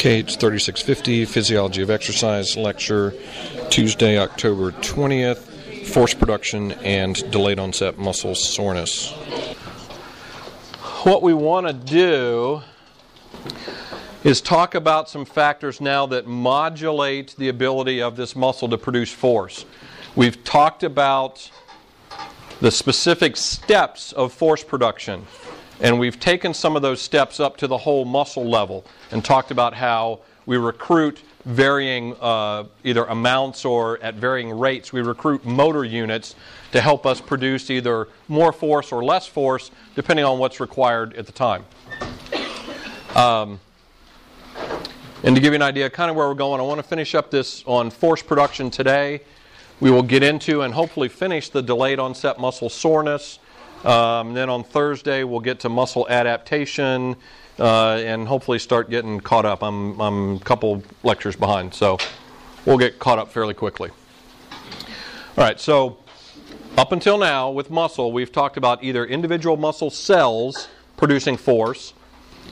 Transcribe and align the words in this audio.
KH 0.00 0.40
3650, 0.40 1.26
Physiology 1.26 1.82
of 1.82 1.90
Exercise 1.90 2.56
lecture, 2.56 3.12
Tuesday, 3.68 4.18
October 4.18 4.70
20th, 4.70 5.86
force 5.88 6.14
production 6.14 6.72
and 6.72 7.30
delayed 7.30 7.58
onset 7.58 7.98
muscle 7.98 8.34
soreness. 8.34 9.12
What 11.02 11.22
we 11.22 11.34
want 11.34 11.66
to 11.66 11.74
do 11.74 12.62
is 14.24 14.40
talk 14.40 14.74
about 14.74 15.10
some 15.10 15.26
factors 15.26 15.82
now 15.82 16.06
that 16.06 16.26
modulate 16.26 17.36
the 17.36 17.50
ability 17.50 18.00
of 18.00 18.16
this 18.16 18.34
muscle 18.34 18.70
to 18.70 18.78
produce 18.78 19.12
force. 19.12 19.66
We've 20.16 20.42
talked 20.44 20.82
about 20.82 21.50
the 22.62 22.70
specific 22.70 23.36
steps 23.36 24.12
of 24.12 24.32
force 24.32 24.64
production. 24.64 25.26
And 25.80 25.98
we've 25.98 26.20
taken 26.20 26.52
some 26.52 26.76
of 26.76 26.82
those 26.82 27.00
steps 27.00 27.40
up 27.40 27.56
to 27.58 27.66
the 27.66 27.78
whole 27.78 28.04
muscle 28.04 28.44
level 28.44 28.84
and 29.10 29.24
talked 29.24 29.50
about 29.50 29.72
how 29.72 30.20
we 30.44 30.58
recruit 30.58 31.22
varying 31.46 32.14
uh, 32.20 32.64
either 32.84 33.04
amounts 33.04 33.64
or 33.64 33.98
at 34.02 34.14
varying 34.14 34.58
rates. 34.58 34.92
We 34.92 35.00
recruit 35.00 35.46
motor 35.46 35.84
units 35.84 36.34
to 36.72 36.82
help 36.82 37.06
us 37.06 37.20
produce 37.20 37.70
either 37.70 38.08
more 38.28 38.52
force 38.52 38.92
or 38.92 39.02
less 39.02 39.26
force, 39.26 39.70
depending 39.94 40.24
on 40.26 40.38
what's 40.38 40.60
required 40.60 41.14
at 41.14 41.24
the 41.24 41.32
time. 41.32 41.64
Um, 43.14 43.58
and 45.22 45.34
to 45.34 45.40
give 45.40 45.52
you 45.52 45.56
an 45.56 45.62
idea 45.62 45.88
kind 45.88 46.10
of 46.10 46.16
where 46.16 46.28
we're 46.28 46.34
going, 46.34 46.60
I 46.60 46.64
want 46.64 46.78
to 46.78 46.86
finish 46.86 47.14
up 47.14 47.30
this 47.30 47.64
on 47.66 47.90
force 47.90 48.22
production 48.22 48.70
today. 48.70 49.22
We 49.80 49.90
will 49.90 50.02
get 50.02 50.22
into 50.22 50.60
and 50.60 50.74
hopefully 50.74 51.08
finish 51.08 51.48
the 51.48 51.62
delayed 51.62 51.98
onset 51.98 52.38
muscle 52.38 52.68
soreness 52.68 53.38
um, 53.84 54.34
then 54.34 54.50
on 54.50 54.64
Thursday, 54.64 55.24
we'll 55.24 55.40
get 55.40 55.60
to 55.60 55.68
muscle 55.68 56.06
adaptation 56.08 57.16
uh, 57.58 57.94
and 58.04 58.26
hopefully 58.26 58.58
start 58.58 58.90
getting 58.90 59.20
caught 59.20 59.44
up. 59.44 59.62
I'm, 59.62 60.00
I'm 60.00 60.36
a 60.36 60.40
couple 60.40 60.82
lectures 61.02 61.36
behind, 61.36 61.74
so 61.74 61.98
we'll 62.66 62.78
get 62.78 62.98
caught 62.98 63.18
up 63.18 63.30
fairly 63.32 63.54
quickly. 63.54 63.90
All 65.36 65.44
right, 65.44 65.60
so 65.60 65.98
up 66.76 66.92
until 66.92 67.18
now 67.18 67.50
with 67.50 67.70
muscle, 67.70 68.12
we've 68.12 68.32
talked 68.32 68.56
about 68.56 68.82
either 68.84 69.04
individual 69.04 69.56
muscle 69.56 69.90
cells 69.90 70.68
producing 70.96 71.36
force, 71.36 71.94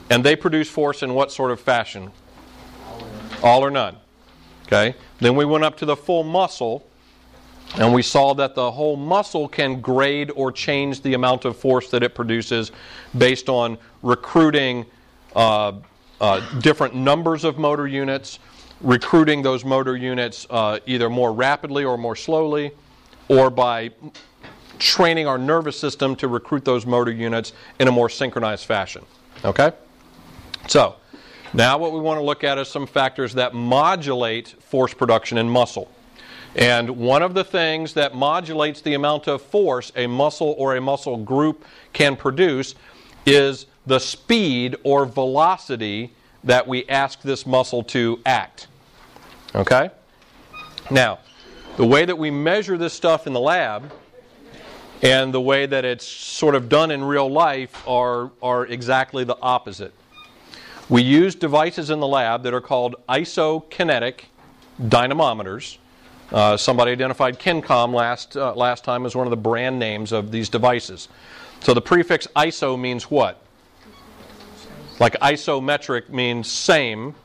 and 0.09 0.23
they 0.23 0.35
produce 0.35 0.69
force 0.69 1.03
in 1.03 1.13
what 1.13 1.31
sort 1.31 1.51
of 1.51 1.59
fashion? 1.59 2.11
All 3.43 3.63
or 3.63 3.71
none. 3.71 3.97
Okay? 4.65 4.95
Then 5.19 5.35
we 5.35 5.45
went 5.45 5.63
up 5.63 5.77
to 5.77 5.85
the 5.85 5.95
full 5.95 6.23
muscle, 6.23 6.85
and 7.75 7.93
we 7.93 8.01
saw 8.01 8.33
that 8.33 8.55
the 8.55 8.71
whole 8.71 8.95
muscle 8.95 9.47
can 9.47 9.79
grade 9.79 10.31
or 10.35 10.51
change 10.51 11.01
the 11.01 11.13
amount 11.13 11.45
of 11.45 11.55
force 11.55 11.89
that 11.91 12.03
it 12.03 12.15
produces 12.15 12.71
based 13.17 13.49
on 13.49 13.77
recruiting 14.01 14.85
uh, 15.35 15.73
uh, 16.19 16.59
different 16.59 16.95
numbers 16.95 17.43
of 17.43 17.57
motor 17.57 17.87
units, 17.87 18.39
recruiting 18.81 19.41
those 19.41 19.63
motor 19.63 19.95
units 19.95 20.47
uh, 20.49 20.79
either 20.85 21.09
more 21.09 21.31
rapidly 21.31 21.83
or 21.83 21.97
more 21.97 22.15
slowly, 22.15 22.71
or 23.27 23.49
by 23.49 23.91
training 24.79 25.27
our 25.27 25.37
nervous 25.37 25.79
system 25.79 26.15
to 26.15 26.27
recruit 26.27 26.65
those 26.65 26.85
motor 26.85 27.11
units 27.11 27.53
in 27.79 27.87
a 27.87 27.91
more 27.91 28.09
synchronized 28.09 28.65
fashion. 28.65 29.05
Okay? 29.45 29.71
So, 30.67 30.95
now 31.53 31.77
what 31.77 31.93
we 31.93 31.99
want 31.99 32.19
to 32.19 32.23
look 32.23 32.43
at 32.43 32.57
is 32.57 32.67
some 32.67 32.87
factors 32.87 33.33
that 33.33 33.53
modulate 33.53 34.49
force 34.61 34.93
production 34.93 35.37
in 35.37 35.49
muscle. 35.49 35.89
And 36.55 36.89
one 36.97 37.21
of 37.21 37.33
the 37.33 37.43
things 37.43 37.93
that 37.93 38.15
modulates 38.15 38.81
the 38.81 38.95
amount 38.95 39.27
of 39.27 39.41
force 39.41 39.91
a 39.95 40.07
muscle 40.07 40.55
or 40.57 40.75
a 40.75 40.81
muscle 40.81 41.17
group 41.17 41.63
can 41.93 42.15
produce 42.15 42.75
is 43.25 43.67
the 43.85 43.99
speed 43.99 44.75
or 44.83 45.05
velocity 45.05 46.13
that 46.43 46.67
we 46.67 46.87
ask 46.87 47.21
this 47.21 47.45
muscle 47.45 47.83
to 47.83 48.19
act. 48.25 48.67
Okay? 49.53 49.91
Now, 50.89 51.19
the 51.77 51.85
way 51.85 52.05
that 52.05 52.17
we 52.17 52.31
measure 52.31 52.77
this 52.77 52.93
stuff 52.93 53.27
in 53.27 53.33
the 53.33 53.39
lab 53.39 53.91
and 55.01 55.33
the 55.33 55.41
way 55.41 55.65
that 55.65 55.85
it's 55.85 56.05
sort 56.05 56.55
of 56.55 56.67
done 56.67 56.91
in 56.91 57.03
real 57.03 57.29
life 57.29 57.87
are, 57.87 58.31
are 58.41 58.65
exactly 58.65 59.23
the 59.23 59.37
opposite. 59.41 59.93
We 60.89 61.03
use 61.03 61.35
devices 61.35 61.89
in 61.89 61.99
the 61.99 62.07
lab 62.07 62.43
that 62.43 62.53
are 62.53 62.61
called 62.61 62.95
isokinetic 63.07 64.21
dynamometers 64.81 65.77
uh, 66.31 66.57
somebody 66.57 66.91
identified 66.91 67.39
Kin-Com 67.39 67.93
last, 67.93 68.37
uh, 68.37 68.53
last 68.55 68.83
time 68.83 69.05
as 69.05 69.15
one 69.15 69.25
of 69.27 69.31
the 69.31 69.37
brand 69.37 69.79
names 69.79 70.11
of 70.11 70.31
these 70.31 70.49
devices. 70.49 71.07
So 71.61 71.73
the 71.73 71.81
prefix 71.81 72.27
iso 72.35 72.79
means 72.79 73.09
what? 73.09 73.41
Like 74.99 75.13
isometric 75.19 76.09
means 76.09 76.49
same. 76.51 77.15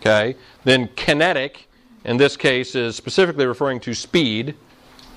Okay. 0.00 0.36
Then 0.64 0.88
kinetic, 0.96 1.68
in 2.04 2.16
this 2.16 2.36
case, 2.36 2.74
is 2.74 2.96
specifically 2.96 3.46
referring 3.46 3.80
to 3.80 3.94
speed. 3.94 4.54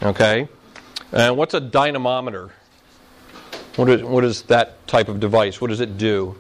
Okay. 0.02 0.48
And 1.12 1.38
what's 1.38 1.54
a 1.54 1.60
dynamometer? 1.60 2.52
What 3.76 3.90
is, 3.90 4.04
what 4.04 4.24
is 4.24 4.42
that 4.44 4.86
type 4.88 5.08
of 5.08 5.20
device? 5.20 5.62
What 5.62 5.70
does 5.70 5.80
it 5.80 5.98
do? 5.98 6.36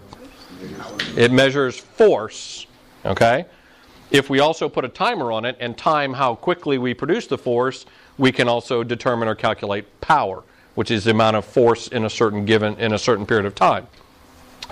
It 1.16 1.32
measures 1.32 1.80
force. 1.80 2.66
Okay. 3.06 3.46
If 4.12 4.30
we 4.30 4.40
also 4.40 4.68
put 4.68 4.86
a 4.86 4.90
timer 4.90 5.32
on 5.32 5.46
it 5.46 5.56
and 5.60 5.78
time 5.78 6.14
how 6.14 6.36
quickly 6.36 6.78
we 6.78 6.94
produce 6.94 7.28
the 7.28 7.38
force, 7.38 7.86
we 8.18 8.32
can 8.32 8.48
also 8.48 8.84
determine 8.84 9.28
or 9.28 9.36
calculate 9.36 9.86
power, 10.02 10.44
which 10.76 10.90
is 10.90 11.04
the 11.04 11.12
amount 11.12 11.36
of 11.36 11.46
force 11.46 11.88
in 11.90 12.06
a 12.06 12.10
certain 12.10 12.46
given 12.46 12.76
in 12.80 12.94
a 12.94 12.98
certain 12.98 13.26
period 13.26 13.46
of 13.46 13.54
time. 13.54 13.88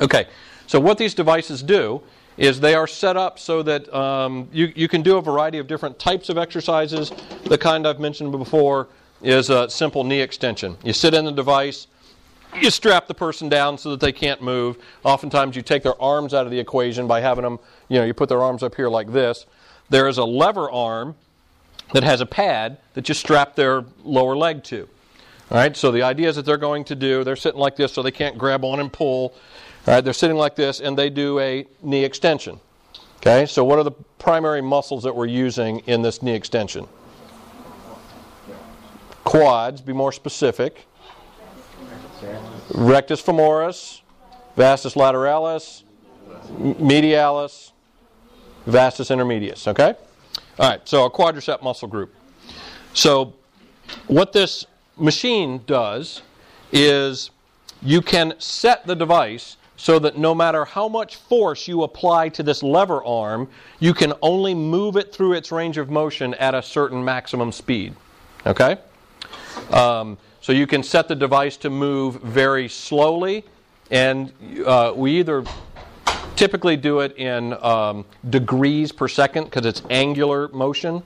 Okay, 0.01 0.27
so 0.65 0.79
what 0.79 0.97
these 0.97 1.13
devices 1.13 1.61
do 1.61 2.01
is 2.37 2.59
they 2.59 2.75
are 2.75 2.87
set 2.87 3.17
up 3.17 3.39
so 3.39 3.63
that 3.63 3.91
um, 3.93 4.47
you, 4.51 4.71
you 4.75 4.87
can 4.87 5.01
do 5.01 5.17
a 5.17 5.21
variety 5.21 5.57
of 5.57 5.67
different 5.67 5.97
types 5.97 6.29
of 6.29 6.37
exercises. 6.37 7.11
The 7.45 7.57
kind 7.57 7.87
I've 7.87 7.99
mentioned 7.99 8.31
before 8.31 8.87
is 9.21 9.49
a 9.49 9.69
simple 9.69 10.03
knee 10.03 10.21
extension. 10.21 10.77
You 10.83 10.93
sit 10.93 11.15
in 11.15 11.25
the 11.25 11.31
device, 11.31 11.87
you 12.61 12.69
strap 12.69 13.07
the 13.07 13.13
person 13.13 13.49
down 13.49 13.77
so 13.77 13.89
that 13.91 13.99
they 13.99 14.11
can't 14.11 14.41
move. 14.41 14.77
Oftentimes, 15.03 15.55
you 15.55 15.61
take 15.61 15.83
their 15.83 15.99
arms 16.01 16.33
out 16.33 16.45
of 16.45 16.51
the 16.51 16.59
equation 16.59 17.07
by 17.07 17.21
having 17.21 17.43
them, 17.43 17.59
you 17.89 17.99
know, 17.99 18.05
you 18.05 18.13
put 18.13 18.29
their 18.29 18.41
arms 18.41 18.63
up 18.63 18.75
here 18.75 18.89
like 18.89 19.11
this. 19.11 19.45
There 19.89 20.07
is 20.07 20.17
a 20.17 20.25
lever 20.25 20.69
arm 20.69 21.15
that 21.93 22.03
has 22.03 22.21
a 22.21 22.25
pad 22.25 22.77
that 22.93 23.07
you 23.07 23.15
strap 23.15 23.55
their 23.55 23.85
lower 24.03 24.35
leg 24.35 24.63
to. 24.65 24.89
All 25.49 25.57
right, 25.57 25.75
so 25.77 25.91
the 25.91 26.03
idea 26.03 26.27
is 26.27 26.35
that 26.35 26.45
they're 26.45 26.57
going 26.57 26.83
to 26.85 26.95
do, 26.95 27.23
they're 27.23 27.37
sitting 27.37 27.59
like 27.59 27.77
this 27.77 27.93
so 27.93 28.01
they 28.01 28.11
can't 28.11 28.37
grab 28.37 28.65
on 28.65 28.81
and 28.81 28.91
pull. 28.91 29.33
All 29.87 29.93
right, 29.93 30.03
they're 30.03 30.11
sitting 30.13 30.35
like 30.35 30.55
this 30.55 30.81
and 30.81 30.97
they 30.97 31.09
do 31.09 31.39
a 31.39 31.65
knee 31.81 32.03
extension. 32.03 32.59
Okay, 33.17 33.45
so 33.45 33.63
what 33.63 33.79
are 33.79 33.83
the 33.83 33.93
primary 34.19 34.61
muscles 34.61 35.03
that 35.03 35.15
we're 35.15 35.25
using 35.25 35.79
in 35.79 36.01
this 36.01 36.21
knee 36.21 36.35
extension? 36.35 36.87
Quads, 39.23 39.81
be 39.81 39.93
more 39.93 40.11
specific 40.11 40.85
rectus 42.73 43.21
femoris, 43.21 44.01
vastus 44.55 44.95
lateralis, 44.95 45.83
medialis, 46.59 47.71
vastus 48.67 49.09
intermedius. 49.09 49.67
Okay? 49.67 49.95
All 50.59 50.69
right, 50.69 50.87
so 50.87 51.05
a 51.05 51.11
quadricep 51.11 51.63
muscle 51.63 51.87
group. 51.87 52.13
So, 52.93 53.33
what 54.07 54.33
this 54.33 54.65
machine 54.97 55.61
does 55.65 56.21
is 56.71 57.31
you 57.81 58.01
can 58.01 58.33
set 58.39 58.85
the 58.85 58.95
device 58.95 59.57
so 59.77 59.99
that 59.99 60.17
no 60.17 60.33
matter 60.33 60.65
how 60.65 60.87
much 60.87 61.15
force 61.15 61.67
you 61.67 61.83
apply 61.83 62.29
to 62.29 62.43
this 62.43 62.63
lever 62.63 63.03
arm, 63.05 63.47
you 63.79 63.93
can 63.93 64.13
only 64.21 64.55
move 64.55 64.97
it 64.97 65.13
through 65.13 65.33
its 65.33 65.51
range 65.51 65.77
of 65.77 65.89
motion 65.89 66.33
at 66.35 66.55
a 66.55 66.61
certain 66.61 67.03
maximum 67.05 67.51
speed. 67.51 67.95
Okay? 68.45 68.77
Um, 69.71 70.17
so 70.41 70.51
you 70.51 70.65
can 70.65 70.81
set 70.81 71.07
the 71.07 71.15
device 71.15 71.57
to 71.57 71.69
move 71.69 72.15
very 72.21 72.67
slowly, 72.67 73.45
and 73.91 74.33
uh, 74.65 74.93
we 74.95 75.19
either 75.19 75.43
typically 76.37 76.77
do 76.77 76.99
it 76.99 77.17
in 77.17 77.53
um, 77.63 78.05
degrees 78.29 78.91
per 78.91 79.07
second 79.07 79.45
because 79.45 79.65
it's 79.65 79.81
angular 79.89 80.47
motion. 80.49 81.03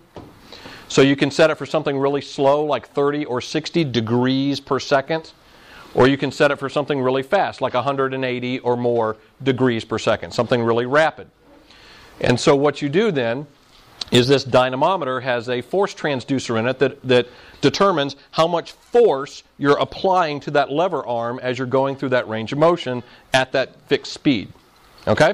So 0.90 1.02
you 1.02 1.16
can 1.16 1.32
set 1.32 1.50
it 1.50 1.56
for 1.56 1.66
something 1.66 1.98
really 1.98 2.22
slow, 2.22 2.66
like 2.66 2.90
30 2.90 3.26
or 3.26 3.40
60 3.40 3.86
degrees 3.86 4.60
per 4.60 4.78
second, 4.78 5.32
or 5.94 6.08
you 6.08 6.18
can 6.18 6.34
set 6.34 6.52
it 6.52 6.58
for 6.58 6.68
something 6.68 7.02
really 7.02 7.24
fast, 7.24 7.62
like 7.62 7.74
180 7.74 8.60
or 8.60 8.76
more 8.76 9.16
degrees 9.42 9.86
per 9.86 9.98
second, 9.98 10.34
something 10.34 10.62
really 10.62 10.86
rapid. 10.86 11.30
And 12.20 12.38
so 12.38 12.56
what 12.56 12.82
you 12.82 12.90
do 12.90 13.10
then 13.10 13.48
is 14.12 14.28
this 14.28 14.44
dynamometer 14.44 15.22
has 15.22 15.48
a 15.48 15.62
force 15.62 15.96
transducer 15.96 16.60
in 16.60 16.68
it 16.68 16.78
that, 16.80 17.02
that 17.04 17.28
determines 17.62 18.18
how 18.32 18.48
much 18.48 18.74
force 18.74 19.44
you're 19.58 19.78
applying 19.78 20.42
to 20.42 20.52
that 20.52 20.70
lever 20.70 21.08
arm 21.08 21.40
as 21.42 21.58
you're 21.58 21.68
going 21.68 21.96
through 21.96 22.10
that 22.10 22.28
range 22.28 22.52
of 22.52 22.58
motion 22.58 23.02
at 23.34 23.54
that 23.54 23.80
fixed 23.88 24.12
speed. 24.12 24.52
Okay? 25.08 25.34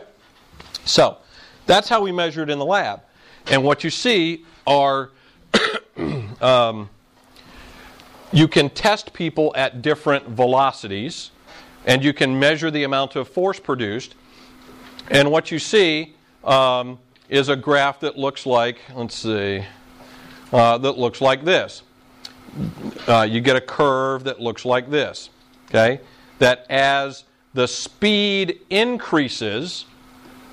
So, 0.85 1.17
that's 1.65 1.89
how 1.89 2.01
we 2.01 2.11
measure 2.11 2.43
it 2.43 2.49
in 2.49 2.59
the 2.59 2.65
lab. 2.65 3.01
And 3.47 3.63
what 3.63 3.83
you 3.83 3.89
see 3.89 4.45
are 4.65 5.11
um, 6.41 6.89
you 8.31 8.47
can 8.47 8.69
test 8.69 9.13
people 9.13 9.53
at 9.55 9.81
different 9.81 10.27
velocities 10.27 11.31
and 11.85 12.03
you 12.03 12.13
can 12.13 12.37
measure 12.37 12.69
the 12.69 12.83
amount 12.83 13.15
of 13.15 13.27
force 13.27 13.59
produced. 13.59 14.15
And 15.09 15.31
what 15.31 15.51
you 15.51 15.59
see 15.59 16.15
um, 16.43 16.99
is 17.29 17.49
a 17.49 17.55
graph 17.55 18.01
that 18.01 18.17
looks 18.17 18.45
like, 18.45 18.79
let's 18.93 19.15
see, 19.15 19.63
uh, 20.51 20.77
that 20.77 20.97
looks 20.97 21.21
like 21.21 21.45
this. 21.45 21.83
Uh, 23.07 23.27
you 23.29 23.39
get 23.39 23.55
a 23.55 23.61
curve 23.61 24.25
that 24.25 24.41
looks 24.41 24.65
like 24.65 24.89
this. 24.89 25.29
Okay? 25.69 26.01
That 26.39 26.65
as 26.69 27.23
the 27.53 27.67
speed 27.67 28.59
increases, 28.69 29.85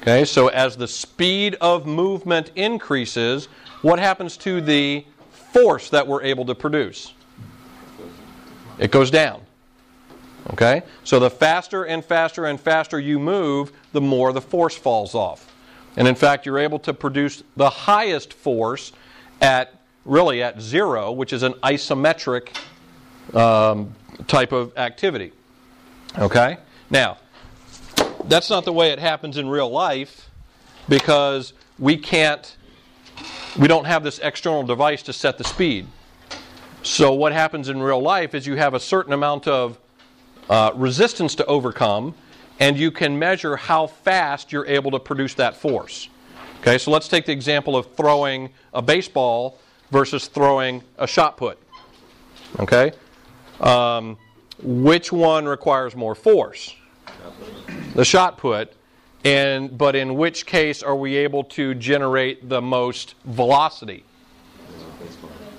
okay, 0.01 0.25
so 0.25 0.49
as 0.49 0.77
the 0.77 0.89
speed 0.89 1.57
of 1.61 1.87
movement 1.87 2.51
increases, 2.57 3.47
what 3.83 3.99
happens 3.99 4.37
to 4.39 4.61
the 4.61 5.05
force 5.31 5.91
that 5.91 6.07
we're 6.07 6.23
able 6.23 6.45
to 6.47 6.55
produce? 6.55 7.13
It 8.79 8.91
goes 8.91 9.11
down. 9.11 9.41
Okay? 10.53 10.83
So 11.05 11.19
the 11.19 11.31
faster 11.31 11.85
and 11.85 12.05
faster 12.05 12.47
and 12.47 12.61
faster 12.61 12.99
you 12.99 13.19
move, 13.19 13.73
the 13.93 14.01
more 14.01 14.33
the 14.33 14.41
force 14.41 14.77
falls 14.77 15.15
off. 15.15 15.53
And 15.97 16.09
in 16.09 16.15
fact, 16.15 16.45
you're 16.45 16.59
able 16.59 16.79
to 16.81 16.93
produce 16.93 17.43
the 17.57 17.71
highest 17.71 18.33
force 18.33 18.93
at 19.41 19.79
really 20.05 20.43
at 20.43 20.61
zero, 20.61 21.13
which 21.13 21.33
is 21.33 21.43
an 21.43 21.53
isometric 21.63 22.49
um, 23.35 23.95
type 24.27 24.53
of 24.53 24.77
activity. 24.77 25.33
Okay? 26.19 26.59
Now, 26.95 27.19
that's 28.23 28.49
not 28.49 28.65
the 28.65 28.73
way 28.73 28.93
it 28.93 29.01
happens 29.01 29.37
in 29.37 29.49
real 29.49 29.69
life 29.69 30.31
because 30.89 31.53
we 31.77 31.97
can't, 31.97 32.57
we 33.59 33.67
don't 33.67 33.87
have 33.87 34.05
this 34.05 34.21
external 34.21 34.63
device 34.63 35.03
to 35.03 35.13
set 35.13 35.37
the 35.37 35.43
speed. 35.43 35.89
So, 36.85 37.13
what 37.13 37.33
happens 37.33 37.69
in 37.69 37.83
real 37.83 38.01
life 38.01 38.33
is 38.33 38.47
you 38.47 38.55
have 38.55 38.75
a 38.75 38.81
certain 38.81 39.13
amount 39.13 39.49
of 39.49 39.77
uh, 40.49 40.71
resistance 40.77 41.35
to 41.35 41.47
overcome, 41.47 42.15
and 42.61 42.79
you 42.79 42.93
can 42.93 43.19
measure 43.19 43.57
how 43.57 43.89
fast 43.89 44.53
you're 44.53 44.67
able 44.67 44.93
to 44.93 45.01
produce 45.01 45.35
that 45.35 45.57
force. 45.57 46.09
Okay, 46.61 46.79
so 46.79 46.93
let's 46.93 47.09
take 47.09 47.27
the 47.27 47.33
example 47.33 47.77
of 47.77 47.93
throwing 47.97 48.51
a 48.73 48.81
baseball 48.81 49.59
versus 49.91 50.29
throwing 50.29 50.81
a 50.97 51.09
shot 51.09 51.37
put. 51.37 51.59
Okay, 52.61 52.93
um, 53.61 54.17
which 54.63 55.11
one 55.11 55.47
requires 55.47 55.97
more 55.97 56.15
force? 56.15 56.75
The 57.95 58.05
shot 58.05 58.39
put. 58.39 58.73
And 59.25 59.77
but 59.79 59.97
in 59.97 60.17
which 60.17 60.45
case 60.45 60.83
are 60.83 60.97
we 60.97 61.17
able 61.17 61.45
to 61.45 61.75
generate 61.75 62.49
the 62.49 62.61
most 62.61 63.15
velocity? 63.25 64.05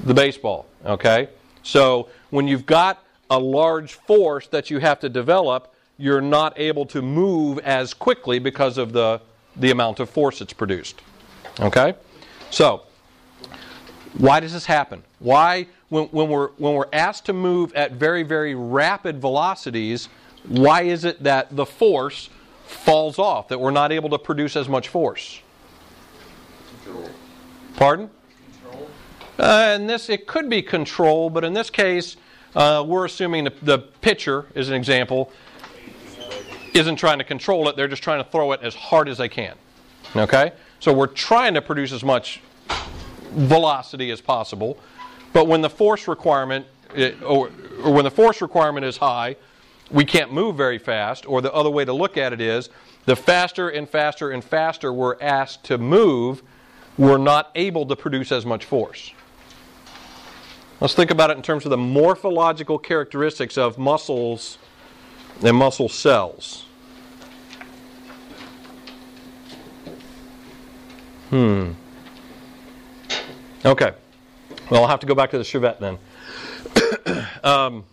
The 0.05 0.13
baseball. 0.13 0.67
Okay? 0.85 1.29
So 1.63 2.09
when 2.29 2.47
you've 2.47 2.65
got 2.65 3.03
a 3.29 3.39
large 3.39 3.93
force 3.93 4.47
that 4.47 4.69
you 4.69 4.79
have 4.79 4.99
to 4.99 5.09
develop, 5.09 5.73
you're 5.97 6.21
not 6.21 6.57
able 6.59 6.85
to 6.87 7.01
move 7.01 7.59
as 7.59 7.93
quickly 7.93 8.39
because 8.39 8.77
of 8.77 8.93
the, 8.93 9.21
the 9.55 9.71
amount 9.71 9.99
of 9.99 10.09
force 10.09 10.41
it's 10.41 10.53
produced. 10.53 11.01
Okay? 11.59 11.95
So, 12.51 12.83
why 14.17 14.39
does 14.39 14.53
this 14.53 14.65
happen? 14.65 15.03
Why, 15.19 15.67
when, 15.89 16.05
when, 16.05 16.29
we're, 16.29 16.49
when 16.57 16.73
we're 16.73 16.89
asked 16.93 17.25
to 17.25 17.33
move 17.33 17.73
at 17.73 17.93
very, 17.93 18.23
very 18.23 18.55
rapid 18.55 19.19
velocities, 19.19 20.09
why 20.47 20.83
is 20.83 21.05
it 21.05 21.23
that 21.23 21.55
the 21.55 21.65
force 21.65 22.29
falls 22.65 23.19
off, 23.19 23.47
that 23.49 23.59
we're 23.59 23.71
not 23.71 23.91
able 23.91 24.09
to 24.09 24.19
produce 24.19 24.55
as 24.55 24.67
much 24.67 24.87
force? 24.87 25.41
Control. 26.83 27.09
Pardon? 27.75 28.09
Control. 28.63 28.89
Uh, 29.39 29.73
in 29.75 29.87
this, 29.87 30.09
it 30.09 30.27
could 30.27 30.49
be 30.49 30.61
control, 30.61 31.29
but 31.29 31.43
in 31.43 31.53
this 31.53 31.69
case, 31.69 32.17
uh, 32.55 32.83
we're 32.87 33.05
assuming 33.05 33.43
the, 33.43 33.53
the 33.61 33.79
pitcher, 33.79 34.45
as 34.55 34.69
an 34.69 34.75
example, 34.75 35.31
isn't 36.73 36.97
trying 36.97 37.17
to 37.17 37.23
control 37.23 37.67
it, 37.69 37.75
they're 37.75 37.87
just 37.87 38.03
trying 38.03 38.23
to 38.23 38.29
throw 38.29 38.51
it 38.51 38.59
as 38.61 38.75
hard 38.75 39.07
as 39.09 39.17
they 39.17 39.29
can. 39.29 39.55
Okay? 40.15 40.51
So 40.79 40.93
we're 40.93 41.07
trying 41.07 41.53
to 41.53 41.61
produce 41.61 41.91
as 41.91 42.03
much 42.03 42.41
velocity 43.31 44.11
as 44.11 44.21
possible. 44.21 44.77
But 45.33 45.47
when 45.47 45.61
the 45.61 45.69
force 45.69 46.07
requirement, 46.07 46.65
or, 47.23 47.49
or 47.83 47.93
when 47.93 48.03
the 48.03 48.11
force 48.11 48.41
requirement 48.41 48.85
is 48.85 48.97
high, 48.97 49.35
we 49.91 50.05
can't 50.05 50.31
move 50.33 50.55
very 50.55 50.77
fast. 50.77 51.27
Or 51.27 51.41
the 51.41 51.53
other 51.53 51.69
way 51.69 51.85
to 51.85 51.93
look 51.93 52.17
at 52.17 52.33
it 52.33 52.41
is, 52.41 52.69
the 53.05 53.15
faster 53.15 53.69
and 53.69 53.87
faster 53.87 54.31
and 54.31 54.43
faster 54.43 54.91
we're 54.91 55.19
asked 55.21 55.63
to 55.65 55.77
move, 55.77 56.41
we're 56.97 57.17
not 57.17 57.51
able 57.55 57.85
to 57.85 57.95
produce 57.95 58.31
as 58.31 58.45
much 58.45 58.65
force. 58.65 59.11
Let's 60.81 60.93
think 60.93 61.11
about 61.11 61.29
it 61.29 61.37
in 61.37 61.43
terms 61.43 61.65
of 61.65 61.69
the 61.69 61.77
morphological 61.77 62.77
characteristics 62.77 63.57
of 63.57 63.77
muscles 63.77 64.57
and 65.43 65.55
muscle 65.55 65.89
cells. 65.89 66.65
Hmm. 71.29 71.71
Okay. 73.63 73.93
Well, 74.69 74.83
I'll 74.83 74.87
have 74.87 74.99
to 74.99 75.07
go 75.07 75.15
back 75.15 75.31
to 75.31 75.37
the 75.37 75.43
Chevette 75.43 75.79
then. 75.79 77.27
um, 77.43 77.83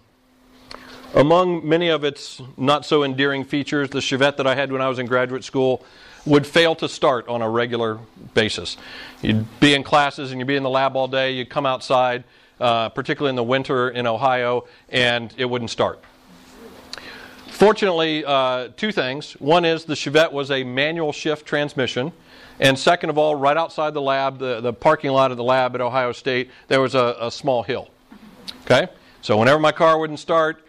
among 1.14 1.68
many 1.68 1.88
of 1.88 2.04
its 2.04 2.40
not 2.56 2.84
so 2.86 3.04
endearing 3.04 3.44
features, 3.44 3.90
the 3.90 3.98
Chevette 3.98 4.36
that 4.36 4.46
I 4.46 4.54
had 4.54 4.72
when 4.72 4.80
I 4.80 4.88
was 4.88 4.98
in 4.98 5.06
graduate 5.06 5.44
school 5.44 5.84
would 6.24 6.46
fail 6.46 6.74
to 6.76 6.88
start 6.88 7.28
on 7.28 7.42
a 7.42 7.48
regular 7.48 7.98
basis. 8.34 8.76
You'd 9.22 9.46
be 9.60 9.74
in 9.74 9.82
classes 9.82 10.30
and 10.30 10.40
you'd 10.40 10.46
be 10.46 10.56
in 10.56 10.62
the 10.62 10.70
lab 10.70 10.96
all 10.96 11.08
day, 11.08 11.32
you'd 11.32 11.50
come 11.50 11.66
outside, 11.66 12.24
uh, 12.60 12.88
particularly 12.90 13.30
in 13.30 13.36
the 13.36 13.42
winter 13.42 13.90
in 13.90 14.06
Ohio, 14.06 14.66
and 14.88 15.34
it 15.36 15.44
wouldn't 15.44 15.70
start. 15.70 16.02
Fortunately, 17.48 18.24
uh, 18.24 18.68
two 18.76 18.92
things. 18.92 19.32
One 19.34 19.64
is 19.64 19.84
the 19.84 19.94
Chevette 19.94 20.32
was 20.32 20.50
a 20.50 20.64
manual 20.64 21.12
shift 21.12 21.46
transmission. 21.46 22.12
And 22.60 22.78
second 22.78 23.10
of 23.10 23.18
all, 23.18 23.34
right 23.34 23.56
outside 23.56 23.94
the 23.94 24.00
lab, 24.00 24.38
the, 24.38 24.60
the 24.60 24.72
parking 24.72 25.10
lot 25.10 25.30
of 25.30 25.36
the 25.36 25.44
lab 25.44 25.74
at 25.74 25.80
Ohio 25.80 26.12
State, 26.12 26.50
there 26.68 26.80
was 26.80 26.94
a, 26.94 27.16
a 27.20 27.30
small 27.30 27.62
hill. 27.62 27.90
Okay? 28.64 28.88
So 29.20 29.36
whenever 29.36 29.60
my 29.60 29.72
car 29.72 29.98
wouldn't 29.98 30.18
start, 30.18 30.64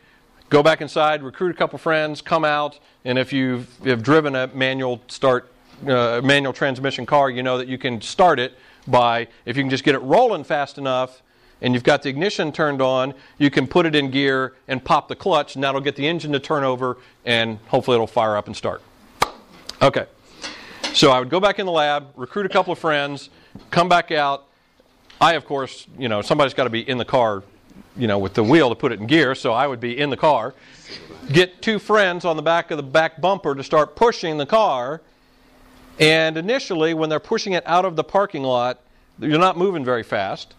go 0.54 0.62
back 0.62 0.82
inside, 0.82 1.24
recruit 1.24 1.50
a 1.50 1.58
couple 1.58 1.80
friends, 1.80 2.22
come 2.22 2.46
out, 2.46 2.78
and 3.06 3.18
if 3.18 3.34
you've, 3.34 3.76
have 3.86 4.04
driven 4.04 4.36
a 4.36 4.46
manual 4.54 5.02
start, 5.08 5.52
uh, 5.88 6.22
manual 6.24 6.54
transmission 6.54 7.08
car, 7.08 7.32
you 7.32 7.42
know 7.42 7.58
that 7.58 7.68
you 7.68 7.80
can 7.80 8.00
start 8.00 8.40
it 8.40 8.56
by, 8.86 9.28
if 9.48 9.58
you 9.58 9.64
can 9.64 9.72
just 9.72 9.84
get 9.84 9.96
it 9.96 10.02
rolling 10.04 10.44
fast 10.44 10.78
enough, 10.78 11.24
and 11.64 11.74
you've 11.74 11.84
got 11.84 12.04
the 12.04 12.10
ignition 12.10 12.52
turned 12.52 12.84
on, 12.84 13.16
you 13.40 13.50
can 13.50 13.66
put 13.66 13.88
it 13.88 13.96
in 13.96 14.12
gear 14.12 14.54
and 14.68 14.86
pop 14.86 15.08
the 15.08 15.16
clutch, 15.16 15.56
and 15.56 15.64
that'll 15.64 15.82
get 15.82 15.96
the 15.96 16.08
engine 16.08 16.32
to 16.32 16.40
turn 16.40 16.64
over, 16.64 16.98
and 17.26 17.58
hopefully 17.70 17.96
it'll 17.96 18.06
fire 18.06 18.38
up 18.38 18.46
and 18.46 18.56
start. 18.56 18.84
Okay. 19.82 20.06
So 20.94 21.10
I 21.10 21.18
would 21.18 21.32
go 21.32 21.40
back 21.40 21.58
in 21.58 21.66
the 21.66 21.72
lab, 21.72 22.10
recruit 22.16 22.46
a 22.46 22.50
couple 22.50 22.72
of 22.72 22.78
friends, 22.78 23.32
come 23.72 23.90
back 23.90 24.12
out. 24.12 24.46
I, 25.20 25.34
of 25.34 25.46
course, 25.46 25.88
you 25.98 26.10
know, 26.10 26.22
somebody's 26.22 26.54
got 26.54 26.66
to 26.66 26.70
be 26.70 26.88
in 26.88 27.00
the 27.00 27.06
car, 27.06 27.42
you 27.96 28.08
know, 28.08 28.18
with 28.18 28.34
the 28.34 28.44
wheel 28.44 28.70
to 28.70 28.76
put 28.76 28.92
it 28.92 29.00
in 29.00 29.08
gear, 29.08 29.36
so 29.36 29.54
I 29.54 29.68
would 29.68 29.80
be 29.80 29.98
in 29.98 30.10
the 30.10 30.18
car. 30.18 30.54
Get 31.32 31.62
two 31.62 31.80
friends 31.80 32.26
on 32.26 32.36
the 32.36 32.42
back 32.42 32.72
of 32.72 32.78
the 32.78 32.84
back 32.84 33.22
bumper 33.22 33.56
to 33.56 33.64
start 33.64 33.96
pushing 33.96 34.38
the 34.38 34.46
car. 34.46 35.02
And 36.00 36.38
initially, 36.38 36.94
when 36.94 37.10
they're 37.10 37.20
pushing 37.20 37.54
it 37.54 37.64
out 37.66 37.86
of 37.86 37.96
the 37.96 38.04
parking 38.04 38.44
lot, 38.44 38.82
you're 39.20 39.40
not 39.40 39.58
moving 39.58 39.86
very 39.86 40.04
fast. 40.04 40.56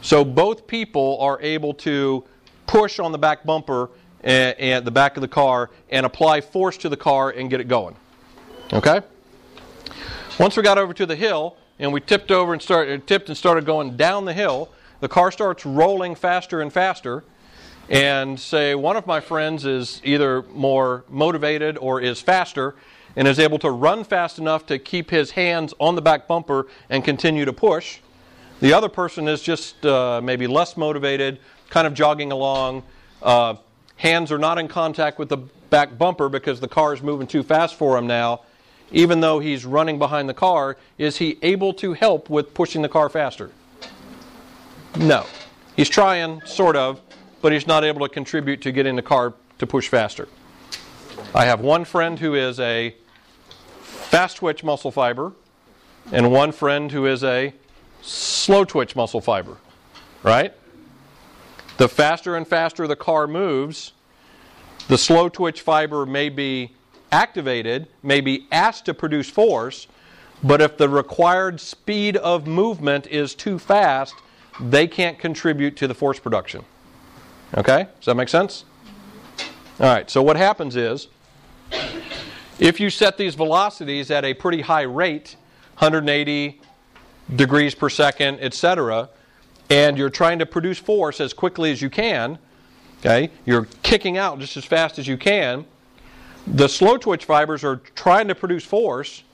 So 0.00 0.24
both 0.24 0.66
people 0.66 1.18
are 1.20 1.40
able 1.40 1.74
to 1.74 2.24
push 2.66 2.98
on 2.98 3.12
the 3.12 3.18
back 3.18 3.44
bumper 3.44 3.90
and, 4.22 4.58
and 4.58 4.84
the 4.84 4.90
back 4.90 5.16
of 5.16 5.20
the 5.20 5.28
car 5.28 5.70
and 5.90 6.06
apply 6.06 6.40
force 6.40 6.76
to 6.78 6.88
the 6.88 6.96
car 6.96 7.30
and 7.30 7.50
get 7.50 7.60
it 7.60 7.68
going. 7.68 7.96
Okay? 8.72 9.00
Once 10.38 10.56
we 10.56 10.62
got 10.62 10.78
over 10.78 10.92
to 10.92 11.06
the 11.06 11.16
hill 11.16 11.56
and 11.78 11.92
we 11.92 12.00
tipped 12.00 12.30
over 12.30 12.52
and 12.52 12.62
started 12.62 13.06
tipped 13.06 13.28
and 13.28 13.36
started 13.36 13.64
going 13.64 13.96
down 13.96 14.24
the 14.24 14.32
hill, 14.32 14.70
the 15.00 15.08
car 15.08 15.30
starts 15.30 15.66
rolling 15.66 16.14
faster 16.14 16.60
and 16.60 16.72
faster. 16.72 17.24
And 17.88 18.38
say 18.38 18.74
one 18.74 18.96
of 18.96 19.06
my 19.06 19.20
friends 19.20 19.64
is 19.64 20.00
either 20.04 20.42
more 20.42 21.04
motivated 21.08 21.78
or 21.78 22.00
is 22.00 22.20
faster 22.20 22.74
and 23.14 23.28
is 23.28 23.38
able 23.38 23.58
to 23.60 23.70
run 23.70 24.04
fast 24.04 24.38
enough 24.38 24.66
to 24.66 24.78
keep 24.78 25.10
his 25.10 25.30
hands 25.30 25.72
on 25.78 25.94
the 25.94 26.02
back 26.02 26.26
bumper 26.26 26.66
and 26.90 27.04
continue 27.04 27.44
to 27.44 27.52
push. 27.52 27.98
The 28.60 28.72
other 28.72 28.88
person 28.88 29.28
is 29.28 29.40
just 29.40 29.84
uh, 29.86 30.20
maybe 30.22 30.46
less 30.46 30.76
motivated, 30.76 31.38
kind 31.70 31.86
of 31.86 31.94
jogging 31.94 32.32
along. 32.32 32.82
Uh, 33.22 33.54
hands 33.96 34.32
are 34.32 34.38
not 34.38 34.58
in 34.58 34.66
contact 34.66 35.18
with 35.18 35.28
the 35.28 35.38
back 35.70 35.96
bumper 35.96 36.28
because 36.28 36.60
the 36.60 36.68
car 36.68 36.92
is 36.92 37.02
moving 37.02 37.26
too 37.26 37.42
fast 37.42 37.74
for 37.74 37.96
him 37.96 38.06
now, 38.06 38.42
even 38.92 39.20
though 39.20 39.38
he's 39.38 39.64
running 39.64 39.98
behind 39.98 40.28
the 40.28 40.34
car, 40.34 40.76
is 40.98 41.18
he 41.18 41.38
able 41.42 41.72
to 41.74 41.92
help 41.92 42.30
with 42.30 42.54
pushing 42.54 42.82
the 42.82 42.88
car 42.88 43.08
faster? 43.08 43.50
No. 44.98 45.26
He's 45.76 45.88
trying, 45.88 46.40
sort 46.46 46.74
of, 46.74 47.00
but 47.42 47.52
he's 47.52 47.66
not 47.66 47.84
able 47.84 48.00
to 48.06 48.12
contribute 48.12 48.62
to 48.62 48.72
getting 48.72 48.96
the 48.96 49.02
car 49.02 49.34
to 49.58 49.66
push 49.66 49.88
faster. 49.88 50.28
I 51.34 51.44
have 51.44 51.60
one 51.60 51.84
friend 51.84 52.18
who 52.18 52.34
is 52.34 52.58
a 52.60 52.94
fast 53.82 54.38
twitch 54.38 54.64
muscle 54.64 54.90
fiber, 54.90 55.32
and 56.12 56.32
one 56.32 56.52
friend 56.52 56.90
who 56.90 57.06
is 57.06 57.22
a 57.24 57.52
slow 58.00 58.64
twitch 58.64 58.96
muscle 58.96 59.20
fiber, 59.20 59.58
right? 60.22 60.54
The 61.76 61.88
faster 61.88 62.36
and 62.36 62.48
faster 62.48 62.86
the 62.86 62.96
car 62.96 63.26
moves, 63.26 63.92
the 64.88 64.96
slow 64.96 65.28
twitch 65.28 65.60
fiber 65.60 66.06
may 66.06 66.30
be 66.30 66.72
activated, 67.12 67.88
may 68.02 68.20
be 68.20 68.46
asked 68.50 68.86
to 68.86 68.94
produce 68.94 69.28
force, 69.28 69.88
But 70.42 70.60
if 70.60 70.76
the 70.76 70.88
required 70.88 71.60
speed 71.60 72.16
of 72.16 72.46
movement 72.46 73.06
is 73.06 73.34
too 73.34 73.58
fast, 73.58 74.14
they 74.60 74.86
can't 74.86 75.18
contribute 75.18 75.76
to 75.76 75.88
the 75.88 75.94
force 75.94 76.18
production. 76.18 76.64
Okay? 77.56 77.86
Does 77.98 78.06
that 78.06 78.14
make 78.16 78.28
sense? 78.28 78.64
All 79.78 79.86
right, 79.86 80.10
so 80.10 80.22
what 80.22 80.36
happens 80.36 80.76
is 80.76 81.08
if 82.58 82.80
you 82.80 82.88
set 82.88 83.18
these 83.18 83.34
velocities 83.34 84.10
at 84.10 84.24
a 84.24 84.32
pretty 84.32 84.62
high 84.62 84.82
rate, 84.82 85.36
180 85.78 86.60
degrees 87.34 87.74
per 87.74 87.90
second, 87.90 88.40
etc., 88.40 89.10
and 89.68 89.98
you're 89.98 90.10
trying 90.10 90.38
to 90.38 90.46
produce 90.46 90.78
force 90.78 91.20
as 91.20 91.34
quickly 91.34 91.72
as 91.72 91.82
you 91.82 91.90
can, 91.90 92.38
okay, 93.00 93.30
you're 93.44 93.66
kicking 93.82 94.16
out 94.16 94.38
just 94.38 94.56
as 94.56 94.64
fast 94.64 94.98
as 94.98 95.06
you 95.06 95.18
can, 95.18 95.66
the 96.46 96.68
slow 96.68 96.96
twitch 96.96 97.24
fibers 97.24 97.64
are 97.64 97.76
trying 97.94 98.28
to 98.28 98.34
produce 98.34 98.64
force, 98.64 99.24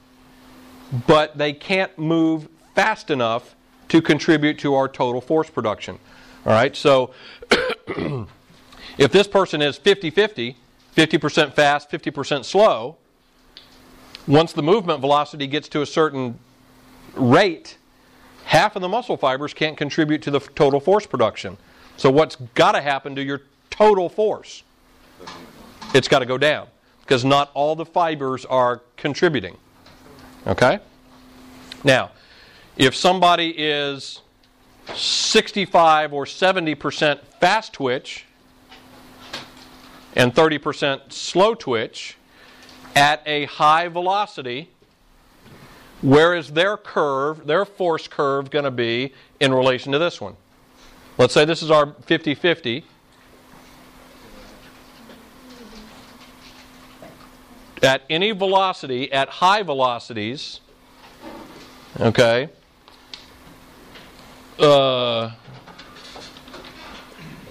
but 1.06 1.36
they 1.38 1.52
can't 1.52 1.96
move 1.98 2.48
fast 2.74 3.10
enough 3.10 3.54
to 3.92 4.00
contribute 4.00 4.58
to 4.58 4.74
our 4.74 4.88
total 4.88 5.20
force 5.20 5.50
production. 5.50 5.98
All 6.46 6.52
right, 6.54 6.74
so 6.74 7.12
if 8.96 9.12
this 9.12 9.28
person 9.28 9.60
is 9.60 9.76
50 9.76 10.08
50, 10.08 10.56
50% 10.96 11.52
fast, 11.52 11.90
50% 11.90 12.46
slow, 12.46 12.96
once 14.26 14.54
the 14.54 14.62
movement 14.62 15.00
velocity 15.00 15.46
gets 15.46 15.68
to 15.68 15.82
a 15.82 15.86
certain 15.86 16.38
rate, 17.12 17.76
half 18.44 18.76
of 18.76 18.80
the 18.80 18.88
muscle 18.88 19.18
fibers 19.18 19.52
can't 19.52 19.76
contribute 19.76 20.22
to 20.22 20.30
the 20.30 20.40
total 20.40 20.80
force 20.80 21.06
production. 21.06 21.58
So, 21.98 22.10
what's 22.10 22.36
got 22.54 22.72
to 22.72 22.80
happen 22.80 23.14
to 23.16 23.22
your 23.22 23.42
total 23.68 24.08
force? 24.08 24.62
It's 25.92 26.08
got 26.08 26.20
to 26.20 26.26
go 26.26 26.38
down 26.38 26.66
because 27.02 27.26
not 27.26 27.50
all 27.52 27.76
the 27.76 27.84
fibers 27.84 28.46
are 28.46 28.80
contributing. 28.96 29.58
Okay? 30.46 30.78
Now, 31.84 32.12
if 32.76 32.94
somebody 32.94 33.50
is 33.50 34.20
65 34.94 36.12
or 36.12 36.24
70% 36.24 37.20
fast 37.40 37.72
twitch 37.72 38.24
and 40.14 40.34
30% 40.34 41.12
slow 41.12 41.54
twitch 41.54 42.16
at 42.94 43.22
a 43.26 43.44
high 43.46 43.88
velocity, 43.88 44.70
where 46.00 46.34
is 46.34 46.50
their 46.50 46.76
curve, 46.76 47.46
their 47.46 47.64
force 47.64 48.08
curve, 48.08 48.50
going 48.50 48.64
to 48.64 48.70
be 48.70 49.12
in 49.40 49.52
relation 49.52 49.92
to 49.92 49.98
this 49.98 50.20
one? 50.20 50.36
Let's 51.18 51.34
say 51.34 51.44
this 51.44 51.62
is 51.62 51.70
our 51.70 51.94
50 52.06 52.34
50. 52.34 52.84
At 57.82 58.02
any 58.08 58.30
velocity, 58.30 59.10
at 59.12 59.28
high 59.28 59.62
velocities, 59.62 60.60
okay, 62.00 62.48
uh, 64.62 65.30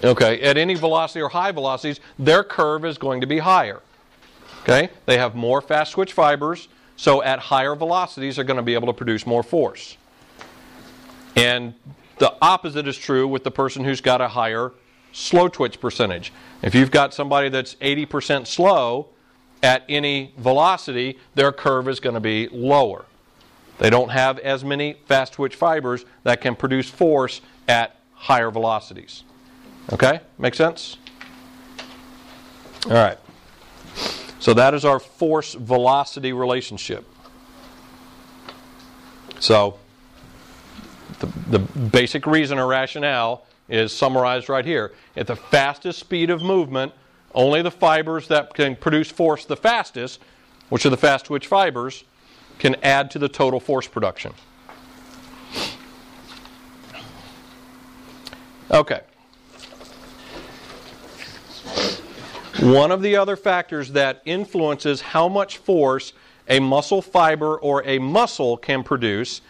okay, 0.02 0.40
at 0.40 0.56
any 0.56 0.74
velocity 0.74 1.20
or 1.20 1.28
high 1.28 1.52
velocities, 1.52 2.00
their 2.18 2.42
curve 2.42 2.84
is 2.84 2.98
going 2.98 3.20
to 3.20 3.26
be 3.26 3.38
higher. 3.38 3.80
Okay, 4.62 4.90
they 5.06 5.18
have 5.18 5.34
more 5.34 5.60
fast 5.60 5.92
twitch 5.92 6.12
fibers, 6.12 6.68
so 6.96 7.22
at 7.22 7.38
higher 7.38 7.74
velocities, 7.74 8.36
they're 8.36 8.44
going 8.44 8.56
to 8.56 8.62
be 8.62 8.74
able 8.74 8.86
to 8.86 8.92
produce 8.92 9.26
more 9.26 9.42
force. 9.42 9.96
And 11.36 11.74
the 12.18 12.34
opposite 12.40 12.86
is 12.86 12.96
true 12.96 13.26
with 13.26 13.42
the 13.42 13.50
person 13.50 13.84
who's 13.84 14.00
got 14.00 14.20
a 14.20 14.28
higher 14.28 14.72
slow 15.12 15.48
twitch 15.48 15.80
percentage. 15.80 16.32
If 16.62 16.74
you've 16.74 16.90
got 16.90 17.12
somebody 17.12 17.48
that's 17.48 17.74
80% 17.76 18.46
slow 18.46 19.08
at 19.62 19.84
any 19.88 20.32
velocity, 20.38 21.18
their 21.34 21.52
curve 21.52 21.88
is 21.88 22.00
going 22.00 22.14
to 22.14 22.20
be 22.20 22.48
lower. 22.52 23.04
They 23.78 23.90
don't 23.90 24.10
have 24.10 24.38
as 24.38 24.64
many 24.64 24.94
fast 25.06 25.32
twitch 25.34 25.56
fibers 25.56 26.04
that 26.24 26.40
can 26.40 26.54
produce 26.54 26.88
force 26.88 27.40
at 27.68 27.96
higher 28.14 28.50
velocities. 28.50 29.24
Okay? 29.92 30.20
Make 30.38 30.54
sense? 30.54 30.98
All 32.86 32.92
right. 32.92 33.18
So 34.38 34.54
that 34.54 34.74
is 34.74 34.84
our 34.84 34.98
force 34.98 35.54
velocity 35.54 36.32
relationship. 36.32 37.06
So 39.38 39.78
the, 41.20 41.26
the 41.50 41.58
basic 41.58 42.26
reason 42.26 42.58
or 42.58 42.66
rationale 42.66 43.46
is 43.68 43.92
summarized 43.92 44.48
right 44.48 44.64
here. 44.64 44.92
At 45.16 45.26
the 45.26 45.36
fastest 45.36 45.98
speed 45.98 46.30
of 46.30 46.42
movement, 46.42 46.92
only 47.34 47.62
the 47.62 47.70
fibers 47.70 48.28
that 48.28 48.54
can 48.54 48.76
produce 48.76 49.10
force 49.10 49.44
the 49.44 49.56
fastest, 49.56 50.20
which 50.68 50.84
are 50.84 50.90
the 50.90 50.96
fast 50.96 51.26
twitch 51.26 51.46
fibers, 51.46 52.04
can 52.58 52.76
add 52.82 53.10
to 53.10 53.18
the 53.18 53.28
total 53.28 53.60
force 53.60 53.86
production. 53.86 54.32
Okay. 58.70 59.00
One 62.60 62.92
of 62.92 63.02
the 63.02 63.16
other 63.16 63.36
factors 63.36 63.92
that 63.92 64.22
influences 64.24 65.00
how 65.00 65.28
much 65.28 65.58
force 65.58 66.12
a 66.48 66.60
muscle 66.60 67.02
fiber 67.02 67.56
or 67.58 67.82
a 67.86 67.98
muscle 67.98 68.56
can 68.56 68.82
produce 68.82 69.40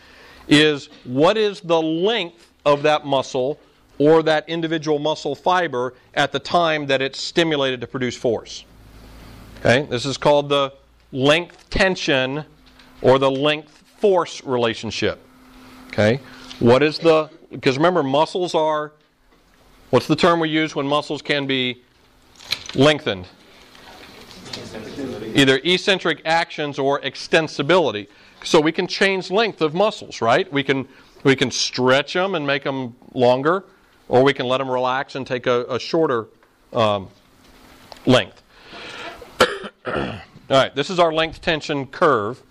is 0.49 0.88
what 1.04 1.37
is 1.37 1.61
the 1.61 1.80
length 1.80 2.50
of 2.64 2.82
that 2.82 3.04
muscle 3.06 3.59
or 3.99 4.23
that 4.23 4.49
individual 4.49 4.99
muscle 4.99 5.35
fiber 5.35 5.94
at 6.14 6.32
the 6.32 6.38
time 6.38 6.87
that 6.87 7.00
it's 7.02 7.21
stimulated 7.21 7.80
to 7.80 7.87
produce 7.87 8.16
force. 8.16 8.64
Okay, 9.61 9.87
this 9.88 10.04
is 10.04 10.16
called 10.16 10.49
the 10.49 10.73
length 11.12 11.71
tension 11.71 12.44
or 13.02 13.18
the 13.18 13.30
length 13.30 13.82
force 13.99 14.42
relationship. 14.44 15.21
Okay, 15.88 16.21
what 16.59 16.82
is 16.82 16.99
the, 16.99 17.28
because 17.50 17.76
remember, 17.76 18.02
muscles 18.02 18.54
are, 18.54 18.92
what's 19.90 20.06
the 20.06 20.16
term 20.16 20.40
we 20.40 20.49
use 20.49 20.75
when 20.75 20.87
muscles 20.87 21.21
can 21.21 21.47
be 21.47 21.82
lengthened. 22.75 23.26
Either 25.35 25.61
eccentric 25.64 26.23
actions 26.25 26.78
or 26.78 27.00
extensibility. 27.00 28.09
So 28.44 28.61
we 28.61 28.73
can 28.73 28.87
change 28.87 29.30
length 29.30 29.61
of 29.61 29.75
muscles, 29.75 30.21
right? 30.21 30.50
We 30.52 30.62
can 30.62 30.88
we 31.25 31.37
can 31.37 31.50
stretch 31.50 32.14
them 32.14 32.35
and 32.35 32.44
make 32.47 32.64
them 32.64 32.97
longer, 33.14 33.64
or 34.09 34.25
we 34.25 34.32
can 34.32 34.47
let 34.47 34.59
them 34.59 34.68
relax 34.68 35.14
and 35.14 35.26
take 35.26 35.47
a, 35.47 35.64
a 35.68 35.78
shorter 35.78 36.26
um, 36.73 37.09
length. 38.06 38.42
All 39.87 40.21
right, 40.50 40.75
this 40.75 40.90
is 40.90 40.99
our 40.99 41.12
length 41.12 41.40
tension 41.40 41.87
curve 41.87 42.42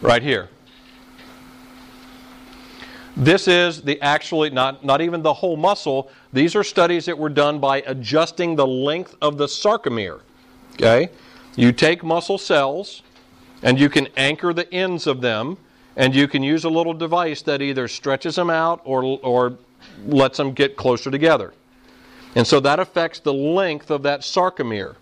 right 0.00 0.22
here. 0.22 0.48
This 3.16 3.48
is 3.48 3.82
the 3.82 4.00
actually 4.00 4.50
not, 4.50 4.84
not 4.84 5.00
even 5.00 5.22
the 5.22 5.34
whole 5.34 5.56
muscle. 5.56 6.10
These 6.32 6.54
are 6.56 6.64
studies 6.64 7.04
that 7.06 7.18
were 7.18 7.28
done 7.28 7.58
by 7.58 7.82
adjusting 7.82 8.56
the 8.56 8.66
length 8.66 9.16
of 9.20 9.36
the 9.36 9.46
sarcomere. 9.46 10.20
Okay? 10.74 11.10
You 11.56 11.72
take 11.72 12.02
muscle 12.02 12.38
cells 12.38 13.02
and 13.62 13.78
you 13.78 13.88
can 13.88 14.08
anchor 14.16 14.54
the 14.54 14.72
ends 14.72 15.06
of 15.06 15.20
them 15.20 15.58
and 15.96 16.14
you 16.14 16.28
can 16.28 16.42
use 16.42 16.64
a 16.64 16.70
little 16.70 16.94
device 16.94 17.42
that 17.42 17.60
either 17.60 17.88
stretches 17.88 18.36
them 18.36 18.48
out 18.48 18.80
or, 18.84 19.18
or 19.22 19.58
lets 20.06 20.38
them 20.38 20.52
get 20.52 20.76
closer 20.76 21.10
together. 21.10 21.52
And 22.36 22.46
so 22.46 22.60
that 22.60 22.78
affects 22.78 23.18
the 23.20 23.34
length 23.34 23.90
of 23.90 24.02
that 24.04 24.20
sarcomere. 24.20 24.94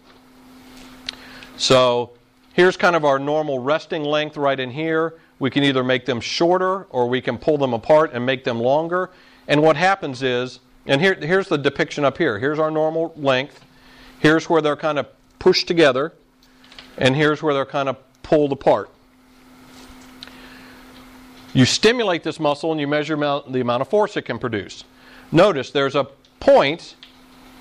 So 1.56 2.12
here's 2.58 2.76
kind 2.76 2.96
of 2.96 3.04
our 3.04 3.20
normal 3.20 3.60
resting 3.60 4.02
length 4.02 4.36
right 4.36 4.58
in 4.58 4.68
here. 4.68 5.14
We 5.38 5.48
can 5.48 5.62
either 5.62 5.84
make 5.84 6.06
them 6.06 6.20
shorter 6.20 6.88
or 6.90 7.08
we 7.08 7.20
can 7.20 7.38
pull 7.38 7.56
them 7.56 7.72
apart 7.72 8.10
and 8.12 8.26
make 8.26 8.42
them 8.42 8.58
longer. 8.58 9.10
And 9.46 9.62
what 9.62 9.76
happens 9.76 10.24
is, 10.24 10.58
and 10.84 11.00
here, 11.00 11.14
here's 11.14 11.46
the 11.46 11.56
depiction 11.56 12.04
up 12.04 12.18
here. 12.18 12.40
Here's 12.40 12.58
our 12.58 12.72
normal 12.72 13.12
length. 13.14 13.64
Here's 14.18 14.50
where 14.50 14.60
they're 14.60 14.74
kind 14.74 14.98
of 14.98 15.06
pushed 15.38 15.68
together. 15.68 16.12
And 16.96 17.14
here's 17.14 17.44
where 17.44 17.54
they're 17.54 17.64
kind 17.64 17.88
of 17.88 17.96
pulled 18.24 18.50
apart. 18.50 18.90
You 21.54 21.64
stimulate 21.64 22.24
this 22.24 22.40
muscle 22.40 22.72
and 22.72 22.80
you 22.80 22.88
measure 22.88 23.14
the 23.14 23.60
amount 23.60 23.82
of 23.82 23.88
force 23.88 24.16
it 24.16 24.22
can 24.22 24.40
produce. 24.40 24.82
Notice 25.30 25.70
there's 25.70 25.94
a 25.94 26.08
point 26.40 26.96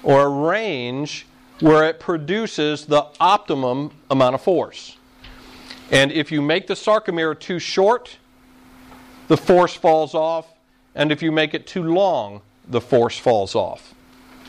or 0.02 0.24
a 0.24 0.28
range 0.28 1.28
where 1.60 1.88
it 1.88 2.00
produces 2.00 2.86
the 2.86 3.06
optimum 3.20 3.92
amount 4.10 4.36
of 4.36 4.42
force. 4.42 4.98
And 5.92 6.12
if 6.12 6.32
you 6.32 6.42
make 6.42 6.68
the 6.68 6.74
sarcomere 6.74 7.40
too 7.40 7.60
short, 7.60 8.18
the 9.28 9.38
force 9.38 9.74
falls 9.74 10.14
off. 10.14 10.48
And 10.96 11.12
if 11.12 11.22
you 11.22 11.32
make 11.32 11.54
it 11.54 11.68
too 11.68 11.84
long, 11.84 12.42
the 12.68 12.82
force 12.82 13.18
falls 13.18 13.56
off. 13.56 13.94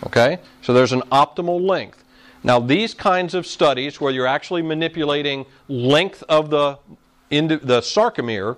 Okay? 0.04 0.38
So 0.62 0.72
there's 0.72 0.92
an 0.92 1.02
optimal 1.12 1.60
length. 1.60 2.04
Now, 2.42 2.60
these 2.60 2.94
kinds 2.94 3.34
of 3.34 3.46
studies 3.46 4.00
where 4.00 4.12
you're 4.12 4.26
actually 4.26 4.62
manipulating 4.62 5.44
length 5.68 6.22
of 6.28 6.50
the, 6.50 6.78
the 7.30 7.80
sarcomere 7.80 8.56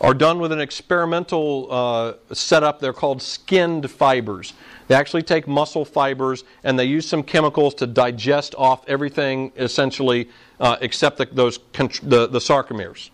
are 0.00 0.14
done 0.14 0.38
with 0.38 0.52
an 0.52 0.60
experimental 0.60 1.68
uh, 1.70 2.34
setup. 2.34 2.80
They're 2.80 2.92
called 2.92 3.22
skinned 3.22 3.90
fibers. 3.90 4.52
They 4.88 4.94
actually 4.94 5.22
take 5.22 5.48
muscle 5.48 5.84
fibers 5.84 6.44
and 6.62 6.78
they 6.78 6.84
use 6.84 7.08
some 7.08 7.22
chemicals 7.22 7.74
to 7.76 7.86
digest 7.86 8.54
off 8.56 8.88
everything 8.88 9.52
essentially 9.56 10.28
uh, 10.60 10.76
except 10.80 11.18
the, 11.18 11.26
those 11.26 11.58
the, 12.02 12.28
the 12.28 12.38
sarcomeres. 12.38 13.10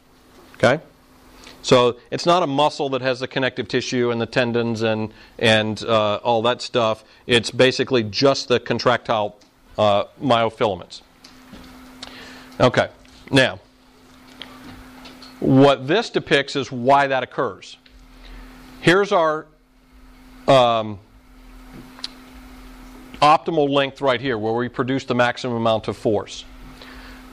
Okay? 0.56 0.80
So 1.62 1.96
it's 2.10 2.26
not 2.26 2.42
a 2.42 2.46
muscle 2.46 2.88
that 2.90 3.02
has 3.02 3.20
the 3.20 3.28
connective 3.28 3.68
tissue 3.68 4.10
and 4.10 4.20
the 4.20 4.26
tendons 4.26 4.82
and, 4.82 5.12
and 5.38 5.82
uh, 5.84 6.16
all 6.16 6.42
that 6.42 6.60
stuff. 6.60 7.04
It's 7.26 7.50
basically 7.50 8.02
just 8.02 8.48
the 8.48 8.58
contractile 8.58 9.36
uh, 9.78 10.04
myofilaments. 10.20 11.02
Okay, 12.60 12.88
now, 13.30 13.60
what 15.40 15.88
this 15.88 16.10
depicts 16.10 16.54
is 16.54 16.70
why 16.70 17.06
that 17.06 17.22
occurs. 17.22 17.76
Here's 18.80 19.10
our 19.10 19.46
um, 20.46 20.98
optimal 23.22 23.70
length 23.70 24.00
right 24.00 24.20
here, 24.20 24.36
where 24.36 24.52
we 24.52 24.68
produce 24.68 25.04
the 25.04 25.14
maximum 25.14 25.56
amount 25.56 25.88
of 25.88 25.96
force. 25.96 26.44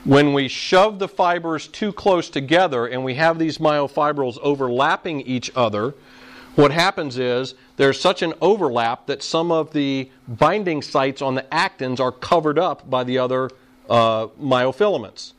When 0.04 0.32
we 0.32 0.48
shove 0.48 0.98
the 0.98 1.08
fibers 1.08 1.68
too 1.68 1.92
close 1.92 2.30
together 2.30 2.86
and 2.86 3.04
we 3.04 3.16
have 3.16 3.38
these 3.38 3.58
myofibrils 3.58 4.38
overlapping 4.38 5.20
each 5.22 5.50
other, 5.54 5.94
what 6.54 6.70
happens 6.70 7.18
is 7.18 7.54
there's 7.76 8.00
such 8.00 8.22
an 8.22 8.32
overlap 8.40 9.06
that 9.06 9.22
some 9.22 9.52
of 9.52 9.72
the 9.72 10.10
binding 10.26 10.80
sites 10.80 11.20
on 11.20 11.34
the 11.34 11.44
actins 11.52 12.00
are 12.00 12.12
covered 12.12 12.58
up 12.58 12.88
by 12.88 13.04
the 13.04 13.18
other 13.18 13.50
uh, 13.90 14.28
myofilaments. 14.40 15.32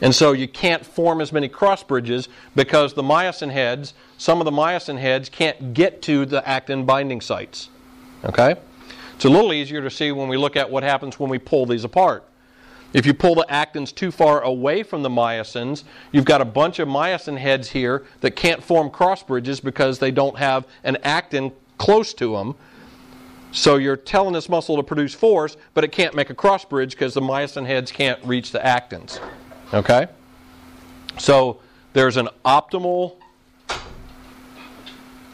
And 0.00 0.14
so 0.14 0.32
you 0.32 0.48
can't 0.48 0.84
form 0.84 1.20
as 1.20 1.32
many 1.32 1.48
cross 1.48 1.82
bridges 1.82 2.28
because 2.56 2.94
the 2.94 3.02
myosin 3.02 3.50
heads, 3.50 3.94
some 4.18 4.40
of 4.40 4.44
the 4.44 4.50
myosin 4.50 4.98
heads 4.98 5.28
can't 5.28 5.74
get 5.74 6.02
to 6.02 6.26
the 6.26 6.46
actin 6.48 6.84
binding 6.84 7.20
sites. 7.20 7.68
Okay? 8.24 8.56
It's 9.22 9.26
a 9.26 9.30
little 9.30 9.52
easier 9.52 9.80
to 9.80 9.88
see 9.88 10.10
when 10.10 10.26
we 10.26 10.36
look 10.36 10.56
at 10.56 10.68
what 10.68 10.82
happens 10.82 11.20
when 11.20 11.30
we 11.30 11.38
pull 11.38 11.64
these 11.64 11.84
apart. 11.84 12.24
If 12.92 13.06
you 13.06 13.14
pull 13.14 13.36
the 13.36 13.46
actins 13.48 13.94
too 13.94 14.10
far 14.10 14.40
away 14.40 14.82
from 14.82 15.04
the 15.04 15.08
myosins, 15.08 15.84
you've 16.10 16.24
got 16.24 16.40
a 16.40 16.44
bunch 16.44 16.80
of 16.80 16.88
myosin 16.88 17.38
heads 17.38 17.70
here 17.70 18.04
that 18.20 18.32
can't 18.32 18.60
form 18.60 18.90
cross 18.90 19.22
bridges 19.22 19.60
because 19.60 20.00
they 20.00 20.10
don't 20.10 20.36
have 20.36 20.66
an 20.82 20.96
actin 21.04 21.52
close 21.78 22.12
to 22.14 22.32
them. 22.32 22.56
So 23.52 23.76
you're 23.76 23.96
telling 23.96 24.32
this 24.32 24.48
muscle 24.48 24.74
to 24.74 24.82
produce 24.82 25.14
force, 25.14 25.56
but 25.72 25.84
it 25.84 25.92
can't 25.92 26.16
make 26.16 26.30
a 26.30 26.34
cross 26.34 26.64
bridge 26.64 26.90
because 26.90 27.14
the 27.14 27.20
myosin 27.20 27.64
heads 27.64 27.92
can't 27.92 28.18
reach 28.24 28.50
the 28.50 28.58
actins. 28.58 29.20
Okay? 29.72 30.08
So 31.18 31.60
there's 31.92 32.16
an 32.16 32.28
optimal 32.44 33.18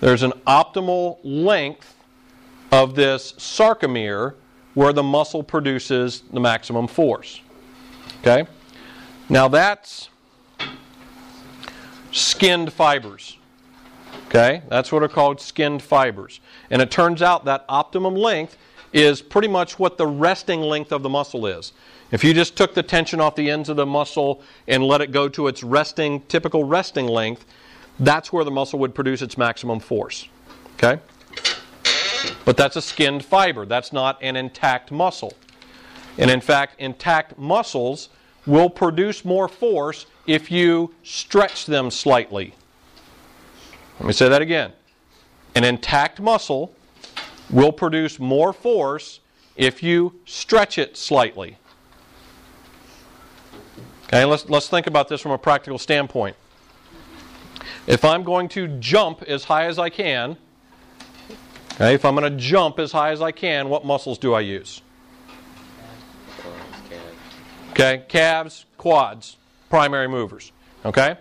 there's 0.01 0.23
an 0.23 0.33
optimal 0.47 1.21
length 1.25 1.95
of 2.71 2.95
this 2.95 3.33
sarcomere 3.33 4.35
where 4.75 4.93
the 4.93 5.03
muscle 5.03 5.43
produces 5.43 6.23
the 6.33 6.41
maximum 6.41 6.87
force. 6.87 7.41
Okay? 8.21 8.47
Now 9.29 9.49
that's 9.49 10.09
skinned 12.13 12.73
fibers. 12.73 13.39
Okay? 14.27 14.63
That's 14.69 14.93
what 14.93 15.03
are 15.03 15.09
called 15.09 15.41
skinned 15.41 15.83
fibers. 15.83 16.41
And 16.71 16.83
it 16.83 16.91
turns 16.91 17.23
out 17.23 17.45
that 17.47 17.65
optimum 17.69 18.15
length 18.15 18.57
is 18.93 19.21
pretty 19.21 19.49
much 19.49 19.79
what 19.79 19.99
the 19.99 20.07
resting 20.07 20.61
length 20.61 20.93
of 20.93 21.03
the 21.03 21.09
muscle 21.09 21.47
is. 21.47 21.73
If 22.11 22.25
you 22.25 22.33
just 22.33 22.57
took 22.57 22.75
the 22.75 22.83
tension 22.83 23.21
off 23.21 23.35
the 23.35 23.51
ends 23.51 23.69
of 23.69 23.77
the 23.77 23.87
muscle 23.87 24.43
and 24.67 24.83
let 24.83 25.01
it 25.01 25.13
go 25.13 25.29
to 25.29 25.47
its 25.47 25.63
resting 25.63 26.23
typical 26.23 26.65
resting 26.65 27.07
length, 27.07 27.45
that's 28.01 28.33
where 28.33 28.45
the 28.45 28.51
muscle 28.51 28.79
would 28.79 28.95
produce 28.95 29.21
its 29.21 29.37
maximum 29.37 29.81
force. 29.81 30.29
Okay? 30.75 31.01
But 32.49 32.57
that's 32.57 32.77
a 32.77 32.81
skinned 32.81 33.27
fiber. 33.27 33.67
That's 33.67 33.93
not 33.93 34.23
an 34.23 34.35
intact 34.35 34.91
muscle. 34.91 35.35
And 36.17 36.31
in 36.31 36.41
fact, 36.41 36.81
intact 36.81 37.37
muscles 37.37 38.09
will 38.47 38.71
produce 38.71 39.23
more 39.23 39.49
force 39.49 40.07
if 40.27 40.51
you 40.51 40.95
stretch 41.03 41.67
them 41.67 41.91
slightly. 41.91 42.55
Let 44.01 44.07
me 44.07 44.15
say 44.15 44.31
that 44.31 44.41
again. 44.41 44.73
An 45.55 45.63
intact 45.63 46.21
muscle 46.21 46.75
will 47.51 47.71
produce 47.71 48.19
more 48.19 48.55
force 48.55 49.21
if 49.55 49.83
you 49.83 50.19
stretch 50.25 50.79
it 50.79 50.97
slightly. 50.97 51.59
Okay, 54.07 54.25
let's, 54.25 54.49
let's 54.49 54.71
think 54.71 54.87
about 54.87 55.09
this 55.09 55.21
from 55.21 55.33
a 55.33 55.39
practical 55.39 55.79
standpoint. 55.79 56.35
If 57.87 58.07
I'm 58.07 58.23
going 58.23 58.49
to 58.49 58.69
jump 58.69 59.23
as 59.25 59.45
high 59.45 59.67
as 59.67 59.79
I 59.79 59.91
can, 59.91 60.39
okay, 61.79 61.95
if 61.95 62.05
I'm 62.05 62.15
going 62.15 62.31
to 62.31 62.39
jump 62.39 62.79
as 62.79 62.93
high 62.93 63.11
as 63.11 63.23
I 63.23 63.33
can, 63.33 63.69
what 63.69 63.85
muscles 63.85 64.19
do 64.19 64.35
I 64.35 64.41
use? 64.41 64.83
Okay, 67.71 68.03
calves, 68.09 68.67
quads, 68.77 69.37
primary 69.71 70.09
movers. 70.09 70.51
Okay? 70.85 71.17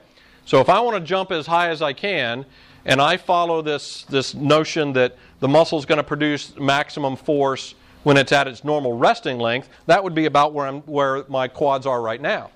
So 0.45 0.59
if 0.59 0.69
I 0.69 0.79
want 0.79 0.97
to 0.97 1.03
jump 1.03 1.31
as 1.31 1.45
high 1.45 1.69
as 1.69 1.81
I 1.81 1.93
can, 1.93 2.45
and 2.85 3.01
I 3.01 3.17
follow 3.17 3.61
this, 3.61 4.03
this 4.03 4.33
notion 4.33 4.93
that 4.93 5.17
the 5.39 5.47
muscle 5.47 5.77
is 5.77 5.85
going 5.85 5.97
to 5.97 6.03
produce 6.03 6.57
maximum 6.57 7.15
force 7.15 7.75
when 8.03 8.17
it's 8.17 8.31
at 8.31 8.47
its 8.47 8.63
normal 8.63 8.97
resting 8.97 9.37
length, 9.37 9.69
that 9.85 10.03
would 10.03 10.15
be 10.15 10.25
about 10.25 10.53
where, 10.53 10.65
I'm, 10.65 10.81
where 10.83 11.25
my 11.27 11.47
quads 11.47 11.85
are 11.85 12.01
right 12.01 12.21
now. 12.21 12.49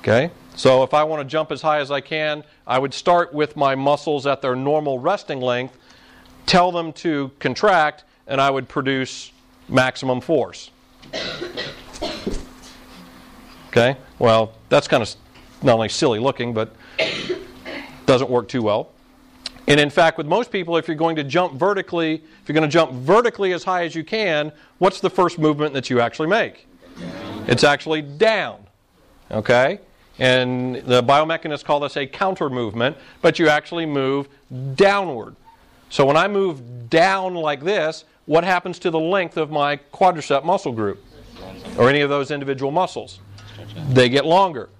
Okay? 0.00 0.30
So 0.56 0.82
if 0.82 0.94
I 0.94 1.04
want 1.04 1.20
to 1.20 1.30
jump 1.30 1.52
as 1.52 1.60
high 1.60 1.78
as 1.78 1.90
I 1.90 2.00
can, 2.00 2.42
I 2.66 2.78
would 2.78 2.94
start 2.94 3.34
with 3.34 3.56
my 3.56 3.74
muscles 3.74 4.26
at 4.26 4.40
their 4.40 4.56
normal 4.56 4.98
resting 4.98 5.40
length, 5.40 5.76
tell 6.46 6.72
them 6.72 6.92
to 6.94 7.30
contract, 7.38 8.04
and 8.26 8.40
I 8.40 8.50
would 8.50 8.68
produce 8.68 9.32
maximum 9.68 10.20
force. 10.20 10.70
Okay? 13.68 13.96
Well, 14.18 14.54
that's 14.68 14.86
kind 14.86 15.02
of 15.02 15.14
not 15.62 15.74
only 15.74 15.88
silly 15.88 16.18
looking, 16.18 16.54
but 16.54 16.74
doesn't 18.06 18.30
work 18.30 18.48
too 18.48 18.62
well. 18.62 18.90
And 19.66 19.80
in 19.80 19.88
fact, 19.88 20.18
with 20.18 20.26
most 20.26 20.50
people, 20.50 20.76
if 20.76 20.86
you're 20.86 20.96
going 20.96 21.16
to 21.16 21.24
jump 21.24 21.54
vertically, 21.54 22.14
if 22.14 22.48
you're 22.48 22.54
going 22.54 22.68
to 22.68 22.72
jump 22.72 22.92
vertically 22.92 23.52
as 23.52 23.64
high 23.64 23.84
as 23.84 23.94
you 23.94 24.04
can, 24.04 24.52
what's 24.78 25.00
the 25.00 25.08
first 25.08 25.38
movement 25.38 25.72
that 25.72 25.88
you 25.88 26.00
actually 26.00 26.28
make? 26.28 26.66
It's 27.46 27.64
actually 27.64 28.02
down. 28.02 28.58
Okay? 29.30 29.80
And 30.18 30.76
the 30.76 31.02
biomechanists 31.02 31.64
call 31.64 31.80
this 31.80 31.96
a 31.96 32.06
counter 32.06 32.50
movement, 32.50 32.96
but 33.22 33.38
you 33.38 33.48
actually 33.48 33.86
move 33.86 34.28
downward. 34.74 35.34
So 35.94 36.04
when 36.04 36.16
I 36.16 36.26
move 36.26 36.90
down 36.90 37.34
like 37.34 37.62
this, 37.62 38.04
what 38.26 38.42
happens 38.42 38.80
to 38.80 38.90
the 38.90 38.98
length 38.98 39.36
of 39.36 39.52
my 39.52 39.76
quadricep 39.76 40.44
muscle 40.44 40.72
group? 40.72 41.00
Or 41.78 41.88
any 41.88 42.00
of 42.00 42.10
those 42.10 42.32
individual 42.32 42.72
muscles? 42.72 43.20
They 43.90 44.08
get 44.08 44.26
longer. 44.26 44.70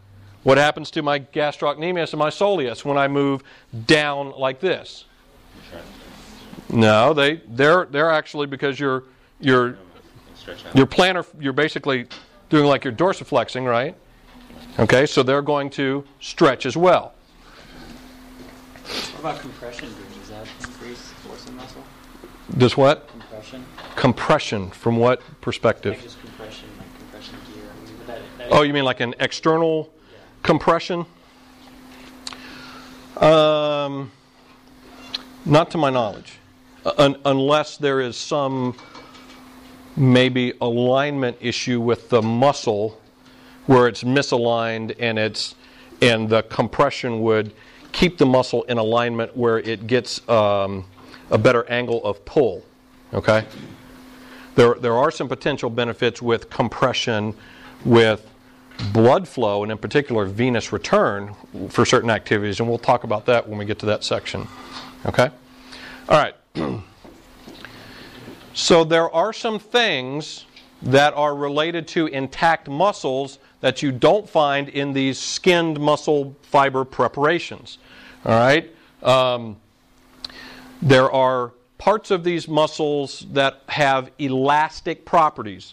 What 0.43 0.59
happens 0.59 0.91
to 0.91 1.03
my 1.03 1.21
gastrocnemius 1.21 2.15
and 2.15 2.19
my 2.19 2.31
soleus 2.31 2.85
when 2.85 2.99
I 2.99 3.07
move 3.07 3.45
down 3.87 4.33
like 4.37 4.59
this? 4.59 5.05
No, 6.69 7.15
they 7.15 7.43
they're 7.47 7.85
they're 7.85 8.11
actually 8.11 8.49
because 8.49 8.81
you're 8.81 9.05
you're 9.39 9.79
your 10.75 10.87
plantar 10.87 11.25
you're 11.39 11.53
basically 11.53 12.09
doing 12.51 12.65
like 12.65 12.83
your 12.83 12.93
dorsiflexing, 12.93 13.65
right? 13.71 13.95
Okay, 14.81 15.07
so 15.07 15.23
they're 15.23 15.43
going 15.43 15.71
to 15.71 16.05
stretch 16.19 16.67
as 16.67 16.77
well. 16.77 17.15
What 18.83 19.21
about 19.21 19.41
compression? 19.41 19.95
Does 20.45 20.69
increase 20.69 21.11
force 21.27 21.47
in 21.47 21.57
muscle? 21.57 21.85
Does 22.59 22.77
what? 22.77 23.09
Compression? 23.09 23.65
Compression 23.97 24.71
from 24.71 24.97
what 24.97 25.23
perspective? 25.41 25.95
Like 25.95 26.03
just 26.03 26.21
compression, 26.21 26.69
like 26.79 26.99
compression 26.99 27.37
gear. 27.53 27.65
I 27.71 27.87
mean, 27.87 27.97
that, 28.07 28.21
that 28.39 28.49
Oh, 28.53 28.63
you 28.63 28.73
mean 28.73 28.85
like 28.85 29.01
an 29.01 29.15
external 29.21 29.91
compression? 30.43 31.07
Um, 33.17 34.11
not 35.47 35.71
to 35.71 35.79
my 35.79 35.91
knowledge, 35.91 36.39
Un- 36.99 37.17
unless 37.25 37.77
there 37.77 38.01
is 38.01 38.17
some 38.17 38.77
maybe 39.97 40.53
alignment 40.61 41.37
issue 41.41 41.81
with 41.81 42.09
the 42.11 42.21
muscle 42.21 43.01
where 43.67 43.87
it's 43.87 44.03
misaligned 44.03 44.95
and 44.99 45.19
it's 45.19 45.55
and 46.03 46.29
the 46.29 46.43
compression 46.43 47.21
would 47.23 47.53
keep 47.95 48.19
the 48.19 48.27
muscle 48.27 48.65
in 48.65 48.77
alignment 48.77 49.35
where 49.37 49.59
it 49.59 49.87
gets 49.87 50.29
um, 50.29 50.85
a 51.31 51.39
better 51.39 51.65
angle 51.71 52.05
of 52.05 52.23
pull. 52.25 52.63
Okay. 53.15 53.47
There, 54.57 54.75
there 54.75 54.95
are 54.95 55.11
some 55.11 55.29
potential 55.29 55.71
benefits 55.71 56.21
with 56.21 56.51
compression 56.51 57.35
with 57.85 58.29
blood 58.93 59.29
flow, 59.29 59.63
and 59.63 59.71
in 59.71 59.79
particular 59.79 60.25
venous 60.25 60.73
return 60.73 61.35
for 61.69 61.87
certain 61.87 62.11
activities, 62.11 62.59
and 62.59 62.69
we'll 62.69 62.79
talk 62.79 63.05
about 63.05 63.27
that 63.27 63.49
when 63.49 63.59
we 63.59 63.65
get 63.65 63.79
to 63.79 63.87
that 63.87 64.03
section. 64.03 64.49
Okay? 65.07 65.31
All 66.09 66.19
right. 66.21 66.35
so 68.55 68.83
there 68.83 69.09
are 69.11 69.33
some 69.33 69.61
things 69.61 70.47
that 70.83 71.15
are 71.15 71.35
related 71.37 71.87
to 71.89 72.09
intact 72.09 72.69
muscles 72.69 73.39
that 73.65 73.83
you 73.83 73.91
don't 73.91 74.29
find 74.29 74.69
in 74.69 74.93
these 74.93 75.19
skinned 75.19 75.81
muscle 75.81 76.37
fiber 76.43 76.85
preparations. 76.85 77.79
All 78.27 78.33
right? 78.33 78.71
Um, 79.03 79.57
there 80.83 81.11
are 81.11 81.53
parts 81.79 82.11
of 82.11 82.25
these 82.25 82.47
muscles 82.47 83.25
that 83.33 83.63
have 83.69 84.11
elastic 84.19 85.07
properties. 85.07 85.73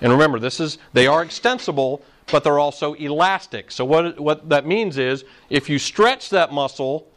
And 0.00 0.12
remember, 0.12 0.38
this 0.38 0.60
is 0.60 0.78
they 0.92 1.08
are 1.08 1.20
extensible, 1.20 2.04
but 2.30 2.44
they're 2.44 2.60
also 2.60 2.92
elastic. 2.92 3.72
So 3.72 3.84
what 3.84 4.20
what 4.20 4.48
that 4.48 4.64
means 4.64 4.96
is 4.96 5.24
if 5.50 5.68
you 5.68 5.80
stretch 5.80 6.30
that 6.30 6.52
muscle 6.52 7.08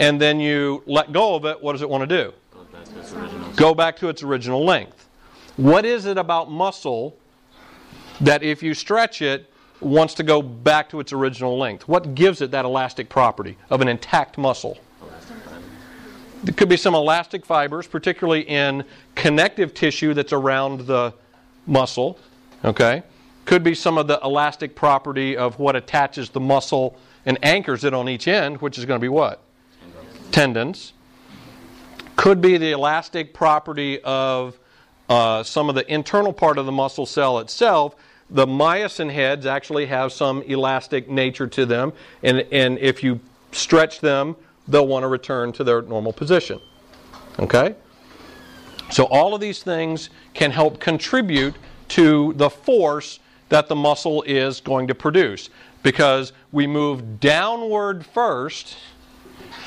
and 0.00 0.20
then 0.20 0.40
you 0.40 0.82
let 0.86 1.12
go 1.12 1.36
of 1.36 1.44
it, 1.44 1.62
what 1.62 1.70
does 1.70 1.82
it 1.82 1.88
want 1.88 2.08
to 2.08 2.24
do? 2.24 2.32
Go 3.54 3.76
back 3.76 3.96
to 3.98 4.08
its 4.08 4.24
original 4.24 4.64
length. 4.64 5.08
What 5.56 5.84
is 5.84 6.04
it 6.04 6.18
about 6.18 6.50
muscle 6.50 7.16
that 8.20 8.42
if 8.42 8.60
you 8.60 8.74
stretch 8.74 9.22
it 9.22 9.48
wants 9.80 10.14
to 10.14 10.22
go 10.22 10.42
back 10.42 10.88
to 10.90 11.00
its 11.00 11.12
original 11.12 11.58
length? 11.58 11.88
What 11.88 12.14
gives 12.14 12.40
it 12.40 12.50
that 12.50 12.64
elastic 12.64 13.08
property 13.08 13.56
of 13.70 13.80
an 13.80 13.88
intact 13.88 14.38
muscle? 14.38 14.78
There 16.44 16.54
could 16.54 16.68
be 16.68 16.76
some 16.76 16.94
elastic 16.94 17.44
fibers, 17.44 17.86
particularly 17.86 18.42
in 18.42 18.84
connective 19.16 19.74
tissue 19.74 20.14
that's 20.14 20.32
around 20.32 20.86
the 20.86 21.12
muscle. 21.66 22.18
Okay? 22.64 23.02
Could 23.44 23.64
be 23.64 23.74
some 23.74 23.98
of 23.98 24.06
the 24.06 24.20
elastic 24.22 24.74
property 24.76 25.36
of 25.36 25.58
what 25.58 25.74
attaches 25.74 26.30
the 26.30 26.40
muscle 26.40 26.96
and 27.26 27.38
anchors 27.42 27.84
it 27.84 27.92
on 27.92 28.08
each 28.08 28.28
end, 28.28 28.60
which 28.60 28.78
is 28.78 28.84
going 28.84 28.98
to 28.98 29.04
be 29.04 29.08
what? 29.08 29.42
Tendons. 30.30 30.92
Could 32.16 32.40
be 32.40 32.56
the 32.56 32.70
elastic 32.70 33.34
property 33.34 34.00
of 34.02 34.58
uh, 35.08 35.42
some 35.42 35.68
of 35.68 35.74
the 35.74 35.90
internal 35.92 36.32
part 36.32 36.58
of 36.58 36.66
the 36.66 36.72
muscle 36.72 37.06
cell 37.06 37.38
itself. 37.38 37.96
The 38.30 38.46
myosin 38.46 39.10
heads 39.10 39.46
actually 39.46 39.86
have 39.86 40.12
some 40.12 40.42
elastic 40.42 41.08
nature 41.08 41.46
to 41.46 41.64
them, 41.64 41.92
and, 42.22 42.40
and 42.52 42.78
if 42.78 43.02
you 43.02 43.20
stretch 43.52 44.00
them, 44.00 44.36
they'll 44.66 44.86
want 44.86 45.02
to 45.02 45.08
return 45.08 45.52
to 45.52 45.64
their 45.64 45.82
normal 45.82 46.12
position. 46.12 46.60
Okay? 47.38 47.74
So, 48.90 49.04
all 49.04 49.34
of 49.34 49.40
these 49.40 49.62
things 49.62 50.10
can 50.34 50.50
help 50.50 50.78
contribute 50.78 51.54
to 51.88 52.34
the 52.34 52.50
force 52.50 53.20
that 53.48 53.68
the 53.68 53.74
muscle 53.74 54.22
is 54.22 54.60
going 54.60 54.88
to 54.88 54.94
produce 54.94 55.48
because 55.82 56.32
we 56.52 56.66
move 56.66 57.20
downward 57.20 58.04
first 58.04 58.76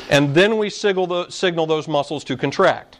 and 0.09 0.35
then 0.35 0.57
we 0.57 0.69
signal, 0.69 1.07
the, 1.07 1.29
signal 1.29 1.65
those 1.65 1.87
muscles 1.87 2.23
to 2.25 2.37
contract. 2.37 2.99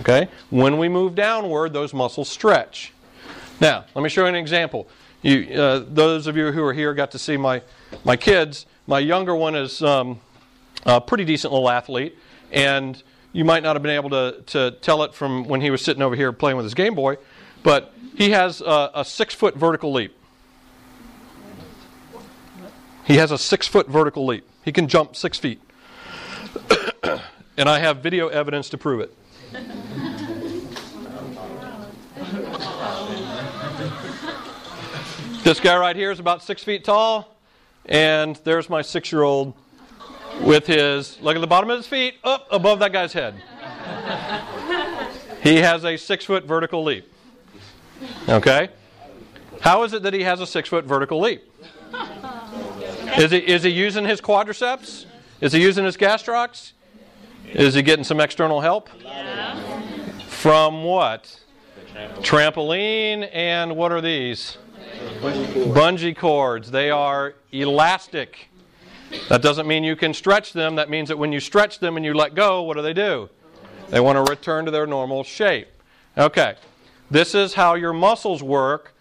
Okay? 0.00 0.28
When 0.50 0.78
we 0.78 0.88
move 0.88 1.14
downward, 1.14 1.72
those 1.72 1.94
muscles 1.94 2.28
stretch. 2.28 2.92
Now, 3.60 3.84
let 3.94 4.02
me 4.02 4.08
show 4.08 4.22
you 4.22 4.28
an 4.28 4.34
example. 4.34 4.88
You, 5.22 5.54
uh, 5.54 5.84
those 5.88 6.26
of 6.26 6.36
you 6.36 6.50
who 6.52 6.62
are 6.64 6.72
here 6.72 6.92
got 6.92 7.12
to 7.12 7.18
see 7.18 7.36
my, 7.36 7.62
my 8.04 8.16
kids. 8.16 8.66
My 8.86 8.98
younger 8.98 9.34
one 9.34 9.54
is 9.54 9.80
um, 9.82 10.20
a 10.84 11.00
pretty 11.00 11.24
decent 11.24 11.52
little 11.52 11.70
athlete, 11.70 12.18
and 12.52 13.00
you 13.32 13.44
might 13.44 13.62
not 13.62 13.76
have 13.76 13.82
been 13.82 13.92
able 13.94 14.10
to, 14.10 14.42
to 14.46 14.72
tell 14.82 15.02
it 15.04 15.14
from 15.14 15.44
when 15.44 15.60
he 15.60 15.70
was 15.70 15.82
sitting 15.82 16.02
over 16.02 16.16
here 16.16 16.32
playing 16.32 16.56
with 16.56 16.64
his 16.64 16.74
Game 16.74 16.94
Boy, 16.94 17.16
but 17.62 17.94
he 18.16 18.30
has 18.30 18.60
a, 18.60 18.90
a 18.94 19.04
six 19.04 19.34
foot 19.34 19.56
vertical 19.56 19.92
leap. 19.92 20.14
He 23.04 23.16
has 23.16 23.30
a 23.30 23.38
six 23.38 23.68
foot 23.68 23.88
vertical 23.88 24.26
leap. 24.26 24.46
He 24.64 24.72
can 24.72 24.88
jump 24.88 25.14
six 25.14 25.38
feet. 25.38 25.60
and 27.56 27.68
I 27.68 27.78
have 27.78 27.98
video 27.98 28.28
evidence 28.28 28.68
to 28.70 28.78
prove 28.78 29.00
it. 29.00 30.13
This 35.44 35.60
guy 35.60 35.76
right 35.76 35.94
here 35.94 36.10
is 36.10 36.18
about 36.18 36.42
six 36.42 36.64
feet 36.64 36.84
tall, 36.84 37.36
and 37.84 38.36
there's 38.44 38.70
my 38.70 38.80
six 38.80 39.12
year 39.12 39.22
old 39.22 39.52
with 40.40 40.66
his, 40.66 41.20
look 41.20 41.36
at 41.36 41.40
the 41.40 41.46
bottom 41.46 41.68
of 41.68 41.76
his 41.76 41.86
feet, 41.86 42.14
up 42.24 42.48
above 42.50 42.78
that 42.78 42.92
guy's 42.92 43.12
head. 43.12 43.34
he 45.42 45.56
has 45.56 45.84
a 45.84 45.98
six 45.98 46.24
foot 46.24 46.44
vertical 46.44 46.82
leap. 46.82 47.12
Okay? 48.26 48.70
How 49.60 49.82
is 49.82 49.92
it 49.92 50.02
that 50.02 50.14
he 50.14 50.22
has 50.22 50.40
a 50.40 50.46
six 50.46 50.68
foot 50.70 50.86
vertical 50.86 51.20
leap? 51.20 51.42
Is 53.18 53.30
he, 53.30 53.38
is 53.38 53.62
he 53.62 53.70
using 53.70 54.06
his 54.06 54.22
quadriceps? 54.22 55.04
Is 55.42 55.52
he 55.52 55.60
using 55.60 55.84
his 55.84 55.96
gastrocs? 55.96 56.72
Is 57.52 57.74
he 57.74 57.82
getting 57.82 58.04
some 58.04 58.18
external 58.18 58.62
help? 58.62 58.88
From 60.26 60.84
what? 60.84 61.38
Trampoline 62.22 63.28
and 63.32 63.76
what 63.76 63.92
are 63.92 64.00
these? 64.00 64.56
Bungee 65.20 66.16
cords. 66.16 66.70
They 66.70 66.90
are 66.90 67.34
elastic. 67.52 68.48
That 69.28 69.42
doesn't 69.42 69.66
mean 69.66 69.84
you 69.84 69.96
can 69.96 70.12
stretch 70.14 70.52
them. 70.52 70.76
That 70.76 70.90
means 70.90 71.08
that 71.08 71.18
when 71.18 71.32
you 71.32 71.40
stretch 71.40 71.78
them 71.78 71.96
and 71.96 72.04
you 72.04 72.14
let 72.14 72.34
go, 72.34 72.62
what 72.62 72.76
do 72.76 72.82
they 72.82 72.92
do? 72.92 73.28
They 73.90 74.00
want 74.00 74.16
to 74.16 74.30
return 74.30 74.64
to 74.64 74.70
their 74.70 74.86
normal 74.86 75.24
shape. 75.24 75.68
Okay. 76.16 76.56
This 77.10 77.34
is 77.34 77.54
how 77.54 77.74
your 77.74 77.92
muscles 77.92 78.42
work. 78.42 78.94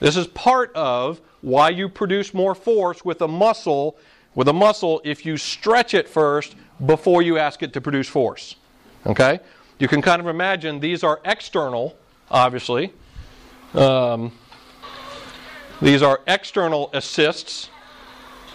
This 0.00 0.16
is 0.16 0.26
part 0.28 0.72
of 0.74 1.20
why 1.40 1.70
you 1.70 1.88
produce 1.88 2.34
more 2.34 2.54
force 2.54 3.04
with 3.04 3.22
a 3.22 3.28
muscle 3.28 3.96
with 4.36 4.48
a 4.48 4.52
muscle 4.52 5.00
if 5.02 5.26
you 5.26 5.36
stretch 5.36 5.94
it 5.94 6.08
first 6.08 6.54
before 6.84 7.22
you 7.22 7.38
ask 7.38 7.62
it 7.64 7.72
to 7.72 7.80
produce 7.80 8.06
force. 8.06 8.54
Okay? 9.06 9.40
You 9.78 9.88
can 9.88 10.00
kind 10.00 10.20
of 10.20 10.28
imagine 10.28 10.78
these 10.78 11.02
are 11.02 11.20
external, 11.24 11.96
obviously. 12.30 12.92
Um, 13.74 14.30
these 15.82 16.02
are 16.02 16.20
external 16.26 16.90
assists. 16.92 17.68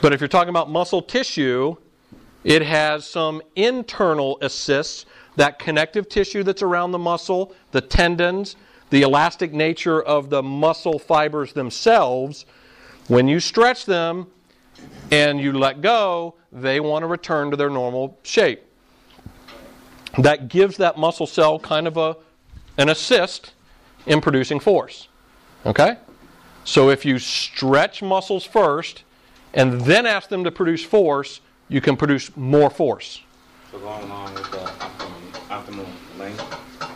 But 0.01 0.13
if 0.13 0.19
you're 0.19 0.27
talking 0.27 0.49
about 0.49 0.69
muscle 0.69 1.01
tissue, 1.01 1.75
it 2.43 2.63
has 2.63 3.05
some 3.05 3.41
internal 3.55 4.37
assists 4.41 5.05
that 5.35 5.59
connective 5.59 6.09
tissue 6.09 6.43
that's 6.43 6.61
around 6.61 6.91
the 6.91 6.97
muscle, 6.97 7.53
the 7.71 7.81
tendons, 7.81 8.55
the 8.89 9.03
elastic 9.03 9.53
nature 9.53 10.01
of 10.01 10.29
the 10.29 10.41
muscle 10.41 10.99
fibers 10.99 11.53
themselves, 11.53 12.45
when 13.07 13.27
you 13.27 13.39
stretch 13.39 13.85
them 13.85 14.27
and 15.11 15.39
you 15.39 15.53
let 15.53 15.81
go, 15.81 16.35
they 16.51 16.79
want 16.79 17.03
to 17.03 17.07
return 17.07 17.51
to 17.51 17.57
their 17.57 17.69
normal 17.69 18.17
shape. 18.23 18.63
That 20.17 20.49
gives 20.49 20.77
that 20.77 20.97
muscle 20.97 21.27
cell 21.27 21.59
kind 21.59 21.87
of 21.87 21.97
a, 21.97 22.17
an 22.77 22.89
assist 22.89 23.53
in 24.05 24.19
producing 24.19 24.59
force. 24.59 25.07
Okay? 25.65 25.97
So 26.71 26.89
if 26.89 27.03
you 27.03 27.19
stretch 27.19 28.01
muscles 28.01 28.45
first 28.45 29.03
and 29.53 29.81
then 29.81 30.05
ask 30.05 30.29
them 30.29 30.45
to 30.45 30.51
produce 30.51 30.81
force, 30.81 31.41
you 31.67 31.81
can 31.81 31.97
produce 31.97 32.33
more 32.37 32.69
force. 32.69 33.21
So 33.73 33.79
going 33.79 34.03
along 34.03 34.33
with 34.35 34.49
the 34.51 34.61
optimum, 34.81 35.21
optimum 35.49 35.85
length, 36.17 36.41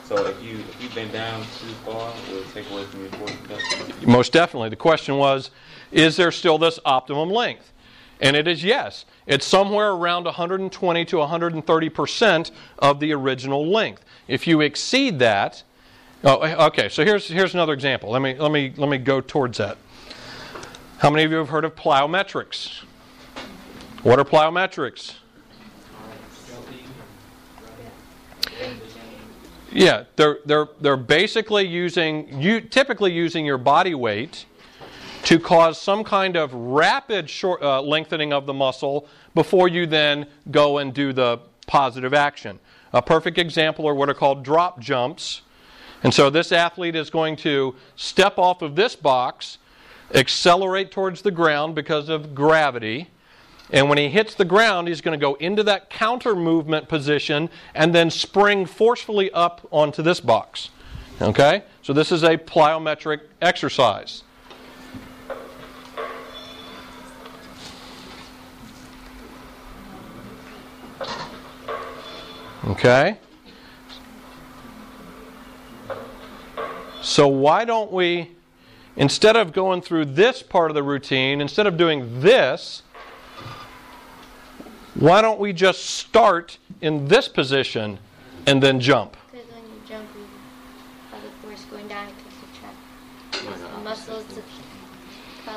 so 0.06 0.28
if 0.28 0.42
you 0.42 0.60
if 0.60 0.82
you 0.82 0.88
bend 0.96 1.12
down 1.12 1.42
too 1.42 1.68
far, 1.84 2.14
will 2.30 2.38
it 2.38 2.54
take 2.54 2.72
away 2.72 2.86
from 2.86 3.02
your 3.02 3.10
force 3.10 3.36
production? 3.36 4.10
Most 4.10 4.32
definitely. 4.32 4.70
The 4.70 4.78
question 4.78 5.18
was, 5.18 5.52
is 5.92 6.16
there 6.16 6.32
still 6.32 6.58
this 6.58 6.80
optimum 6.86 7.30
length? 7.30 7.74
And 8.22 8.38
it 8.38 8.48
is 8.48 8.64
yes. 8.64 9.04
It's 9.28 9.46
somewhere 9.46 9.92
around 9.92 10.24
120 10.24 11.04
to 11.04 11.18
130 11.18 11.90
percent 11.90 12.52
of 12.80 13.02
the 13.02 13.12
original 13.12 13.70
length. 13.70 14.06
If 14.30 14.48
you 14.48 14.62
exceed 14.62 15.20
that, 15.20 15.64
oh, 16.24 16.68
okay. 16.68 16.90
So 16.90 17.04
here's 17.04 17.28
here's 17.28 17.54
another 17.54 17.74
example. 17.74 18.10
Let 18.10 18.22
me 18.22 18.36
let 18.36 18.52
me 18.52 18.74
let 18.78 18.90
me 18.90 18.98
go 18.98 19.22
towards 19.22 19.58
that. 19.58 19.78
How 21.00 21.10
many 21.10 21.24
of 21.24 21.32
you 21.32 21.38
have 21.38 21.50
heard 21.50 21.66
of 21.66 21.76
plyometrics? 21.76 22.84
What 24.04 24.18
are 24.20 24.24
plyometrics? 24.24 25.16
Yeah, 29.76 30.06
they're, 30.16 30.40
they're, 30.46 30.70
they're 30.80 30.96
basically 30.96 31.68
using, 31.68 32.42
you, 32.42 32.62
typically 32.62 33.12
using 33.12 33.46
your 33.46 33.58
body 33.58 33.94
weight 33.94 34.46
to 35.24 35.38
cause 35.38 35.82
some 35.82 36.06
kind 36.06 36.38
of 36.38 36.54
rapid 36.54 37.30
short, 37.30 37.62
uh, 37.62 37.82
lengthening 37.82 38.32
of 38.32 38.46
the 38.46 38.54
muscle 38.54 39.06
before 39.34 39.68
you 39.68 39.86
then 39.86 40.28
go 40.50 40.78
and 40.78 40.94
do 40.94 41.12
the 41.12 41.40
positive 41.68 42.14
action. 42.14 42.58
A 42.94 43.02
perfect 43.02 43.38
example 43.38 43.86
are 43.86 43.94
what 43.94 44.08
are 44.08 44.14
called 44.14 44.46
drop 44.46 44.80
jumps. 44.80 45.42
And 46.06 46.14
so 46.14 46.30
this 46.30 46.52
athlete 46.52 46.96
is 46.96 47.10
going 47.10 47.36
to 47.38 47.74
step 47.96 48.38
off 48.38 48.62
of 48.62 48.76
this 48.76 48.96
box, 48.96 49.58
accelerate 50.14 50.92
towards 50.92 51.24
the 51.24 51.32
ground 51.32 51.74
because 51.74 52.10
of 52.10 52.36
gravity, 52.36 53.10
and 53.72 53.90
when 53.90 53.98
he 53.98 54.08
hits 54.10 54.36
the 54.36 54.46
ground, 54.46 54.88
he's 54.88 55.02
going 55.02 55.20
to 55.20 55.24
go 55.24 55.34
into 55.34 55.64
that 55.64 55.90
counter 55.90 56.36
movement 56.36 56.88
position 56.88 57.50
and 57.74 57.96
then 57.96 58.12
spring 58.12 58.68
forcefully 58.68 59.32
up 59.32 59.68
onto 59.72 60.04
this 60.04 60.20
box. 60.20 60.70
Okay? 61.24 61.64
So 61.82 61.92
this 61.92 62.12
is 62.12 62.22
a 62.22 62.38
plyometric 62.38 63.22
exercise. 63.42 64.22
Okay? 72.68 73.18
So 77.06 77.28
why 77.28 77.66
don't 77.66 77.92
we, 77.92 78.32
instead 78.96 79.36
of 79.36 79.54
going 79.54 79.84
through 79.84 80.06
this 80.06 80.42
part 80.42 80.72
of 80.72 80.76
the 80.76 80.82
routine, 80.82 81.40
instead 81.40 81.68
of 81.68 81.78
doing 81.78 82.20
this, 82.20 82.82
Why 84.96 85.22
don't 85.22 85.40
we 85.40 85.52
just 85.52 85.86
start 85.86 86.58
in 86.80 87.08
this 87.10 87.28
position 87.28 88.00
and 88.48 88.64
then 88.64 88.80
jump? 88.80 89.18
Because 89.32 89.46
when 89.52 89.64
you 89.64 89.82
jump, 89.88 90.08
you 90.16 90.26
have 91.12 91.22
the 91.22 91.30
force 91.46 91.66
going 91.66 91.88
down 91.90 92.08
because 92.08 92.34
you 92.42 93.42
track 93.52 93.76
the 93.76 93.84
muscles. 93.84 94.26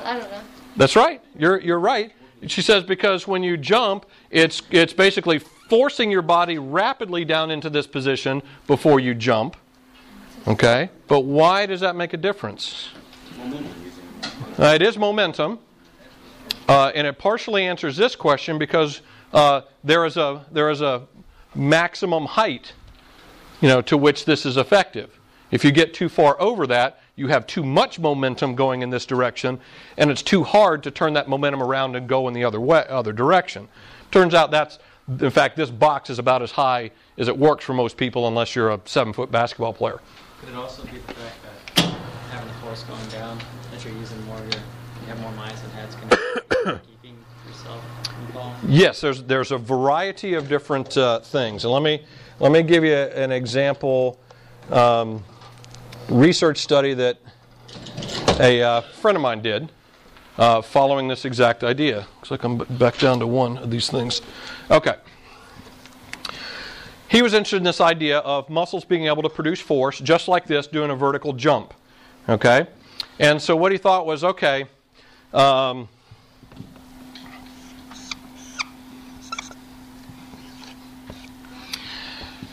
I 0.05 0.19
don't 0.19 0.31
know. 0.31 0.41
That's 0.77 0.97
right. 0.97 1.23
You're, 1.39 1.61
you're 1.61 1.79
right. 1.79 2.13
She 2.49 2.63
says 2.63 2.83
because 2.83 3.29
when 3.29 3.45
you 3.45 3.57
jump, 3.57 4.07
it's, 4.31 4.61
it's 4.73 4.93
basically 4.93 5.39
forcing 5.39 6.11
your 6.11 6.23
body 6.23 6.59
rapidly 6.59 7.25
down 7.25 7.53
into 7.53 7.71
this 7.71 7.87
position 7.87 8.43
before 8.67 8.99
you 8.99 9.15
jump. 9.15 9.57
Okay? 10.49 10.91
But 11.07 11.21
why 11.21 11.67
does 11.67 11.81
that 11.81 11.95
make 11.95 12.15
a 12.15 12.17
difference? 12.17 12.89
Uh, 14.59 14.73
it 14.75 14.83
is 14.83 14.99
momentum. 14.99 15.61
Uh, 16.69 16.91
and 16.95 17.07
it 17.07 17.19
partially 17.19 17.65
answers 17.65 17.97
this 17.97 18.17
question 18.17 18.59
because 18.59 19.01
uh, 19.33 19.63
there, 19.85 20.05
is 20.05 20.17
a, 20.17 20.45
there 20.51 20.71
is 20.71 20.81
a 20.81 21.07
maximum 21.55 22.27
height 22.27 22.73
you 23.61 23.69
know, 23.69 23.81
to 23.83 23.97
which 23.97 24.25
this 24.25 24.47
is 24.47 24.57
effective. 24.57 25.19
If 25.51 25.65
you 25.65 25.73
get 25.73 25.95
too 25.95 26.09
far 26.09 26.41
over 26.41 26.67
that, 26.67 27.01
you 27.17 27.29
have 27.29 27.47
too 27.47 27.65
much 27.65 27.99
momentum 27.99 28.55
going 28.55 28.83
in 28.83 28.91
this 28.91 29.07
direction, 29.07 29.59
and 29.97 30.11
it's 30.11 30.23
too 30.23 30.45
hard 30.45 30.83
to 30.85 30.91
turn 30.91 31.15
that 31.15 31.29
momentum 31.29 31.63
around 31.63 31.97
and 31.97 32.09
go 32.09 32.29
in 32.29 32.35
the 32.35 32.45
other 32.45 32.61
way, 32.61 32.85
other 32.89 33.13
direction. 33.13 33.67
Turns 34.11 34.35
out 34.35 34.51
that's, 34.51 34.79
in 35.21 35.31
fact, 35.31 35.57
this 35.57 35.71
box 35.71 36.11
is 36.11 36.19
about 36.19 36.43
as 36.43 36.53
high 36.53 36.91
as 37.17 37.29
it 37.29 37.37
works 37.37 37.65
for 37.65 37.73
most 37.73 37.97
people, 37.97 38.29
unless 38.29 38.55
you're 38.55 38.71
a 38.71 38.81
seven-foot 38.85 39.33
basketball 39.33 39.73
player. 39.73 40.01
Could 40.41 40.51
it 40.51 40.55
also 40.55 40.83
be 40.85 40.99
the 40.99 41.15
fact 41.15 41.45
that 41.77 41.85
having 42.31 42.49
the 42.49 42.55
force 42.55 42.83
going 42.85 43.07
down, 43.09 43.39
that 43.73 43.85
you're 43.85 43.95
using 43.95 44.25
more 44.27 44.37
of 44.37 44.45
your, 44.45 44.63
you 45.03 45.07
have 45.09 45.21
more 45.21 45.33
myosin 45.33 45.71
heads 45.73 45.95
connected, 45.97 46.81
keeping 46.87 47.17
yourself? 47.47 47.83
Yes, 48.67 49.01
there's 49.01 49.23
there's 49.25 49.53
a 49.53 49.59
variety 49.59 50.35
of 50.35 50.49
different 50.49 50.97
uh, 50.97 51.21
things, 51.21 51.65
and 51.65 51.73
let 51.73 51.83
me 51.83 52.05
let 52.41 52.53
me 52.53 52.63
give 52.63 52.85
you 52.85 52.95
an 52.95 53.33
example. 53.33 54.19
Um, 54.71 55.25
research 56.09 56.59
study 56.59 56.95
that 56.95 57.19
a 58.41 58.63
uh, 58.63 58.81
friend 58.81 59.17
of 59.17 59.23
mine 59.23 59.43
did, 59.43 59.71
uh, 60.39 60.63
following 60.63 61.09
this 61.09 61.25
exact 61.25 61.65
idea. 61.65 62.07
Looks 62.17 62.31
like 62.31 62.45
I'm 62.45 62.59
back 62.59 62.99
down 62.99 63.19
to 63.21 63.27
one 63.27 63.59
of 63.59 63.71
these 63.71 63.91
things. 63.91 64.23
Okay. 64.71 64.95
He 67.09 67.23
was 67.23 67.33
interested 67.33 67.57
in 67.57 67.63
this 67.65 67.81
idea 67.81 68.19
of 68.19 68.51
muscles 68.51 68.85
being 68.85 69.07
able 69.07 69.23
to 69.23 69.31
produce 69.31 69.61
force 69.61 69.99
just 69.99 70.29
like 70.29 70.47
this, 70.47 70.67
doing 70.67 70.91
a 70.91 70.97
vertical 70.97 71.33
jump. 71.33 71.75
Okay? 72.29 72.67
And 73.19 73.41
so 73.41 73.57
what 73.57 73.73
he 73.73 73.79
thought 73.79 74.07
was 74.07 74.23
okay, 74.25 74.67
um, 75.33 75.89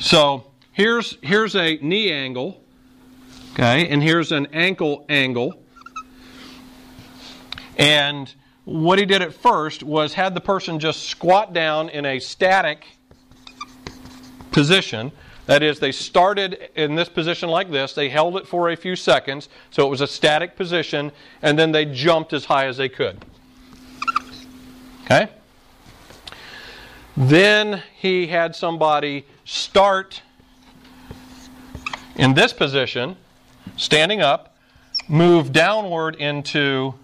So 0.06 0.46
here's 0.72 1.18
here's 1.24 1.56
a 1.56 1.78
knee 1.82 2.12
angle, 2.12 2.62
okay, 3.54 3.88
and 3.89 4.04
here's 4.04 4.32
an 4.32 4.46
ankle 4.54 5.04
angle. 5.10 5.60
And 7.80 8.32
what 8.65 9.00
he 9.00 9.06
did 9.06 9.24
at 9.24 9.34
first 9.34 9.82
was 9.82 10.13
had 10.13 10.36
the 10.36 10.41
person 10.41 10.80
just 10.80 11.10
squat 11.10 11.54
down 11.54 11.89
in 11.89 12.06
a 12.06 12.20
static 12.20 12.86
position. 14.56 15.12
That 15.48 15.62
is, 15.62 15.80
they 15.80 15.91
started 15.91 16.70
in 16.76 16.96
this 16.96 17.10
position 17.10 17.50
like 17.50 17.70
this, 17.70 17.94
they 17.94 18.08
held 18.08 18.38
it 18.38 18.48
for 18.48 18.70
a 18.70 18.78
few 18.78 18.96
seconds, 18.96 19.50
so 19.70 19.86
it 19.86 19.89
was 19.89 20.00
a 20.00 20.08
static 20.08 20.56
position, 20.56 21.12
and 21.41 21.60
then 21.60 21.74
they 21.74 21.84
jumped 21.84 22.32
as 22.32 22.46
high 22.46 22.65
as 22.65 22.78
they 22.78 22.88
could. 22.88 23.24
Okay? 25.04 25.28
Then 27.18 27.84
he 27.98 28.28
had 28.28 28.56
somebody 28.56 29.26
start 29.44 30.22
in 32.15 32.34
this 32.34 32.54
position, 32.54 33.18
standing 33.76 34.22
up, 34.22 34.56
move 35.10 35.52
downward 35.52 36.15
into 36.15 36.96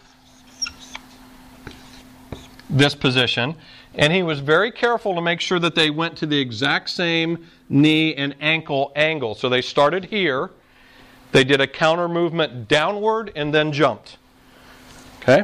this 2.70 2.96
position, 2.96 3.58
and 3.96 4.14
he 4.14 4.24
was 4.24 4.40
very 4.40 4.72
careful 4.72 5.16
to 5.16 5.22
make 5.22 5.42
sure 5.42 5.60
that 5.60 5.76
they 5.76 5.90
went 5.90 6.18
to 6.18 6.26
the 6.26 6.40
exact 6.40 6.90
same 6.90 7.46
knee 7.70 8.16
and 8.16 8.36
ankle 8.40 8.92
angle. 8.96 9.36
So 9.36 9.50
they 9.50 9.62
started 9.62 10.06
here, 10.06 10.52
they 11.32 11.44
did 11.44 11.60
a 11.60 11.68
counter 11.68 12.08
movement 12.08 12.68
downward, 12.68 13.32
and 13.36 13.54
then 13.54 13.72
jumped. 13.72 14.18
Okay? 15.22 15.44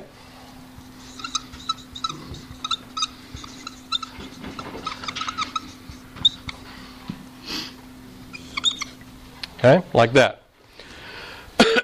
Okay, 9.59 9.83
like 9.93 10.13
that. 10.13 10.43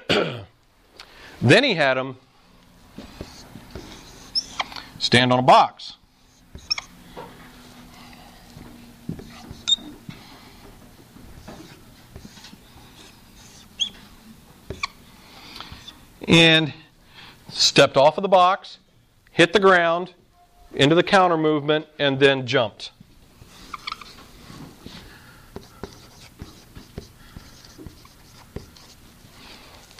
then 1.42 1.64
he 1.64 1.74
had 1.74 1.98
him 1.98 2.16
stand 4.98 5.32
on 5.32 5.40
a 5.40 5.42
box. 5.42 5.96
And 16.26 16.72
stepped 17.50 17.96
off 17.96 18.18
of 18.18 18.22
the 18.22 18.28
box, 18.28 18.78
hit 19.30 19.52
the 19.52 19.60
ground, 19.60 20.14
into 20.74 20.94
the 20.94 21.02
counter 21.02 21.36
movement, 21.36 21.86
and 21.98 22.18
then 22.18 22.46
jumped. 22.46 22.90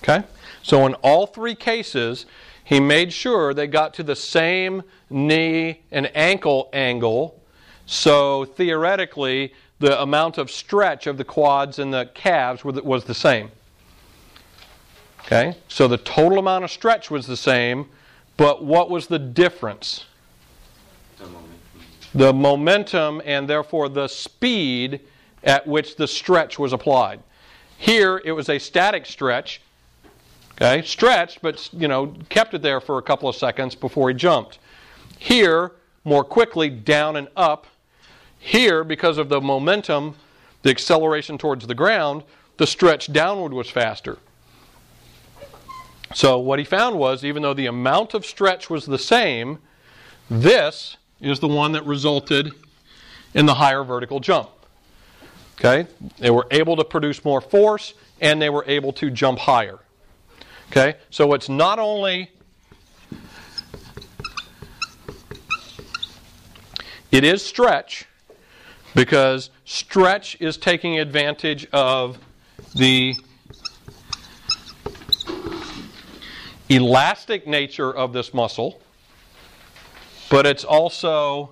Okay? 0.03 0.25
So 0.63 0.87
in 0.87 0.95
all 0.95 1.27
three 1.27 1.55
cases, 1.55 2.27
he 2.65 2.81
made 2.81 3.13
sure 3.13 3.55
they 3.55 3.67
got 3.67 3.95
to 3.95 4.03
the 4.03 4.17
same 4.17 4.83
knee 5.11 5.83
and 5.91 6.11
ankle 6.17 6.69
angle. 6.73 7.41
So 7.87 8.45
theoretically, 8.45 9.53
the 9.79 10.01
amount 10.01 10.39
of 10.39 10.51
stretch 10.51 11.07
of 11.07 11.19
the 11.19 11.25
quads 11.25 11.79
and 11.79 11.93
the 11.93 12.11
calves 12.15 12.65
was 12.65 13.05
the 13.05 13.15
same. 13.15 13.51
Okay? 15.25 15.57
So 15.69 15.89
the 15.89 15.99
total 15.99 16.39
amount 16.39 16.65
of 16.65 16.71
stretch 16.71 17.11
was 17.11 17.27
the 17.27 17.37
same, 17.37 17.87
but 18.37 18.65
what 18.65 18.91
was 18.91 19.07
the 19.07 19.19
difference? 19.19 20.05
The 21.19 21.27
momentum. 21.27 21.51
The 22.15 22.33
momentum 22.33 23.23
and 23.25 23.49
therefore 23.49 23.89
the 23.89 24.09
speed 24.09 25.01
at 25.43 25.67
which 25.67 25.97
the 25.97 26.07
stretch 26.07 26.59
was 26.59 26.73
applied. 26.73 27.21
Here 27.79 28.21
it 28.25 28.33
was 28.33 28.49
a 28.49 28.59
static 28.59 29.07
stretch. 29.07 29.61
Okay, 30.53 30.83
stretched, 30.83 31.43
but 31.43 31.69
you 31.73 31.89
know, 31.89 32.15
kept 32.29 32.55
it 32.55 32.63
there 32.63 32.81
for 32.81 32.99
a 32.99 33.03
couple 33.03 33.29
of 33.29 33.35
seconds 33.35 33.75
before 33.75 34.09
he 34.09 34.15
jumped. 34.15 34.59
Here, 35.19 35.73
more 36.05 36.23
quickly, 36.23 36.71
down 36.71 37.17
and 37.17 37.29
up. 37.37 37.67
Here, 38.39 38.85
because 38.85 39.19
of 39.19 39.29
the 39.29 39.41
momentum, 39.41 40.15
the 40.63 40.71
acceleration 40.71 41.39
towards 41.39 41.67
the 41.67 41.75
ground, 41.75 42.23
the 42.57 42.67
stretch 42.67 43.13
downward 43.13 43.53
was 43.53 43.69
faster. 43.69 44.19
So, 46.13 46.39
what 46.39 46.59
he 46.59 46.65
found 46.65 46.99
was 46.99 47.25
even 47.25 47.43
though 47.43 47.55
the 47.55 47.67
amount 47.67 48.15
of 48.15 48.27
stretch 48.27 48.69
was 48.69 48.85
the 48.85 48.99
same, 48.99 49.59
this 50.29 50.97
is 51.21 51.41
the 51.41 51.49
one 51.49 51.73
that 51.73 51.85
resulted 51.87 52.53
in 53.33 53.47
the 53.47 53.55
higher 53.55 53.83
vertical 53.83 54.21
jump. 54.21 54.51
Okay? 55.59 55.89
They 56.19 56.31
were 56.31 56.47
able 56.51 56.77
to 56.77 56.85
produce 56.85 57.25
more 57.25 57.41
force 57.41 57.95
and 58.21 58.41
they 58.41 58.51
were 58.51 58.65
able 58.67 58.93
to 58.95 59.11
jump 59.11 59.39
higher. 59.39 59.79
Okay? 60.71 60.95
So 61.11 61.33
it's 61.35 61.49
not 61.49 61.79
only 61.79 62.31
it 67.11 67.25
is 67.25 67.45
stretch 67.45 68.07
because 68.95 69.51
stretch 69.65 70.41
is 70.41 70.57
taking 70.57 70.99
advantage 70.99 71.67
of 71.73 72.19
the 72.75 73.15
elastic 76.69 77.47
nature 77.47 77.93
of 77.93 78.13
this 78.13 78.33
muscle, 78.33 78.81
but 80.31 80.47
it's 80.47 80.65
also 80.65 81.51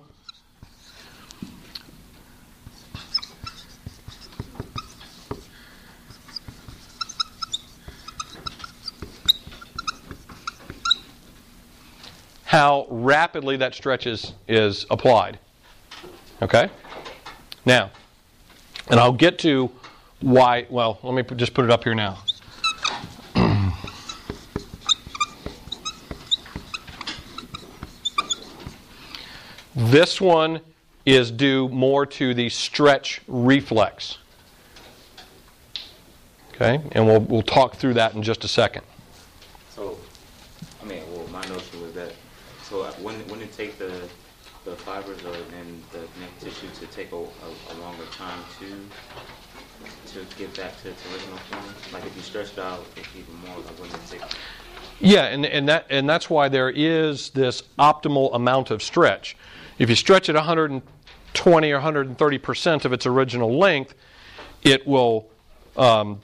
how 12.45 12.85
rapidly 12.89 13.57
that 13.57 13.73
stretch 13.73 14.05
is, 14.05 14.33
is 14.47 14.85
applied. 14.91 15.39
Okay? 16.41 16.69
Now, 17.65 17.89
and 18.89 18.99
I'll 18.99 19.11
get 19.11 19.39
to 19.39 19.71
why, 20.21 20.67
well, 20.69 20.99
let 21.01 21.15
me 21.15 21.35
just 21.35 21.53
put 21.53 21.65
it 21.65 21.71
up 21.71 21.83
here 21.83 21.95
now. 21.95 22.19
This 29.93 30.19
one 30.19 30.59
is 31.05 31.29
due 31.29 31.69
more 31.69 32.03
to 32.03 32.33
the 32.33 32.49
stretch 32.49 33.21
reflex. 33.27 34.17
Okay, 36.55 36.81
and 36.93 37.05
we'll, 37.05 37.19
we'll 37.19 37.43
talk 37.43 37.75
through 37.75 37.93
that 37.93 38.15
in 38.15 38.23
just 38.23 38.43
a 38.43 38.47
second. 38.47 38.83
So, 39.69 39.99
I 40.81 40.85
mean, 40.85 41.03
well, 41.13 41.27
my 41.27 41.41
notion 41.41 41.79
was 41.81 41.93
that, 41.93 42.11
so 42.63 42.81
uh, 42.81 42.91
when, 42.93 43.15
when 43.27 43.39
it 43.41 43.53
take 43.53 43.77
the, 43.77 44.01
the 44.65 44.75
fibers 44.77 45.23
or, 45.25 45.35
and 45.59 45.83
the 45.91 45.99
neck 45.99 46.39
tissue 46.39 46.67
to 46.79 46.87
take 46.87 47.11
a, 47.11 47.15
a, 47.15 47.19
a 47.19 47.73
longer 47.79 48.05
time 48.11 48.39
to, 48.59 48.65
to 50.13 50.35
get 50.37 50.55
back 50.57 50.81
to 50.81 50.89
its 50.89 51.03
original 51.13 51.37
form? 51.37 51.63
Like 51.91 52.03
if 52.05 52.15
you 52.15 52.23
stretched 52.23 52.57
out, 52.57 52.83
even 53.15 53.35
more, 53.47 53.57
like 53.57 53.79
when 53.79 53.89
it 53.91 54.07
take, 54.09 54.21
Yeah, 54.99 55.25
and, 55.25 55.45
and, 55.45 55.69
that, 55.69 55.85
and 55.91 56.09
that's 56.09 56.31
why 56.31 56.49
there 56.49 56.71
is 56.71 57.29
this 57.31 57.61
optimal 57.77 58.33
amount 58.33 58.71
of 58.71 58.81
stretch. 58.81 59.35
If 59.83 59.89
you 59.89 59.97
stretch 59.97 60.29
it 60.29 60.35
120 60.35 61.71
or 61.73 61.81
130% 61.81 62.85
of 62.85 62.93
its 62.93 63.05
original 63.05 63.57
length, 63.57 63.95
it 64.61 64.87
will, 64.87 65.27
um, 65.75 66.21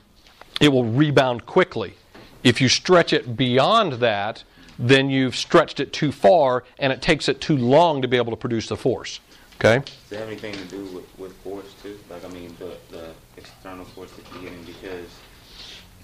it 0.61 0.69
will 0.69 0.85
rebound 0.85 1.45
quickly. 1.45 1.95
If 2.41 2.61
you 2.61 2.69
stretch 2.69 3.11
it 3.11 3.35
beyond 3.35 3.93
that, 3.99 4.45
then 4.77 5.09
you've 5.09 5.35
stretched 5.35 5.81
it 5.81 5.91
too 5.91 6.13
far 6.13 6.63
and 6.77 6.93
it 6.93 7.01
takes 7.01 7.27
it 7.27 7.41
too 7.41 7.57
long 7.57 8.01
to 8.01 8.07
be 8.07 8.15
able 8.15 8.31
to 8.31 8.37
produce 8.37 8.69
the 8.69 8.77
force. 8.77 9.19
Okay? 9.55 9.79
does 9.79 10.11
it 10.13 10.19
have 10.19 10.29
anything 10.29 10.53
to 10.53 10.63
do 10.63 10.85
with, 10.95 11.19
with 11.19 11.33
force 11.43 11.73
too? 11.83 11.99
Like, 12.09 12.23
I 12.23 12.29
mean, 12.29 12.55
the, 12.59 12.77
the 12.91 13.09
external 13.35 13.83
force 13.83 14.11
that 14.13 14.23
you're 14.31 14.43
getting 14.43 14.63
because, 14.63 15.09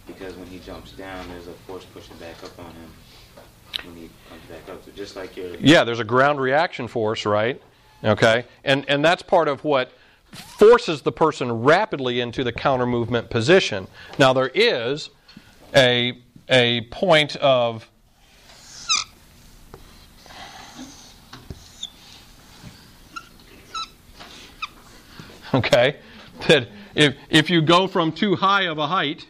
because 0.08 0.36
when 0.36 0.48
he 0.48 0.60
jumps 0.60 0.92
down, 0.92 1.26
there's 1.30 1.48
a 1.48 1.54
force 1.68 1.86
pushing 1.86 2.18
back 2.18 2.44
up 2.44 2.60
on 2.60 2.66
him 2.66 2.92
when 3.86 3.96
he 3.96 4.10
comes 4.30 4.42
back 4.50 4.70
up. 4.70 4.84
So 4.86 4.92
just 4.92 5.16
like 5.16 5.36
your, 5.38 5.56
Yeah, 5.60 5.84
there's 5.84 6.00
a 6.00 6.04
ground 6.04 6.40
reaction 6.40 6.88
force, 6.88 7.26
right? 7.26 7.62
Okay, 8.04 8.46
and 8.64 8.86
and 8.88 9.04
that's 9.04 9.22
part 9.22 9.48
of 9.48 9.64
what 9.64 9.92
forces 10.32 11.02
the 11.02 11.12
person 11.12 11.52
rapidly 11.52 12.20
into 12.20 12.44
the 12.44 12.52
counter 12.52 12.86
movement 12.86 13.30
position. 13.30 13.88
Now 14.20 14.34
there 14.34 14.52
is 14.54 15.10
a 15.76 16.20
a 16.50 16.82
point 16.92 17.36
of 17.38 17.90
okay 25.54 25.98
that 26.48 26.68
if 26.94 27.16
if 27.30 27.50
you 27.50 27.62
go 27.62 27.88
from 27.88 28.12
too 28.12 28.36
high 28.36 28.64
of 28.64 28.78
a 28.78 28.88
height 28.88 29.26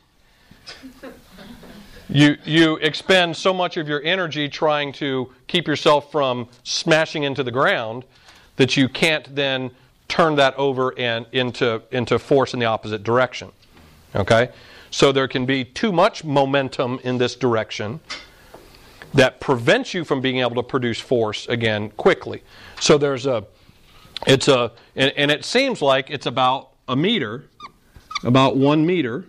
you 2.16 2.38
you 2.46 2.78
expend 2.78 3.36
so 3.36 3.54
much 3.54 3.76
of 3.76 3.90
your 3.90 4.02
energy 4.04 4.48
trying 4.48 4.94
to 4.94 5.30
keep 5.48 5.68
yourself 5.68 6.12
from 6.12 6.48
smashing 6.64 7.24
into 7.24 7.44
the 7.44 7.52
ground 7.52 8.06
that 8.56 8.78
you 8.78 8.88
can't 8.88 9.36
then 9.36 9.70
turn 10.08 10.36
that 10.36 10.56
over 10.56 10.98
and 10.98 11.26
into 11.34 11.82
into 11.92 12.18
force 12.18 12.54
in 12.54 12.60
the 12.60 12.66
opposite 12.66 13.04
direction. 13.04 13.52
Okay? 14.16 14.50
So 14.92 15.12
there 15.12 15.28
can 15.28 15.46
be 15.46 15.66
too 15.66 15.92
much 15.92 16.24
momentum 16.24 17.02
in 17.04 17.18
this 17.18 17.36
direction 17.36 18.00
that 19.14 19.42
prevents 19.42 19.94
you 19.94 20.06
from 20.06 20.22
being 20.22 20.40
able 20.40 20.56
to 20.56 20.64
produce 20.64 21.02
force 21.02 21.48
again 21.48 21.90
quickly. 21.92 22.44
So 22.80 22.98
there's 22.98 23.26
a 23.26 23.46
it's 24.26 24.48
a 24.48 24.72
and, 24.96 25.12
and 25.18 25.32
it 25.32 25.44
seems 25.44 25.82
like 25.82 26.10
it's 26.10 26.28
about 26.28 26.70
a 26.88 26.96
meter, 26.96 27.50
about 28.24 28.56
one 28.56 28.86
meter 28.86 29.26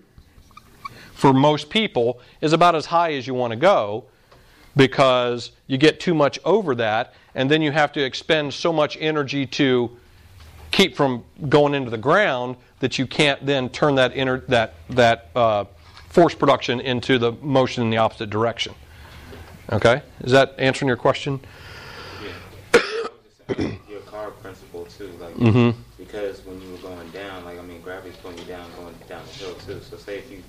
for 1.16 1.32
most 1.32 1.70
people 1.70 2.20
is 2.42 2.52
about 2.52 2.74
as 2.74 2.86
high 2.86 3.14
as 3.14 3.26
you 3.26 3.32
want 3.32 3.50
to 3.50 3.56
go 3.56 4.04
because 4.76 5.52
you 5.66 5.78
get 5.78 5.98
too 5.98 6.14
much 6.14 6.38
over 6.44 6.74
that 6.74 7.14
and 7.34 7.50
then 7.50 7.62
you 7.62 7.72
have 7.72 7.90
to 7.92 8.04
expend 8.04 8.52
so 8.52 8.70
much 8.70 8.98
energy 9.00 9.46
to 9.46 9.90
keep 10.70 10.94
from 10.94 11.24
going 11.48 11.72
into 11.72 11.90
the 11.90 11.98
ground 11.98 12.56
that 12.80 12.98
you 12.98 13.06
can't 13.06 13.44
then 13.46 13.70
turn 13.70 13.94
that 13.94 14.14
inner, 14.14 14.40
that 14.48 14.74
that 14.90 15.30
uh, 15.34 15.64
force 16.10 16.34
production 16.34 16.80
into 16.80 17.18
the 17.18 17.32
motion 17.40 17.82
in 17.82 17.88
the 17.88 17.96
opposite 17.96 18.28
direction. 18.28 18.74
Okay, 19.72 20.02
is 20.20 20.32
that 20.32 20.54
answering 20.58 20.88
your 20.88 20.98
question? 20.98 21.40
Yeah. 22.22 23.72
your 23.88 24.00
car 24.00 24.30
principle 24.32 24.84
too, 24.84 25.10
like 25.18 25.34
Mm-hmm. 25.36 25.80
because 25.96 26.44
when 26.44 26.60
you 26.60 26.72
were 26.72 26.78
going 26.78 27.08
down, 27.10 27.44
like 27.46 27.58
I 27.58 27.62
mean, 27.62 27.80
gravity's 27.80 28.16
pulling 28.18 28.36
you 28.36 28.44
down, 28.44 28.66
going 28.76 28.94
down 29.08 29.22
the 29.24 29.32
hill 29.32 29.54
too. 29.54 29.80
So 29.80 29.96
say 29.96 30.18
if 30.18 30.30
you 30.30 30.42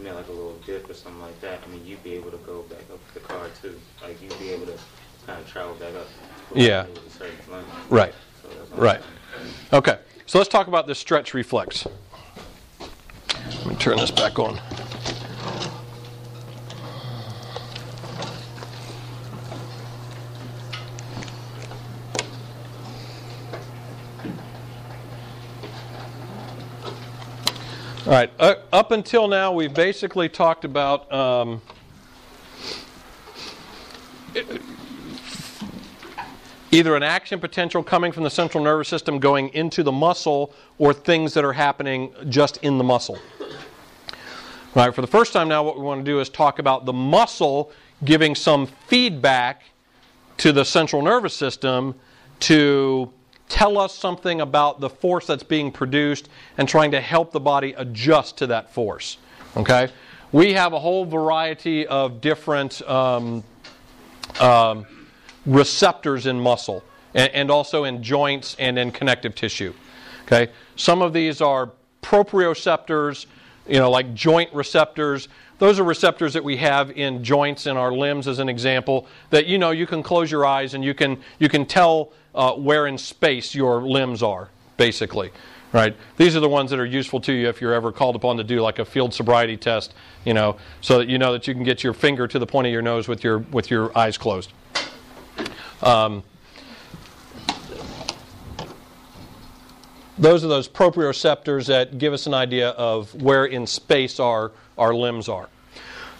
you 0.00 0.08
made 0.08 0.14
like 0.14 0.28
a 0.28 0.32
little 0.32 0.56
dip 0.66 0.88
or 0.88 0.94
something 0.94 1.20
like 1.20 1.40
that, 1.40 1.60
I 1.64 1.70
mean, 1.70 1.84
you'd 1.84 2.02
be 2.02 2.14
able 2.14 2.30
to 2.30 2.38
go 2.38 2.62
back 2.62 2.84
up 2.92 3.00
the 3.14 3.20
car 3.20 3.46
too. 3.60 3.78
Like 4.02 4.20
you'd 4.22 4.38
be 4.38 4.50
able 4.50 4.66
to 4.66 4.78
kind 5.26 5.40
of 5.40 5.48
travel 5.48 5.74
back 5.74 5.94
up. 5.94 6.06
Yeah. 6.54 6.86
Right. 7.88 8.14
So 8.42 8.76
Right. 8.76 9.00
Okay, 9.72 9.98
so 10.26 10.38
let's 10.38 10.48
talk 10.48 10.66
about 10.66 10.86
this 10.86 10.98
stretch 10.98 11.34
reflex. 11.34 11.86
Let 12.80 13.66
me 13.66 13.74
turn 13.76 13.96
this 13.98 14.10
back 14.10 14.38
on. 14.38 14.58
All 28.06 28.12
right, 28.12 28.30
uh, 28.38 28.54
up 28.72 28.92
until 28.92 29.28
now, 29.28 29.52
we've 29.52 29.74
basically 29.74 30.30
talked 30.30 30.64
about 30.64 31.12
um, 31.12 31.60
either 36.70 36.96
an 36.96 37.02
action 37.02 37.38
potential 37.38 37.82
coming 37.82 38.10
from 38.10 38.22
the 38.22 38.30
central 38.30 38.64
nervous 38.64 38.88
system 38.88 39.18
going 39.18 39.50
into 39.50 39.82
the 39.82 39.92
muscle 39.92 40.54
or 40.78 40.94
things 40.94 41.34
that 41.34 41.44
are 41.44 41.52
happening 41.52 42.14
just 42.30 42.56
in 42.58 42.78
the 42.78 42.84
muscle. 42.84 43.18
All 44.74 44.86
right, 44.86 44.94
for 44.94 45.02
the 45.02 45.06
first 45.06 45.34
time 45.34 45.48
now, 45.48 45.62
what 45.62 45.76
we 45.76 45.82
want 45.82 46.02
to 46.02 46.10
do 46.10 46.20
is 46.20 46.30
talk 46.30 46.58
about 46.58 46.86
the 46.86 46.94
muscle 46.94 47.70
giving 48.02 48.34
some 48.34 48.66
feedback 48.86 49.64
to 50.38 50.52
the 50.52 50.64
central 50.64 51.02
nervous 51.02 51.34
system 51.34 51.94
to 52.40 53.12
tell 53.50 53.76
us 53.76 53.94
something 53.94 54.40
about 54.40 54.80
the 54.80 54.88
force 54.88 55.26
that's 55.26 55.42
being 55.42 55.70
produced 55.70 56.30
and 56.56 56.66
trying 56.66 56.92
to 56.92 57.00
help 57.00 57.32
the 57.32 57.40
body 57.40 57.74
adjust 57.76 58.38
to 58.38 58.46
that 58.46 58.72
force. 58.72 59.18
Okay? 59.56 59.88
We 60.32 60.54
have 60.54 60.72
a 60.72 60.78
whole 60.78 61.04
variety 61.04 61.86
of 61.86 62.20
different 62.20 62.80
um, 62.82 63.42
um, 64.38 64.86
receptors 65.44 66.26
in 66.26 66.40
muscle 66.40 66.84
and, 67.14 67.30
and 67.34 67.50
also 67.50 67.84
in 67.84 68.02
joints 68.02 68.56
and 68.58 68.78
in 68.78 68.92
connective 68.92 69.34
tissue. 69.34 69.74
Okay? 70.24 70.52
Some 70.76 71.02
of 71.02 71.12
these 71.12 71.40
are 71.40 71.72
proprioceptors, 72.02 73.26
you 73.66 73.78
know, 73.78 73.90
like 73.90 74.14
joint 74.14 74.52
receptors. 74.54 75.28
Those 75.60 75.78
are 75.78 75.84
receptors 75.84 76.32
that 76.32 76.42
we 76.42 76.56
have 76.56 76.90
in 76.90 77.22
joints 77.22 77.66
in 77.66 77.76
our 77.76 77.92
limbs, 77.92 78.26
as 78.26 78.38
an 78.38 78.48
example. 78.48 79.06
That 79.28 79.46
you 79.46 79.58
know 79.58 79.70
you 79.70 79.86
can 79.86 80.02
close 80.02 80.30
your 80.30 80.46
eyes 80.46 80.72
and 80.72 80.82
you 80.82 80.94
can 80.94 81.20
you 81.38 81.50
can 81.50 81.66
tell 81.66 82.12
uh, 82.34 82.54
where 82.54 82.86
in 82.86 82.96
space 82.96 83.54
your 83.54 83.82
limbs 83.82 84.22
are, 84.22 84.48
basically. 84.78 85.30
Right? 85.72 85.94
These 86.16 86.34
are 86.34 86.40
the 86.40 86.48
ones 86.48 86.70
that 86.70 86.80
are 86.80 86.86
useful 86.86 87.20
to 87.20 87.32
you 87.32 87.48
if 87.48 87.60
you're 87.60 87.74
ever 87.74 87.92
called 87.92 88.16
upon 88.16 88.38
to 88.38 88.42
do 88.42 88.60
like 88.60 88.78
a 88.78 88.84
field 88.84 89.12
sobriety 89.12 89.58
test. 89.58 89.92
You 90.24 90.32
know, 90.32 90.56
so 90.80 90.98
that 90.98 91.08
you 91.08 91.18
know 91.18 91.32
that 91.32 91.46
you 91.46 91.52
can 91.52 91.62
get 91.62 91.84
your 91.84 91.92
finger 91.92 92.26
to 92.26 92.38
the 92.38 92.46
point 92.46 92.66
of 92.66 92.72
your 92.72 92.82
nose 92.82 93.06
with 93.06 93.22
your 93.22 93.38
with 93.38 93.70
your 93.70 93.96
eyes 93.96 94.16
closed. 94.16 94.54
Um, 95.82 96.22
those 100.20 100.44
are 100.44 100.48
those 100.48 100.68
proprioceptors 100.68 101.66
that 101.66 101.98
give 101.98 102.12
us 102.12 102.26
an 102.26 102.34
idea 102.34 102.70
of 102.70 103.14
where 103.22 103.46
in 103.46 103.66
space 103.66 104.20
our, 104.20 104.52
our 104.78 104.94
limbs 104.94 105.28
are. 105.28 105.48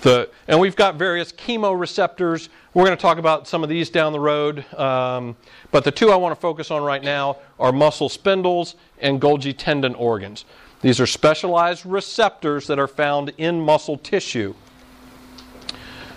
The, 0.03 0.31
and 0.49 0.59
we've 0.59 0.77
got 0.77 0.95
various 0.95 1.31
chemoreceptors. 1.33 2.49
We're 2.73 2.85
going 2.85 2.97
to 2.97 3.01
talk 3.01 3.19
about 3.19 3.47
some 3.47 3.63
of 3.63 3.69
these 3.69 3.91
down 3.91 4.13
the 4.13 4.21
road. 4.21 4.65
Um, 4.75 5.37
but 5.71 5.85
the 5.85 5.91
two 5.91 6.11
I 6.11 6.17
want 6.17 6.35
to 6.35 6.41
focus 6.41 6.71
on 6.71 6.83
right 6.83 7.03
now 7.03 7.37
are 7.59 7.73
muscle 7.73 8.09
spindles 8.09 8.77
and 9.01 9.21
Golgi 9.21 9.55
tendon 9.57 9.95
organs. 9.95 10.47
These 10.81 11.01
are 11.01 11.07
specialized 11.07 11.85
receptors 11.85 12.67
that 12.69 12.79
are 12.79 12.89
found 12.89 13.33
in 13.37 13.61
muscle 13.61 13.99
tissue. 13.99 14.55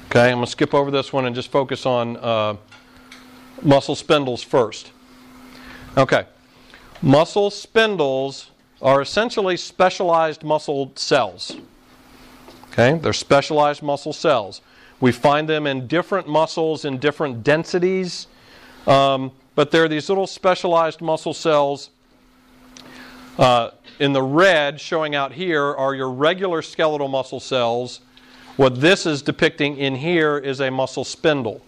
Okay, 0.06 0.30
I'm 0.30 0.38
going 0.38 0.46
to 0.46 0.52
skip 0.52 0.74
over 0.74 0.92
this 0.92 1.12
one 1.12 1.26
and 1.26 1.36
just 1.36 1.52
focus 1.52 1.86
on 1.86 2.18
uh, 2.18 2.56
muscle 3.62 3.96
spindles 3.96 4.44
first. 4.44 4.92
Okay. 5.98 6.26
Muscle 7.02 7.50
spindles 7.50 8.52
are 8.82 9.02
essentially 9.02 9.58
specialized 9.58 10.44
muscle 10.44 10.94
cells. 10.96 11.58
Okay, 12.74 12.98
they're 12.98 13.14
specialized 13.14 13.84
muscle 13.84 14.14
cells. 14.14 14.62
We 15.00 15.12
find 15.12 15.48
them 15.48 15.68
in 15.68 15.86
different 15.86 16.28
muscles 16.28 16.86
in 16.86 16.98
different 16.98 17.44
densities, 17.44 18.26
um, 18.88 19.32
but 19.54 19.70
they're 19.70 19.88
these 19.88 20.10
little 20.10 20.26
specialized 20.26 21.00
muscle 21.00 21.36
cells. 21.36 21.92
Uh, 23.38 23.70
in 24.00 24.12
the 24.12 24.24
red, 24.24 24.82
showing 24.82 25.14
out 25.14 25.34
here, 25.34 25.64
are 25.64 25.94
your 25.94 26.10
regular 26.10 26.64
skeletal 26.64 27.08
muscle 27.08 27.40
cells. 27.40 28.00
What 28.58 28.82
this 28.82 29.06
is 29.06 29.22
depicting 29.22 29.78
in 29.78 29.94
here 29.94 30.40
is 30.40 30.60
a 30.60 30.72
muscle 30.72 31.04
spindle. 31.04 31.62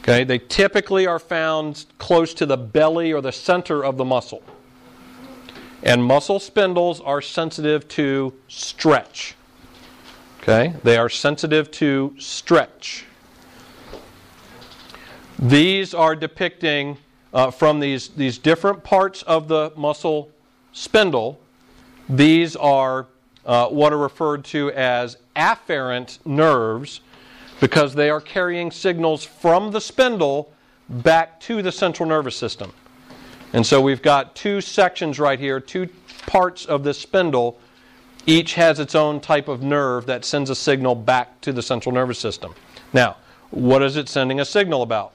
Okay, 0.00 0.22
they 0.22 0.38
typically 0.38 1.06
are 1.06 1.18
found 1.18 1.86
close 1.96 2.34
to 2.34 2.44
the 2.44 2.58
belly 2.58 3.10
or 3.10 3.22
the 3.22 3.32
center 3.32 3.82
of 3.82 3.96
the 3.96 4.04
muscle. 4.04 4.42
And 5.82 6.04
muscle 6.04 6.40
spindles 6.40 7.00
are 7.00 7.22
sensitive 7.22 7.88
to 7.88 8.34
stretch. 8.48 9.34
Okay, 10.48 10.74
they 10.84 10.96
are 10.96 11.08
sensitive 11.08 11.72
to 11.72 12.14
stretch. 12.20 13.04
These 15.40 15.92
are 15.92 16.14
depicting 16.14 16.98
uh, 17.34 17.50
from 17.50 17.80
these, 17.80 18.10
these 18.10 18.38
different 18.38 18.84
parts 18.84 19.22
of 19.24 19.48
the 19.48 19.72
muscle 19.74 20.30
spindle, 20.70 21.40
these 22.08 22.54
are 22.54 23.08
uh, 23.44 23.66
what 23.66 23.92
are 23.92 23.98
referred 23.98 24.44
to 24.44 24.70
as 24.70 25.16
afferent 25.34 26.24
nerves 26.24 27.00
because 27.58 27.96
they 27.96 28.08
are 28.08 28.20
carrying 28.20 28.70
signals 28.70 29.24
from 29.24 29.72
the 29.72 29.80
spindle 29.80 30.52
back 30.88 31.40
to 31.40 31.60
the 31.60 31.72
central 31.72 32.08
nervous 32.08 32.36
system. 32.36 32.72
And 33.52 33.66
so 33.66 33.80
we've 33.80 34.00
got 34.00 34.36
two 34.36 34.60
sections 34.60 35.18
right 35.18 35.40
here, 35.40 35.58
two 35.58 35.88
parts 36.26 36.66
of 36.66 36.84
this 36.84 37.00
spindle. 37.00 37.58
Each 38.26 38.54
has 38.54 38.80
its 38.80 38.96
own 38.96 39.20
type 39.20 39.46
of 39.46 39.62
nerve 39.62 40.06
that 40.06 40.24
sends 40.24 40.50
a 40.50 40.54
signal 40.56 40.96
back 40.96 41.40
to 41.42 41.52
the 41.52 41.62
central 41.62 41.94
nervous 41.94 42.18
system. 42.18 42.54
Now, 42.92 43.16
what 43.50 43.82
is 43.82 43.96
it 43.96 44.08
sending 44.08 44.40
a 44.40 44.44
signal 44.44 44.82
about? 44.82 45.12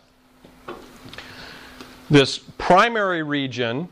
This 2.09 2.39
primary 2.57 3.23
region, 3.23 3.89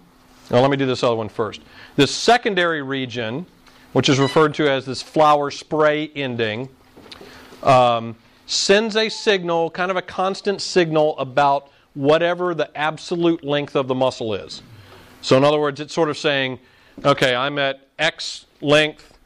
now 0.50 0.62
let 0.62 0.72
me 0.72 0.78
do 0.78 0.86
this 0.86 1.04
other 1.04 1.18
one 1.18 1.30
first. 1.30 1.62
This 1.98 2.16
secondary 2.16 2.82
region, 2.82 3.46
which 3.92 4.08
is 4.08 4.20
referred 4.20 4.54
to 4.56 4.70
as 4.70 4.86
this 4.86 5.02
flower 5.02 5.52
spray 5.52 6.10
ending, 6.16 6.70
um, 7.64 8.16
sends 8.46 8.96
a 8.96 9.10
signal, 9.10 9.70
kind 9.70 9.92
of 9.92 9.98
a 9.98 10.02
constant 10.02 10.62
signal 10.62 11.18
about 11.18 11.70
whatever 11.94 12.54
the 12.54 12.76
absolute 12.78 13.44
length 13.44 13.76
of 13.76 13.88
the 13.88 13.96
muscle 13.96 14.34
is. 14.34 14.62
So, 15.22 15.36
in 15.36 15.44
other 15.44 15.60
words, 15.60 15.82
it's 15.82 15.94
sort 15.94 16.10
of 16.10 16.18
saying, 16.18 16.60
okay, 17.04 17.36
I'm 17.36 17.60
at 17.60 17.88
X 17.98 18.46
length, 18.62 19.18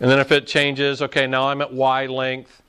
and 0.00 0.10
then 0.10 0.18
if 0.18 0.32
it 0.32 0.46
changes, 0.46 1.02
okay, 1.02 1.26
now 1.26 1.48
I'm 1.48 1.60
at 1.60 1.72
Y 1.72 2.06
length. 2.06 2.62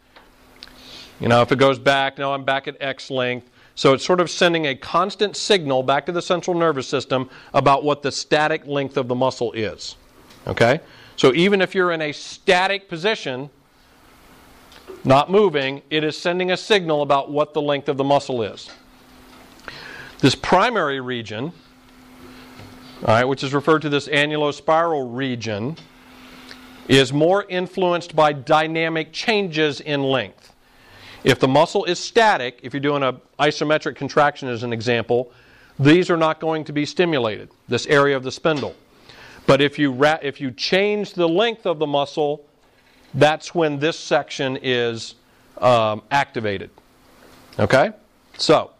You 1.19 1.27
know, 1.27 1.41
if 1.41 1.51
it 1.51 1.59
goes 1.59 1.79
back, 1.79 2.17
now 2.17 2.33
I'm 2.33 2.43
back 2.43 2.67
at 2.67 2.75
X 2.81 3.09
length. 3.09 3.49
So 3.75 3.93
it's 3.93 4.05
sort 4.05 4.19
of 4.19 4.29
sending 4.29 4.67
a 4.67 4.75
constant 4.75 5.37
signal 5.37 5.81
back 5.83 6.05
to 6.07 6.11
the 6.11 6.21
central 6.21 6.57
nervous 6.57 6.87
system 6.87 7.29
about 7.53 7.83
what 7.83 8.01
the 8.01 8.11
static 8.11 8.65
length 8.67 8.97
of 8.97 9.07
the 9.07 9.15
muscle 9.15 9.53
is. 9.53 9.95
Okay? 10.45 10.81
So 11.15 11.33
even 11.33 11.61
if 11.61 11.73
you're 11.73 11.91
in 11.91 12.01
a 12.01 12.11
static 12.11 12.89
position, 12.89 13.49
not 15.03 15.31
moving, 15.31 15.81
it 15.89 16.03
is 16.03 16.17
sending 16.17 16.51
a 16.51 16.57
signal 16.57 17.01
about 17.01 17.31
what 17.31 17.53
the 17.53 17.61
length 17.61 17.89
of 17.89 17.97
the 17.97 18.03
muscle 18.03 18.43
is. 18.43 18.69
This 20.19 20.35
primary 20.35 20.99
region, 20.99 21.45
all 21.45 23.07
right, 23.07 23.25
which 23.25 23.43
is 23.43 23.53
referred 23.53 23.81
to 23.83 23.89
this 23.89 24.07
annulospiral 24.07 25.15
region, 25.15 25.77
is 26.87 27.13
more 27.13 27.45
influenced 27.47 28.15
by 28.15 28.33
dynamic 28.33 29.11
changes 29.11 29.81
in 29.81 30.03
length. 30.03 30.53
If 31.23 31.39
the 31.39 31.47
muscle 31.47 31.85
is 31.85 31.99
static, 31.99 32.59
if 32.63 32.73
you're 32.73 32.81
doing 32.81 33.03
an 33.03 33.21
isometric 33.39 33.95
contraction 33.95 34.47
as 34.47 34.63
an 34.63 34.73
example, 34.73 35.31
these 35.77 36.09
are 36.09 36.17
not 36.17 36.39
going 36.39 36.63
to 36.65 36.73
be 36.73 36.85
stimulated, 36.85 37.49
this 37.67 37.85
area 37.87 38.17
of 38.17 38.23
the 38.23 38.31
spindle. 38.31 38.75
But 39.45 39.61
if 39.61 39.77
you, 39.77 39.91
ra- 39.91 40.19
if 40.21 40.41
you 40.41 40.51
change 40.51 41.13
the 41.13 41.27
length 41.27 41.65
of 41.65 41.79
the 41.79 41.87
muscle, 41.87 42.45
that's 43.13 43.53
when 43.53 43.79
this 43.79 43.97
section 43.97 44.57
is 44.61 45.15
um, 45.57 46.01
activated. 46.11 46.69
Okay? 47.59 47.91
So, 48.37 48.71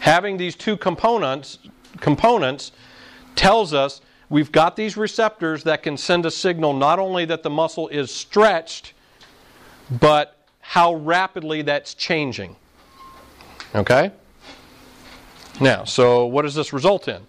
having 0.00 0.36
these 0.36 0.54
two 0.54 0.76
components, 0.76 1.58
components 2.00 2.72
tells 3.34 3.72
us 3.72 4.00
we've 4.32 4.50
got 4.50 4.76
these 4.76 4.96
receptors 4.96 5.62
that 5.64 5.82
can 5.82 5.94
send 5.98 6.24
a 6.24 6.30
signal 6.30 6.72
not 6.72 6.98
only 6.98 7.26
that 7.26 7.42
the 7.42 7.50
muscle 7.50 7.86
is 7.88 8.10
stretched, 8.10 8.94
but 10.00 10.38
how 10.60 10.94
rapidly 10.94 11.60
that's 11.60 11.92
changing. 11.92 12.56
Okay? 13.74 14.10
Now, 15.60 15.84
so 15.84 16.24
what 16.24 16.42
does 16.42 16.54
this 16.54 16.72
result 16.72 17.08
in? 17.08 17.20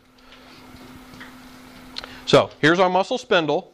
So, 2.25 2.49
here's 2.61 2.79
our 2.79 2.89
muscle 2.89 3.17
spindle. 3.17 3.73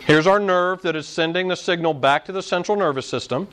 Here's 0.00 0.26
our 0.26 0.40
nerve 0.40 0.80
that 0.82 0.96
is 0.96 1.06
sending 1.06 1.48
the 1.48 1.56
signal 1.56 1.92
back 1.92 2.24
to 2.24 2.32
the 2.32 2.42
central 2.42 2.78
nervous 2.78 3.06
system. 3.06 3.46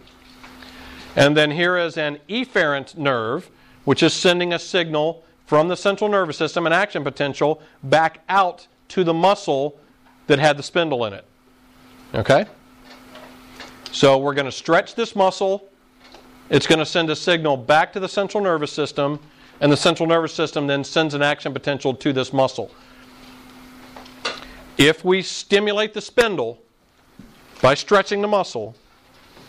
And 1.17 1.35
then 1.35 1.51
here 1.51 1.77
is 1.77 1.97
an 1.97 2.19
efferent 2.29 2.95
nerve, 2.95 3.49
which 3.83 4.01
is 4.01 4.13
sending 4.13 4.53
a 4.53 4.59
signal 4.59 5.25
from 5.47 5.69
the 5.69 5.77
central 5.77 6.09
nervous 6.09 6.37
system, 6.37 6.67
an 6.67 6.73
action 6.73 7.03
potential, 7.03 7.61
back 7.81 8.19
out 8.29 8.67
to 8.89 9.03
the 9.03 9.13
muscle 9.13 9.79
that 10.27 10.37
had 10.39 10.57
the 10.57 10.63
spindle 10.63 11.05
in 11.05 11.13
it. 11.13 11.25
Okay? 12.13 12.45
So 13.91 14.17
we're 14.17 14.33
going 14.33 14.45
to 14.45 14.51
stretch 14.51 14.93
this 14.93 15.15
muscle. 15.15 15.69
It's 16.49 16.67
going 16.67 16.79
to 16.79 16.85
send 16.85 17.09
a 17.09 17.15
signal 17.15 17.55
back 17.55 17.93
to 17.93 17.99
the 17.99 18.09
central 18.09 18.43
nervous 18.43 18.73
system, 18.73 19.19
and 19.61 19.71
the 19.71 19.77
central 19.77 20.07
nervous 20.07 20.33
system 20.33 20.67
then 20.67 20.83
sends 20.83 21.13
an 21.13 21.21
action 21.21 21.53
potential 21.53 21.93
to 21.95 22.11
this 22.11 22.33
muscle. 22.33 22.69
If 24.77 25.03
we 25.05 25.21
stimulate 25.21 25.93
the 25.93 26.01
spindle 26.01 26.61
by 27.61 27.73
stretching 27.73 28.21
the 28.21 28.27
muscle, 28.27 28.75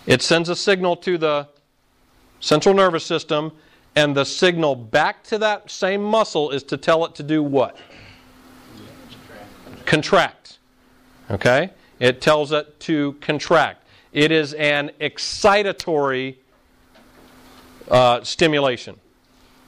it 0.06 0.22
sends 0.22 0.48
a 0.48 0.56
signal 0.56 0.94
to 0.96 1.18
the 1.18 1.48
central 2.38 2.74
nervous 2.74 3.04
system, 3.04 3.52
and 3.98 4.16
the 4.16 4.24
signal 4.24 4.76
back 4.76 5.24
to 5.24 5.38
that 5.38 5.68
same 5.68 6.00
muscle 6.00 6.52
is 6.52 6.62
to 6.62 6.76
tell 6.76 7.04
it 7.04 7.16
to 7.16 7.24
do 7.24 7.42
what? 7.42 7.76
Contract. 9.86 10.60
Okay? 11.32 11.70
It 11.98 12.20
tells 12.20 12.52
it 12.52 12.78
to 12.80 13.14
contract. 13.14 13.84
It 14.12 14.30
is 14.30 14.54
an 14.54 14.92
excitatory 15.00 16.36
uh, 17.90 18.22
stimulation. 18.22 18.94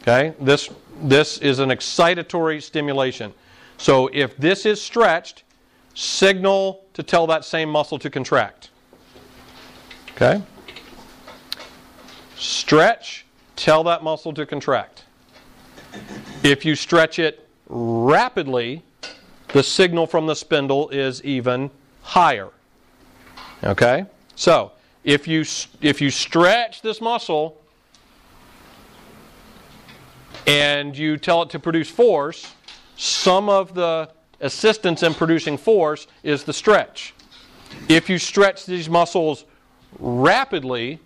Okay? 0.02 0.32
This, 0.40 0.70
this 1.02 1.38
is 1.38 1.58
an 1.58 1.70
excitatory 1.70 2.62
stimulation. 2.62 3.34
So 3.78 4.10
if 4.12 4.36
this 4.36 4.64
is 4.64 4.80
stretched, 4.80 5.42
signal 5.94 6.84
to 6.94 7.02
tell 7.02 7.26
that 7.26 7.44
same 7.44 7.68
muscle 7.68 7.98
to 7.98 8.08
contract. 8.08 8.70
Okay? 10.14 10.40
Stretch, 12.36 13.26
tell 13.60 13.84
that 13.84 14.02
muscle 14.02 14.32
to 14.32 14.46
contract. 14.46 15.04
If 16.42 16.64
you 16.64 16.74
stretch 16.74 17.18
it 17.18 17.46
rapidly, 17.68 18.82
the 19.48 19.62
signal 19.62 20.06
from 20.06 20.26
the 20.26 20.34
spindle 20.34 20.88
is 20.88 21.22
even 21.24 21.70
higher. 22.00 22.48
Okay? 23.62 24.06
So, 24.34 24.72
if 25.04 25.28
you 25.28 25.44
if 25.80 26.00
you 26.00 26.10
stretch 26.10 26.82
this 26.82 27.00
muscle 27.00 27.60
and 30.46 30.96
you 30.96 31.18
tell 31.18 31.42
it 31.42 31.50
to 31.50 31.58
produce 31.58 31.90
force, 31.90 32.54
some 32.96 33.48
of 33.50 33.74
the 33.74 34.10
assistance 34.40 35.02
in 35.02 35.12
producing 35.12 35.58
force 35.58 36.06
is 36.22 36.44
the 36.44 36.52
stretch. 36.52 37.14
If 37.88 38.08
you 38.08 38.18
stretch 38.18 38.64
these 38.64 38.88
muscles 38.88 39.44
rapidly, 39.98 40.98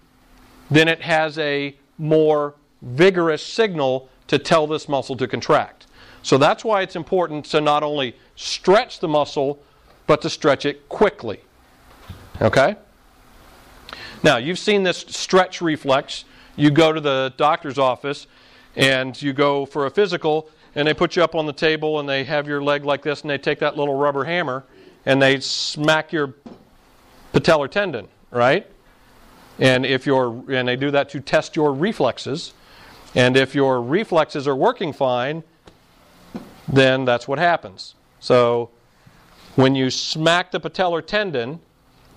then 0.70 0.86
it 0.86 1.00
has 1.00 1.36
a 1.38 1.74
more 1.98 2.54
vigorous 2.82 3.44
signal 3.44 4.08
to 4.26 4.38
tell 4.38 4.66
this 4.66 4.88
muscle 4.88 5.16
to 5.16 5.26
contract. 5.26 5.86
So 6.22 6.38
that's 6.38 6.64
why 6.64 6.82
it's 6.82 6.96
important 6.96 7.44
to 7.46 7.60
not 7.60 7.82
only 7.82 8.16
stretch 8.36 9.00
the 9.00 9.08
muscle, 9.08 9.60
but 10.06 10.22
to 10.22 10.30
stretch 10.30 10.64
it 10.64 10.88
quickly. 10.88 11.40
Okay? 12.40 12.76
Now, 14.22 14.38
you've 14.38 14.58
seen 14.58 14.82
this 14.82 14.98
stretch 14.98 15.60
reflex. 15.60 16.24
You 16.56 16.70
go 16.70 16.92
to 16.92 17.00
the 17.00 17.34
doctor's 17.36 17.78
office 17.78 18.26
and 18.74 19.20
you 19.20 19.32
go 19.32 19.66
for 19.66 19.86
a 19.86 19.90
physical, 19.90 20.48
and 20.74 20.88
they 20.88 20.94
put 20.94 21.14
you 21.14 21.22
up 21.22 21.34
on 21.34 21.46
the 21.46 21.52
table 21.52 22.00
and 22.00 22.08
they 22.08 22.24
have 22.24 22.48
your 22.48 22.62
leg 22.62 22.84
like 22.84 23.02
this 23.02 23.20
and 23.20 23.30
they 23.30 23.38
take 23.38 23.60
that 23.60 23.76
little 23.76 23.94
rubber 23.94 24.24
hammer 24.24 24.64
and 25.06 25.20
they 25.20 25.38
smack 25.40 26.12
your 26.12 26.34
patellar 27.32 27.70
tendon, 27.70 28.08
right? 28.30 28.66
And 29.58 29.86
if 29.86 30.06
your 30.06 30.44
and 30.50 30.66
they 30.66 30.76
do 30.76 30.90
that 30.90 31.08
to 31.10 31.20
test 31.20 31.56
your 31.56 31.72
reflexes. 31.72 32.54
And 33.14 33.36
if 33.36 33.54
your 33.54 33.80
reflexes 33.80 34.48
are 34.48 34.56
working 34.56 34.92
fine, 34.92 35.44
then 36.68 37.04
that's 37.04 37.28
what 37.28 37.38
happens. 37.38 37.94
So 38.18 38.70
when 39.54 39.74
you 39.74 39.90
smack 39.90 40.50
the 40.50 40.60
patellar 40.60 41.06
tendon, 41.06 41.60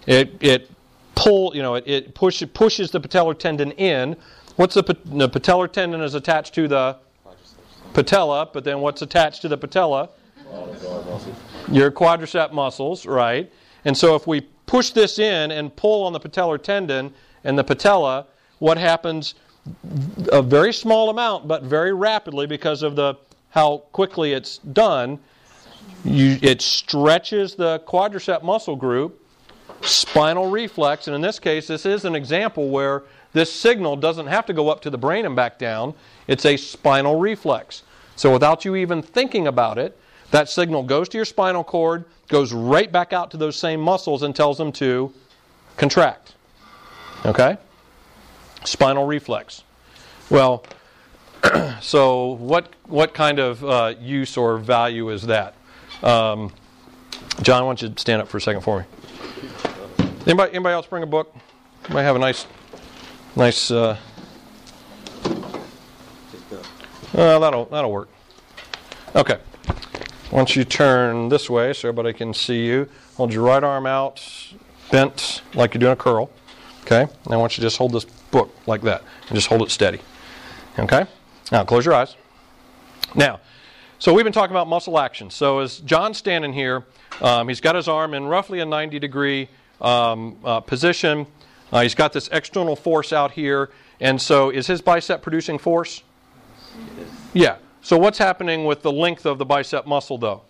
it 0.08 0.36
it 0.40 0.72
pull, 1.18 1.56
you 1.56 1.62
know, 1.62 1.76
it, 1.76 1.84
it 1.88 2.16
push, 2.16 2.42
it 2.42 2.54
pushes 2.54 2.92
the 2.92 3.02
patellar 3.02 3.38
tendon 3.38 3.72
in. 3.74 4.16
What's 4.56 4.76
the, 4.76 4.84
the 5.06 5.30
patellar 5.30 5.72
tendon 5.72 6.02
is 6.02 6.16
attached 6.16 6.54
to 6.56 6.68
the 6.68 6.98
patella, 7.94 8.50
but 8.52 8.64
then 8.64 8.82
what's 8.82 9.02
attached 9.02 9.42
to 9.42 9.48
the 9.48 9.58
patella? 9.58 10.10
Your 11.72 11.92
quadricep 11.92 12.52
muscles, 12.54 13.06
right? 13.06 13.52
And 13.86 13.98
so 13.98 14.16
if 14.16 14.28
we 14.28 14.42
push 14.66 14.92
this 14.92 15.20
in 15.20 15.52
and 15.52 15.76
pull 15.76 16.06
on 16.06 16.14
the 16.14 16.20
patellar 16.20 16.62
tendon 16.62 17.14
and 17.44 17.58
the 17.58 17.64
patella, 17.64 18.28
what 18.60 18.78
happens 18.78 19.36
a 20.32 20.42
very 20.42 20.74
small 20.74 21.10
amount, 21.10 21.48
but 21.48 21.64
very 21.64 21.94
rapidly 21.94 22.48
because 22.48 22.84
of 22.84 22.96
the 22.96 23.16
how 23.50 23.80
quickly 23.92 24.34
it's 24.34 24.60
done. 24.60 25.20
You, 26.04 26.38
it 26.42 26.62
stretches 26.62 27.56
the 27.56 27.80
quadricep 27.80 28.44
muscle 28.44 28.76
group, 28.76 29.22
spinal 29.82 30.50
reflex, 30.50 31.08
and 31.08 31.16
in 31.16 31.22
this 31.22 31.40
case, 31.40 31.68
this 31.68 31.86
is 31.86 32.06
an 32.06 32.16
example 32.16 32.70
where 32.70 33.04
this 33.34 33.52
signal 33.52 33.96
doesn't 33.96 34.28
have 34.28 34.46
to 34.46 34.54
go 34.54 34.70
up 34.70 34.82
to 34.82 34.90
the 34.90 34.98
brain 34.98 35.26
and 35.26 35.36
back 35.36 35.60
down. 35.60 35.94
It's 36.28 36.46
a 36.46 36.58
spinal 36.58 37.20
reflex. 37.20 37.84
So 38.16 38.32
without 38.32 38.66
you 38.66 38.76
even 38.76 39.02
thinking 39.02 39.48
about 39.48 39.78
it, 39.78 39.98
that 40.32 40.50
signal 40.50 40.84
goes 40.84 41.10
to 41.10 41.18
your 41.18 41.26
spinal 41.26 41.64
cord, 41.64 42.06
goes 42.28 42.52
right 42.52 42.92
back 42.92 43.14
out 43.14 43.32
to 43.32 43.38
those 43.38 43.56
same 43.56 43.80
muscles, 43.80 44.24
and 44.24 44.36
tells 44.36 44.58
them 44.58 44.72
to 44.74 45.14
contract. 45.78 46.34
Okay? 47.26 47.58
Spinal 48.64 49.06
reflex. 49.06 49.64
Well, 50.30 50.64
so 51.82 52.34
what 52.34 52.74
what 52.88 53.14
kind 53.14 53.40
of 53.40 53.64
uh, 53.64 53.94
use 54.00 54.38
or 54.38 54.58
value 54.58 55.10
is 55.10 55.24
that? 55.24 55.56
Um, 56.04 56.52
John, 57.42 57.64
why 57.64 57.70
don't 57.70 57.82
you 57.82 57.94
stand 57.98 58.22
up 58.22 58.28
for 58.28 58.38
a 58.38 58.42
second 58.42 58.62
for 58.62 58.80
me? 58.80 58.86
Anybody 60.26 60.54
anybody 60.54 60.74
else 60.74 60.88
bring 60.88 61.04
a 61.04 61.08
book? 61.08 61.34
Might 61.90 62.04
have 62.04 62.16
a 62.16 62.20
nice 62.20 62.46
nice. 63.36 63.72
Uh, 63.72 63.98
uh, 67.14 67.40
that'll 67.40 67.66
that'll 67.66 67.92
work. 67.92 68.10
Okay. 69.16 69.40
Once 70.32 70.58
you 70.58 70.66
turn 70.66 71.30
this 71.30 71.50
way 71.50 71.72
so 71.72 71.88
everybody 71.88 72.12
can 72.12 72.34
see 72.34 72.66
you, 72.66 72.90
hold 73.16 73.32
your 73.32 73.44
right 73.44 73.64
arm 73.64 73.86
out, 73.86 74.22
bent 74.92 75.42
like 75.54 75.74
you're 75.74 75.80
doing 75.80 75.94
a 75.94 75.96
curl. 75.96 76.30
Okay? 76.88 77.12
Now 77.30 77.36
I 77.36 77.38
want 77.38 77.58
you 77.58 77.62
to 77.62 77.66
just 77.66 77.78
hold 77.78 77.92
this 77.92 78.06
book 78.06 78.50
like 78.66 78.82
that 78.84 79.04
and 79.28 79.36
just 79.36 79.48
hold 79.48 79.62
it 79.62 79.72
steady. 79.72 80.00
Okay? 80.80 81.06
Now 81.52 81.66
close 81.66 81.86
your 81.86 81.94
eyes. 81.94 82.16
Now, 83.14 83.42
so 84.00 84.14
we've 84.14 84.24
been 84.24 84.34
talking 84.34 84.56
about 84.56 84.68
muscle 84.68 84.98
action. 84.98 85.30
So 85.30 85.60
as 85.60 85.80
John's 85.80 86.18
standing 86.18 86.54
here, 86.54 86.86
um, 87.22 87.50
he's 87.50 87.60
got 87.60 87.76
his 87.76 87.90
arm 87.90 88.14
in 88.14 88.26
roughly 88.26 88.62
a 88.62 88.66
90 88.66 89.00
degree 89.00 89.50
um, 89.82 90.38
uh, 90.46 90.62
position. 90.62 91.28
Uh, 91.74 91.82
he's 91.82 91.96
got 91.96 92.14
this 92.14 92.30
external 92.32 92.76
force 92.76 93.12
out 93.12 93.32
here. 93.32 93.70
And 94.00 94.22
so 94.22 94.50
is 94.50 94.68
his 94.68 94.82
bicep 94.82 95.22
producing 95.22 95.58
force? 95.58 96.04
Yes. 96.98 97.08
Yeah. 97.34 97.56
So 97.82 97.98
what's 97.98 98.18
happening 98.18 98.64
with 98.64 98.82
the 98.82 98.92
length 98.92 99.26
of 99.26 99.40
the 99.40 99.46
bicep 99.46 99.86
muscle 99.86 100.18
though? 100.18 100.44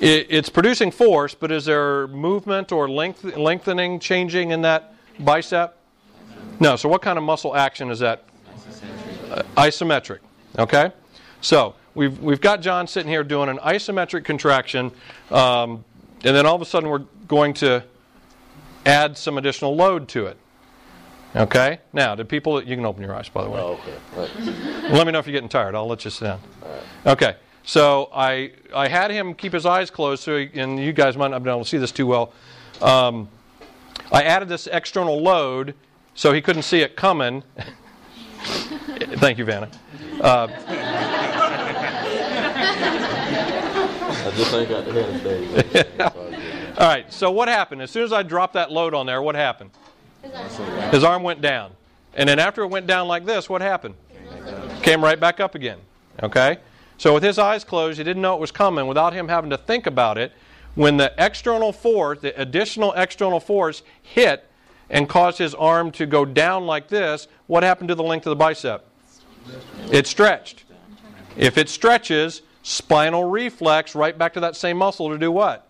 It, 0.00 0.26
it's 0.28 0.48
producing 0.48 0.90
force, 0.90 1.34
but 1.34 1.52
is 1.52 1.64
there 1.64 2.08
movement 2.08 2.72
or 2.72 2.88
length, 2.88 3.24
lengthening 3.36 4.00
changing 4.00 4.50
in 4.50 4.62
that 4.62 4.94
bicep? 5.20 5.76
No. 6.60 6.76
So 6.76 6.88
what 6.88 7.02
kind 7.02 7.18
of 7.18 7.24
muscle 7.24 7.54
action 7.54 7.90
is 7.90 8.00
that? 8.00 8.24
Uh, 9.30 9.42
isometric. 9.56 10.18
Okay. 10.58 10.92
So 11.40 11.74
we've 11.94 12.18
we've 12.20 12.40
got 12.40 12.60
John 12.60 12.86
sitting 12.86 13.10
here 13.10 13.24
doing 13.24 13.48
an 13.48 13.58
isometric 13.58 14.24
contraction, 14.24 14.90
um, 15.30 15.84
and 16.24 16.36
then 16.36 16.46
all 16.46 16.54
of 16.54 16.62
a 16.62 16.66
sudden 16.66 16.88
we're 16.88 17.04
going 17.28 17.54
to 17.54 17.84
add 18.86 19.16
some 19.16 19.38
additional 19.38 19.74
load 19.74 20.08
to 20.08 20.26
it. 20.26 20.36
Okay. 21.36 21.80
Now, 21.92 22.14
do 22.14 22.22
people? 22.22 22.62
You 22.62 22.76
can 22.76 22.86
open 22.86 23.02
your 23.02 23.14
eyes, 23.14 23.28
by 23.28 23.42
the 23.42 23.50
way. 23.50 23.60
Oh, 23.60 23.80
okay. 23.80 23.96
Right. 24.16 24.92
Let 24.92 25.06
me 25.06 25.12
know 25.12 25.18
if 25.18 25.26
you're 25.26 25.32
getting 25.32 25.48
tired. 25.48 25.74
I'll 25.74 25.88
let 25.88 26.04
you 26.04 26.10
sit 26.10 26.26
down. 26.26 26.40
Okay. 27.06 27.36
So 27.64 28.10
I 28.14 28.52
I 28.74 28.88
had 28.88 29.10
him 29.10 29.34
keep 29.34 29.52
his 29.52 29.64
eyes 29.64 29.90
closed, 29.90 30.22
so 30.22 30.38
he, 30.38 30.50
and 30.54 30.78
you 30.78 30.92
guys 30.92 31.16
might 31.16 31.30
not 31.30 31.42
be 31.42 31.50
able 31.50 31.64
to 31.64 31.68
see 31.68 31.78
this 31.78 31.92
too 31.92 32.06
well. 32.06 32.32
Um, 32.82 33.28
I 34.12 34.22
added 34.22 34.48
this 34.48 34.66
external 34.66 35.22
load, 35.22 35.74
so 36.14 36.32
he 36.32 36.42
couldn't 36.42 36.62
see 36.62 36.80
it 36.80 36.94
coming. 36.96 37.42
Thank 38.44 39.38
you, 39.38 39.44
Vanna. 39.46 39.70
Uh, 40.20 40.48
I 44.26 44.32
just 44.36 44.54
ain't 44.54 44.68
got 44.68 44.84
the 44.84 44.92
head 44.92 45.86
of 46.00 46.16
all 46.76 46.88
right. 46.88 47.10
So 47.12 47.30
what 47.30 47.48
happened? 47.48 47.82
As 47.82 47.90
soon 47.90 48.02
as 48.02 48.12
I 48.12 48.22
dropped 48.22 48.54
that 48.54 48.70
load 48.70 48.94
on 48.94 49.06
there, 49.06 49.22
what 49.22 49.34
happened? 49.36 49.70
His 50.90 51.04
arm 51.04 51.22
went 51.22 51.40
down, 51.40 51.72
and 52.14 52.28
then 52.28 52.38
after 52.38 52.62
it 52.62 52.68
went 52.68 52.86
down 52.86 53.08
like 53.08 53.24
this, 53.24 53.48
what 53.48 53.62
happened? 53.62 53.94
Came 54.82 55.02
right 55.02 55.18
back 55.18 55.40
up 55.40 55.54
again. 55.54 55.78
Okay. 56.22 56.58
So 56.98 57.14
with 57.14 57.22
his 57.22 57.38
eyes 57.38 57.64
closed, 57.64 57.98
he 57.98 58.04
didn't 58.04 58.22
know 58.22 58.34
it 58.34 58.40
was 58.40 58.52
coming. 58.52 58.86
Without 58.86 59.12
him 59.12 59.28
having 59.28 59.50
to 59.50 59.58
think 59.58 59.86
about 59.86 60.18
it, 60.18 60.32
when 60.74 60.96
the 60.96 61.12
external 61.18 61.72
force, 61.72 62.20
the 62.20 62.40
additional 62.40 62.92
external 62.94 63.40
force, 63.40 63.82
hit 64.02 64.48
and 64.90 65.08
caused 65.08 65.38
his 65.38 65.54
arm 65.54 65.90
to 65.92 66.06
go 66.06 66.24
down 66.24 66.66
like 66.66 66.88
this, 66.88 67.28
what 67.46 67.62
happened 67.62 67.88
to 67.88 67.94
the 67.94 68.02
length 68.02 68.26
of 68.26 68.30
the 68.30 68.36
bicep? 68.36 68.86
It 69.90 70.06
stretched. 70.06 70.64
If 71.36 71.58
it 71.58 71.68
stretches, 71.68 72.42
spinal 72.62 73.24
reflex 73.24 73.94
right 73.94 74.16
back 74.16 74.32
to 74.34 74.40
that 74.40 74.56
same 74.56 74.76
muscle 74.76 75.10
to 75.10 75.18
do 75.18 75.30
what? 75.30 75.68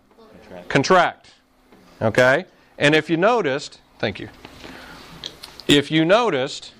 Contract. 0.68 1.34
Okay? 2.00 2.44
And 2.78 2.94
if 2.94 3.08
you 3.08 3.16
noticed, 3.16 3.80
thank 3.98 4.20
you. 4.20 4.28
If 5.66 5.90
you 5.90 6.04
noticed, 6.04 6.72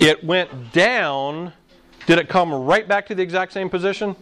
it 0.00 0.24
went 0.24 0.72
down. 0.72 1.52
Did 2.06 2.18
it 2.18 2.28
come 2.28 2.52
right 2.54 2.86
back 2.86 3.06
to 3.06 3.14
the 3.14 3.22
exact 3.22 3.52
same 3.52 3.68
position? 3.68 4.14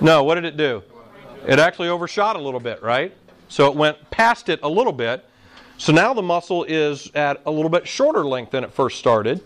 No. 0.00 0.22
What 0.24 0.36
did 0.36 0.44
it 0.44 0.56
do? 0.56 0.82
It 1.46 1.58
actually 1.58 1.88
overshot 1.88 2.36
a 2.36 2.40
little 2.40 2.60
bit, 2.60 2.82
right? 2.82 3.12
So 3.48 3.66
it 3.66 3.76
went 3.76 4.10
past 4.10 4.48
it 4.48 4.60
a 4.62 4.68
little 4.68 4.92
bit. 4.92 5.24
So 5.78 5.92
now 5.92 6.14
the 6.14 6.22
muscle 6.22 6.64
is 6.64 7.10
at 7.14 7.42
a 7.44 7.50
little 7.50 7.68
bit 7.68 7.86
shorter 7.86 8.24
length 8.24 8.52
than 8.52 8.64
it 8.64 8.72
first 8.72 8.98
started. 8.98 9.40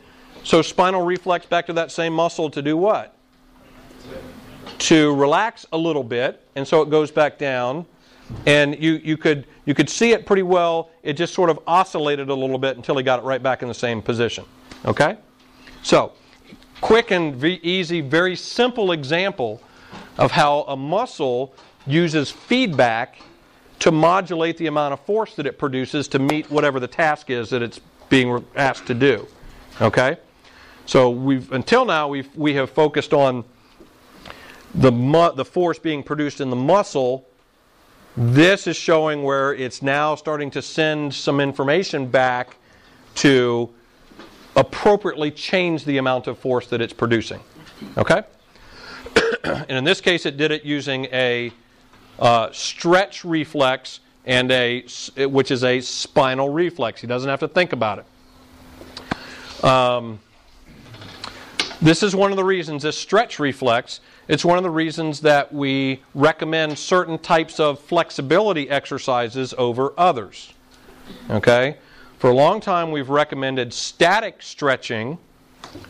So 0.44 0.62
spinal 0.62 1.02
reflex 1.02 1.44
back 1.46 1.66
to 1.66 1.72
that 1.74 1.90
same 1.90 2.12
muscle 2.12 2.50
to 2.50 2.62
do 2.62 2.76
what? 2.76 3.14
To 4.78 5.14
relax 5.14 5.66
a 5.72 5.78
little 5.78 6.04
bit, 6.04 6.46
and 6.54 6.66
so 6.66 6.80
it 6.82 6.90
goes 6.90 7.10
back 7.10 7.38
down. 7.38 7.84
And 8.46 8.80
you, 8.80 8.92
you 9.02 9.16
could 9.16 9.46
you 9.64 9.74
could 9.74 9.90
see 9.90 10.12
it 10.12 10.24
pretty 10.24 10.44
well. 10.44 10.90
It 11.02 11.14
just 11.14 11.34
sort 11.34 11.50
of 11.50 11.58
oscillated 11.66 12.28
a 12.28 12.34
little 12.34 12.58
bit 12.58 12.76
until 12.76 12.96
he 12.96 13.02
got 13.02 13.18
it 13.18 13.22
right 13.22 13.42
back 13.42 13.62
in 13.62 13.68
the 13.68 13.74
same 13.74 14.00
position. 14.00 14.44
Okay? 14.84 15.18
So, 15.82 16.12
quick 16.80 17.10
and 17.10 17.42
easy, 17.44 18.00
very 18.00 18.36
simple 18.36 18.92
example 18.92 19.60
of 20.18 20.30
how 20.30 20.62
a 20.62 20.76
muscle 20.76 21.54
uses 21.86 22.30
feedback 22.30 23.20
to 23.80 23.90
modulate 23.90 24.56
the 24.58 24.66
amount 24.66 24.92
of 24.92 25.00
force 25.00 25.34
that 25.36 25.46
it 25.46 25.58
produces 25.58 26.06
to 26.08 26.18
meet 26.18 26.50
whatever 26.50 26.78
the 26.78 26.88
task 26.88 27.30
is 27.30 27.50
that 27.50 27.62
it's 27.62 27.80
being 28.08 28.44
asked 28.54 28.86
to 28.86 28.94
do. 28.94 29.26
Okay? 29.80 30.18
So 30.86 31.10
we've 31.10 31.50
until 31.52 31.84
now 31.84 32.08
we've 32.08 32.34
we 32.36 32.54
have 32.54 32.70
focused 32.70 33.14
on 33.14 33.44
the 34.74 34.90
the 35.36 35.44
force 35.44 35.78
being 35.78 36.02
produced 36.02 36.40
in 36.40 36.50
the 36.50 36.56
muscle. 36.56 37.26
This 38.16 38.66
is 38.66 38.76
showing 38.76 39.22
where 39.22 39.54
it's 39.54 39.82
now 39.82 40.14
starting 40.16 40.50
to 40.50 40.62
send 40.62 41.14
some 41.14 41.40
information 41.40 42.06
back 42.06 42.56
to 43.16 43.72
appropriately 44.56 45.30
change 45.30 45.84
the 45.84 45.98
amount 45.98 46.26
of 46.26 46.38
force 46.38 46.66
that 46.68 46.80
it's 46.80 46.92
producing. 46.92 47.40
Okay? 47.96 48.22
and 49.44 49.70
in 49.70 49.84
this 49.84 50.00
case, 50.00 50.26
it 50.26 50.36
did 50.36 50.50
it 50.50 50.64
using 50.64 51.06
a 51.06 51.52
uh, 52.18 52.50
stretch 52.52 53.24
reflex 53.24 54.00
and 54.26 54.50
a 54.50 54.84
which 55.16 55.50
is 55.50 55.64
a 55.64 55.80
spinal 55.80 56.50
reflex. 56.50 57.00
He 57.00 57.06
doesn't 57.06 57.28
have 57.28 57.40
to 57.40 57.48
think 57.48 57.72
about 57.72 58.00
it. 58.00 59.64
Um, 59.64 60.20
this 61.80 62.02
is 62.02 62.14
one 62.14 62.30
of 62.30 62.36
the 62.36 62.44
reasons 62.44 62.82
this 62.82 62.98
stretch 62.98 63.38
reflex. 63.38 64.00
It's 64.28 64.44
one 64.44 64.58
of 64.58 64.64
the 64.64 64.70
reasons 64.70 65.20
that 65.22 65.52
we 65.52 66.02
recommend 66.14 66.78
certain 66.78 67.18
types 67.18 67.58
of 67.58 67.80
flexibility 67.80 68.68
exercises 68.68 69.54
over 69.56 69.94
others. 69.96 70.52
Okay, 71.30 71.78
for 72.20 72.28
a 72.28 72.34
long 72.34 72.60
time 72.60 72.92
we've 72.92 73.08
recommended 73.08 73.72
static 73.72 74.42
stretching 74.42 75.18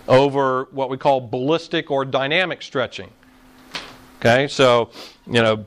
over 0.06 0.68
what 0.70 0.88
we 0.88 0.96
call 0.96 1.20
ballistic 1.20 1.90
or 1.90 2.04
dynamic 2.04 2.62
stretching. 2.62 3.10
Okay, 4.20 4.46
so 4.46 4.90
you 5.26 5.42
know 5.42 5.66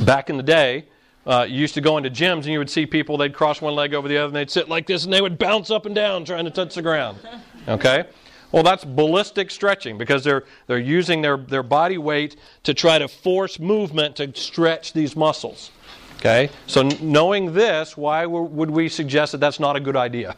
back 0.00 0.28
in 0.28 0.36
the 0.36 0.42
day, 0.42 0.84
uh, 1.26 1.46
you 1.48 1.56
used 1.56 1.74
to 1.74 1.80
go 1.80 1.96
into 1.96 2.10
gyms 2.10 2.36
and 2.36 2.46
you 2.46 2.58
would 2.58 2.70
see 2.70 2.84
people, 2.84 3.16
they'd 3.16 3.34
cross 3.34 3.62
one 3.62 3.74
leg 3.74 3.94
over 3.94 4.08
the 4.08 4.16
other 4.16 4.26
and 4.26 4.36
they'd 4.36 4.50
sit 4.50 4.68
like 4.68 4.86
this 4.86 5.04
and 5.04 5.12
they 5.12 5.22
would 5.22 5.38
bounce 5.38 5.70
up 5.70 5.86
and 5.86 5.94
down 5.94 6.24
trying 6.24 6.44
to 6.44 6.50
touch 6.50 6.74
the 6.74 6.82
ground. 6.82 7.18
Okay? 7.66 8.04
Well, 8.52 8.62
that's 8.62 8.84
ballistic 8.84 9.50
stretching 9.50 9.98
because 9.98 10.24
they're, 10.24 10.44
they're 10.66 10.78
using 10.78 11.20
their, 11.20 11.36
their 11.36 11.62
body 11.62 11.98
weight 11.98 12.36
to 12.62 12.72
try 12.72 12.98
to 12.98 13.08
force 13.08 13.58
movement 13.58 14.16
to 14.16 14.34
stretch 14.34 14.92
these 14.92 15.16
muscles. 15.16 15.70
Okay? 16.18 16.50
So, 16.66 16.82
knowing 16.82 17.52
this, 17.52 17.96
why 17.96 18.26
would 18.26 18.70
we 18.70 18.88
suggest 18.88 19.32
that 19.32 19.38
that's 19.38 19.60
not 19.60 19.76
a 19.76 19.80
good 19.80 19.96
idea? 19.96 20.36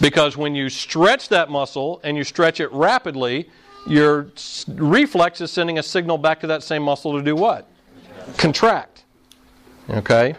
Because 0.00 0.36
when 0.36 0.54
you 0.54 0.68
stretch 0.68 1.28
that 1.28 1.48
muscle 1.50 2.00
and 2.02 2.16
you 2.16 2.24
stretch 2.24 2.60
it 2.60 2.72
rapidly, 2.72 3.48
your 3.86 4.32
reflex 4.68 5.40
is 5.40 5.50
sending 5.50 5.78
a 5.78 5.82
signal 5.82 6.18
back 6.18 6.40
to 6.40 6.46
that 6.48 6.62
same 6.62 6.82
muscle 6.82 7.16
to 7.16 7.22
do 7.22 7.36
what? 7.36 7.68
Contract. 8.36 9.04
Okay? 9.90 10.34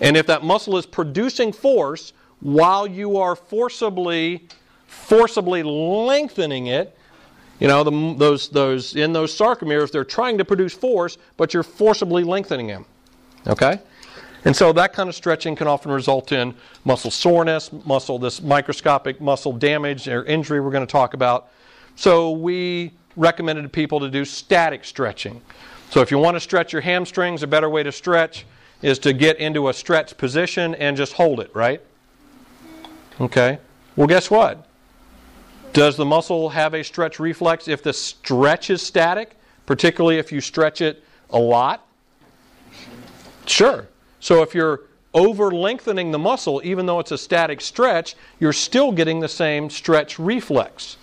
And 0.00 0.16
if 0.16 0.26
that 0.26 0.44
muscle 0.44 0.76
is 0.76 0.86
producing 0.86 1.52
force 1.52 2.12
while 2.40 2.86
you 2.86 3.16
are 3.16 3.34
forcibly 3.34 4.48
forcibly 4.86 5.62
lengthening 5.62 6.68
it, 6.68 6.96
you 7.60 7.68
know, 7.68 7.84
the, 7.84 8.14
those 8.18 8.48
those 8.48 8.96
in 8.96 9.12
those 9.12 9.36
sarcomeres 9.36 9.90
they're 9.90 10.04
trying 10.04 10.38
to 10.38 10.44
produce 10.44 10.74
force, 10.74 11.18
but 11.36 11.54
you're 11.54 11.62
forcibly 11.62 12.22
lengthening 12.22 12.66
them. 12.66 12.84
Okay? 13.46 13.80
And 14.44 14.54
so 14.54 14.72
that 14.74 14.92
kind 14.92 15.08
of 15.08 15.14
stretching 15.14 15.56
can 15.56 15.66
often 15.66 15.90
result 15.90 16.30
in 16.30 16.54
muscle 16.84 17.10
soreness, 17.10 17.72
muscle 17.84 18.18
this 18.18 18.40
microscopic 18.40 19.20
muscle 19.20 19.52
damage 19.52 20.06
or 20.06 20.24
injury 20.24 20.60
we're 20.60 20.70
going 20.70 20.86
to 20.86 20.90
talk 20.90 21.14
about. 21.14 21.48
So 21.96 22.30
we 22.30 22.92
recommended 23.16 23.62
to 23.62 23.68
people 23.68 23.98
to 24.00 24.10
do 24.10 24.24
static 24.24 24.84
stretching. 24.84 25.40
So 25.90 26.00
if 26.00 26.10
you 26.10 26.18
want 26.18 26.36
to 26.36 26.40
stretch 26.40 26.72
your 26.72 26.82
hamstrings, 26.82 27.42
a 27.42 27.46
better 27.46 27.70
way 27.70 27.82
to 27.82 27.90
stretch 27.90 28.44
is 28.82 28.98
to 29.00 29.12
get 29.12 29.38
into 29.38 29.68
a 29.68 29.74
stretch 29.74 30.16
position 30.16 30.74
and 30.74 30.96
just 30.96 31.14
hold 31.14 31.40
it, 31.40 31.50
right? 31.54 31.80
Okay. 33.20 33.58
Well, 33.96 34.06
guess 34.06 34.30
what? 34.30 34.65
Does 35.76 35.98
the 35.98 36.06
muscle 36.06 36.48
have 36.48 36.72
a 36.72 36.82
stretch 36.82 37.20
reflex 37.20 37.68
if 37.68 37.82
the 37.82 37.92
stretch 37.92 38.70
is 38.70 38.80
static, 38.80 39.36
particularly 39.66 40.16
if 40.16 40.32
you 40.32 40.40
stretch 40.40 40.80
it 40.80 41.04
a 41.28 41.38
lot? 41.38 41.86
Sure. 43.44 43.86
So 44.18 44.40
if 44.40 44.54
you're 44.54 44.84
over 45.12 45.50
lengthening 45.50 46.12
the 46.12 46.18
muscle, 46.18 46.62
even 46.64 46.86
though 46.86 46.98
it's 46.98 47.12
a 47.12 47.18
static 47.18 47.60
stretch, 47.60 48.14
you're 48.40 48.54
still 48.54 48.90
getting 48.90 49.20
the 49.20 49.28
same 49.28 49.68
stretch 49.68 50.18
reflex. 50.18 50.96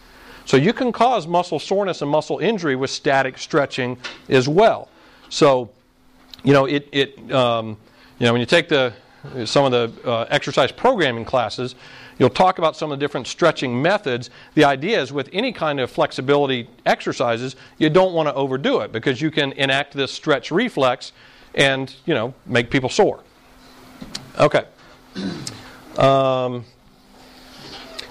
So 0.46 0.58
you 0.58 0.74
can 0.74 0.92
cause 0.92 1.28
muscle 1.28 1.60
soreness 1.60 2.02
and 2.02 2.10
muscle 2.10 2.40
injury 2.40 2.76
with 2.76 2.90
static 2.90 3.38
stretching 3.38 4.00
as 4.28 4.50
well. 4.50 4.90
So, 5.30 5.70
you 6.44 6.54
know, 6.54 6.66
it, 6.66 6.90
it 6.92 7.32
um, 7.32 7.78
you 8.18 8.26
know, 8.26 8.32
when 8.32 8.40
you 8.40 8.48
take 8.48 8.70
the 8.70 8.92
some 9.46 9.72
of 9.72 9.72
the 9.72 10.10
uh, 10.10 10.26
exercise 10.32 10.72
programming 10.72 11.26
classes, 11.26 11.76
you'll 12.18 12.30
talk 12.30 12.58
about 12.58 12.76
some 12.76 12.92
of 12.92 13.00
the 13.00 13.04
different 13.04 13.28
stretching 13.28 13.82
methods. 13.82 14.30
The 14.56 14.64
idea 14.64 15.02
is 15.02 15.12
with 15.12 15.30
any 15.34 15.52
kind 15.52 15.80
of 15.80 15.92
flexibility 15.92 16.70
exercises, 16.86 17.56
you 17.78 17.90
don't 17.90 18.14
want 18.14 18.28
to 18.28 18.34
overdo 18.34 18.82
it 18.82 18.92
because 18.92 19.22
you 19.22 19.32
can 19.32 19.52
enact 19.54 19.94
this 19.94 20.12
stretch 20.12 20.52
reflex 20.52 21.12
and, 21.56 21.94
you 22.06 22.14
know, 22.14 22.34
make 22.46 22.70
people 22.70 22.90
sore. 22.90 23.22
Okay. 24.40 24.66
Um, 25.98 26.66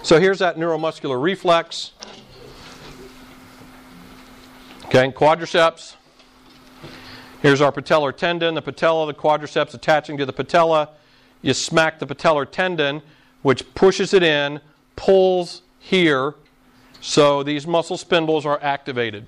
so 0.03 0.21
here's 0.21 0.39
that 0.41 0.57
neuromuscular 0.57 1.21
reflex. 1.21 1.93
Okay, 4.87 5.11
quadriceps. 5.11 5.97
Here's 7.41 7.61
our 7.61 7.73
patellar 7.73 8.17
tendon, 8.17 8.55
the 8.55 8.63
patella, 8.63 9.07
the 9.07 9.15
quadriceps 9.15 9.75
attaching 9.75 10.17
to 10.19 10.27
the 10.27 10.33
patella. 10.33 10.91
You 11.41 11.55
smack 11.55 11.99
the 11.99 12.07
patellar 12.07 12.49
tendon, 12.49 13.03
which 13.43 13.75
pushes 13.75 14.15
it 14.15 14.23
in, 14.23 14.61
pulls 14.97 15.63
here, 15.79 16.35
so 17.01 17.43
these 17.43 17.67
muscle 17.67 17.97
spindles 17.97 18.47
are 18.47 18.61
activated. 18.63 19.27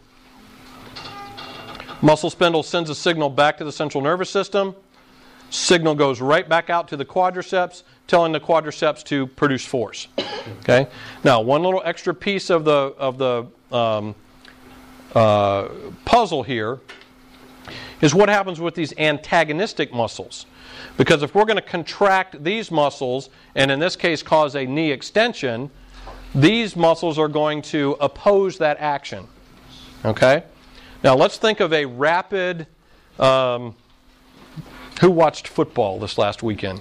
Muscle 2.01 2.31
spindle 2.31 2.63
sends 2.63 2.91
a 2.91 2.95
signal 2.95 3.31
back 3.31 3.57
to 3.59 3.65
the 3.65 3.73
central 3.73 4.03
nervous 4.03 4.31
system. 4.31 4.75
Signal 5.51 5.95
goes 5.95 6.21
right 6.21 6.49
back 6.49 6.71
out 6.71 6.89
to 6.89 6.97
the 6.97 7.05
quadriceps, 7.05 7.83
telling 8.07 8.33
the 8.33 8.41
quadriceps 8.41 9.03
to 9.05 9.27
produce 9.27 9.65
force. 9.65 10.09
Okay. 10.61 10.87
Now, 11.25 11.41
one 11.41 11.63
little 11.63 11.81
extra 11.87 12.15
piece 12.15 12.51
of 12.51 12.67
the 12.67 12.95
of 12.99 13.17
the 13.17 13.47
um, 13.73 14.15
uh, 15.15 15.69
puzzle 16.05 16.43
here 16.43 16.81
is 18.01 18.15
what 18.15 18.29
happens 18.29 18.61
with 18.61 18.75
these 18.75 18.93
antagonistic 18.99 19.93
muscles. 19.93 20.47
Because 20.97 21.23
if 21.23 21.35
we're 21.35 21.45
going 21.45 21.57
to 21.57 21.63
contract 21.63 22.43
these 22.43 22.71
muscles, 22.71 23.31
and 23.55 23.71
in 23.71 23.79
this 23.79 23.97
case 23.97 24.23
cause 24.23 24.55
a 24.55 24.67
knee 24.67 24.91
extension, 24.91 25.71
these 26.35 26.77
muscles 26.77 27.19
are 27.19 27.29
going 27.29 27.63
to 27.63 27.97
oppose 28.01 28.59
that 28.59 28.77
action. 28.79 29.27
Okay? 30.05 30.45
Now 31.03 31.15
let's 31.17 31.39
think 31.39 31.61
of 31.61 31.73
a 31.73 31.85
rapid. 31.85 32.67
Um, 33.19 33.77
who 35.01 35.11
watched 35.11 35.49
football 35.49 35.99
this 35.99 36.19
last 36.19 36.43
weekend? 36.43 36.81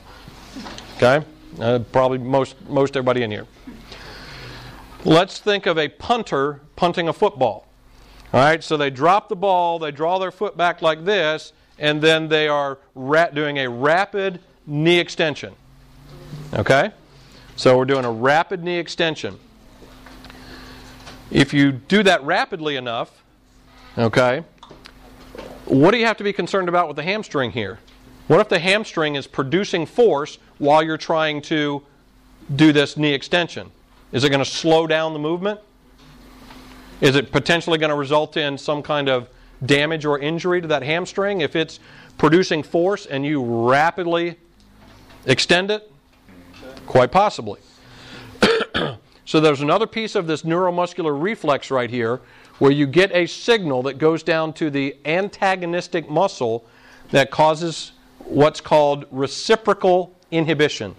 Okay? 0.97 1.25
Uh, 1.59 1.79
probably 1.91 2.17
most, 2.17 2.55
most 2.67 2.95
everybody 2.95 3.23
in 3.23 3.31
here. 3.31 3.47
Let's 5.05 5.39
think 5.39 5.65
of 5.65 5.77
a 5.77 5.89
punter 5.89 6.61
punting 6.75 7.07
a 7.07 7.13
football. 7.13 7.67
All 8.33 8.39
right, 8.39 8.63
so 8.63 8.77
they 8.77 8.89
drop 8.89 9.29
the 9.29 9.35
ball, 9.35 9.77
they 9.77 9.91
draw 9.91 10.17
their 10.17 10.31
foot 10.31 10.57
back 10.57 10.81
like 10.81 11.05
this, 11.05 11.53
and 11.77 12.01
then 12.01 12.29
they 12.29 12.47
are 12.47 12.79
doing 12.95 13.59
a 13.59 13.69
rapid 13.69 14.39
knee 14.65 14.97
extension. 14.97 15.53
Okay? 16.51 16.91
So 17.55 17.77
we're 17.77 17.85
doing 17.85 18.05
a 18.05 18.11
rapid 18.11 18.63
knee 18.63 18.79
extension. 18.79 19.37
If 21.29 21.53
you 21.53 21.71
do 21.71 22.01
that 22.03 22.23
rapidly 22.23 22.75
enough, 22.75 23.23
okay, 23.97 24.43
what 25.65 25.91
do 25.91 25.97
you 25.97 26.05
have 26.05 26.17
to 26.17 26.23
be 26.23 26.33
concerned 26.33 26.69
about 26.69 26.87
with 26.87 26.95
the 26.97 27.03
hamstring 27.03 27.51
here? 27.51 27.79
What 28.27 28.39
if 28.39 28.49
the 28.49 28.59
hamstring 28.59 29.15
is 29.15 29.27
producing 29.27 29.85
force 29.85 30.39
while 30.57 30.81
you're 30.81 30.97
trying 30.97 31.41
to 31.43 31.83
do 32.55 32.71
this 32.71 32.97
knee 32.97 33.13
extension? 33.13 33.71
Is 34.11 34.23
it 34.23 34.29
going 34.29 34.43
to 34.43 34.49
slow 34.49 34.87
down 34.87 35.13
the 35.13 35.19
movement? 35.19 35.59
Is 37.03 37.17
it 37.17 37.33
potentially 37.33 37.77
going 37.77 37.89
to 37.89 37.97
result 37.97 38.37
in 38.37 38.57
some 38.57 38.81
kind 38.81 39.09
of 39.09 39.27
damage 39.65 40.05
or 40.05 40.19
injury 40.19 40.61
to 40.61 40.69
that 40.69 40.83
hamstring 40.83 41.41
if 41.41 41.53
it's 41.53 41.81
producing 42.17 42.63
force 42.63 43.05
and 43.05 43.25
you 43.25 43.43
rapidly 43.43 44.37
extend 45.25 45.69
it? 45.69 45.91
Quite 46.87 47.11
possibly. 47.11 47.59
so 49.25 49.41
there's 49.41 49.59
another 49.59 49.85
piece 49.85 50.15
of 50.15 50.27
this 50.27 50.43
neuromuscular 50.43 51.21
reflex 51.21 51.69
right 51.69 51.89
here 51.89 52.21
where 52.59 52.71
you 52.71 52.87
get 52.87 53.11
a 53.11 53.25
signal 53.25 53.83
that 53.83 53.97
goes 53.97 54.23
down 54.23 54.53
to 54.53 54.69
the 54.69 54.95
antagonistic 55.03 56.09
muscle 56.09 56.65
that 57.11 57.31
causes 57.31 57.91
what's 58.19 58.61
called 58.61 59.07
reciprocal 59.11 60.15
inhibition. 60.31 60.95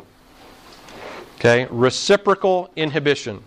Okay, 1.36 1.66
reciprocal 1.70 2.70
inhibition. 2.76 3.42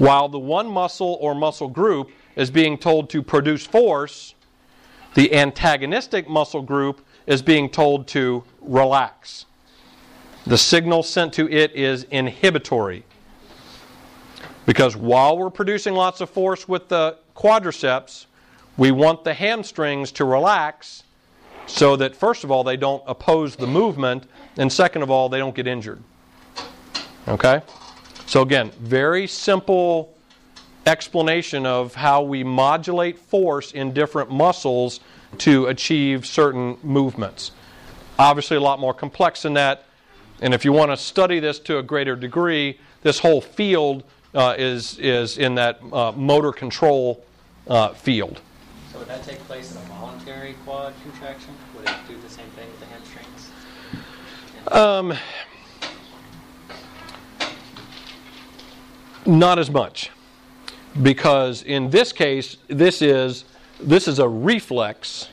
While 0.00 0.30
the 0.30 0.38
one 0.38 0.66
muscle 0.66 1.18
or 1.20 1.34
muscle 1.34 1.68
group 1.68 2.10
is 2.34 2.50
being 2.50 2.78
told 2.78 3.10
to 3.10 3.22
produce 3.22 3.66
force, 3.66 4.34
the 5.12 5.34
antagonistic 5.34 6.26
muscle 6.26 6.62
group 6.62 7.04
is 7.26 7.42
being 7.42 7.68
told 7.68 8.08
to 8.08 8.42
relax. 8.62 9.44
The 10.46 10.56
signal 10.56 11.02
sent 11.02 11.34
to 11.34 11.50
it 11.50 11.72
is 11.72 12.04
inhibitory. 12.04 13.04
Because 14.64 14.96
while 14.96 15.36
we're 15.36 15.50
producing 15.50 15.92
lots 15.92 16.22
of 16.22 16.30
force 16.30 16.66
with 16.66 16.88
the 16.88 17.18
quadriceps, 17.36 18.24
we 18.78 18.92
want 18.92 19.22
the 19.22 19.34
hamstrings 19.34 20.12
to 20.12 20.24
relax 20.24 21.02
so 21.66 21.94
that, 21.96 22.16
first 22.16 22.42
of 22.42 22.50
all, 22.50 22.64
they 22.64 22.78
don't 22.78 23.02
oppose 23.06 23.54
the 23.54 23.66
movement, 23.66 24.24
and 24.56 24.72
second 24.72 25.02
of 25.02 25.10
all, 25.10 25.28
they 25.28 25.38
don't 25.38 25.54
get 25.54 25.66
injured. 25.66 26.02
Okay? 27.28 27.60
So, 28.30 28.42
again, 28.42 28.70
very 28.78 29.26
simple 29.26 30.14
explanation 30.86 31.66
of 31.66 31.96
how 31.96 32.22
we 32.22 32.44
modulate 32.44 33.18
force 33.18 33.72
in 33.72 33.92
different 33.92 34.30
muscles 34.30 35.00
to 35.38 35.66
achieve 35.66 36.24
certain 36.24 36.78
movements. 36.84 37.50
Obviously, 38.20 38.56
a 38.56 38.60
lot 38.60 38.78
more 38.78 38.94
complex 38.94 39.42
than 39.42 39.54
that. 39.54 39.84
And 40.40 40.54
if 40.54 40.64
you 40.64 40.72
want 40.72 40.92
to 40.92 40.96
study 40.96 41.40
this 41.40 41.58
to 41.58 41.78
a 41.78 41.82
greater 41.82 42.14
degree, 42.14 42.78
this 43.02 43.18
whole 43.18 43.40
field 43.40 44.04
uh, 44.32 44.54
is, 44.56 44.96
is 45.00 45.36
in 45.36 45.56
that 45.56 45.80
uh, 45.92 46.12
motor 46.12 46.52
control 46.52 47.24
uh, 47.66 47.94
field. 47.94 48.40
So 48.92 49.00
would 49.00 49.08
that 49.08 49.24
take 49.24 49.40
place 49.48 49.72
in 49.72 49.78
a 49.78 49.86
voluntary 49.86 50.54
quad 50.64 50.94
contraction? 51.02 51.52
Would 51.74 51.88
it 51.88 51.96
do 52.06 52.16
the 52.20 52.30
same 52.30 52.46
thing 52.50 52.68
with 52.68 52.78
the 52.78 52.86
hamstrings? 52.86 53.50
Um, 54.68 55.18
Not 59.26 59.58
as 59.58 59.70
much, 59.70 60.10
because 61.02 61.62
in 61.62 61.90
this 61.90 62.12
case, 62.12 62.56
this 62.68 63.02
is 63.02 63.44
this 63.78 64.08
is 64.08 64.18
a 64.18 64.28
reflex, 64.28 65.28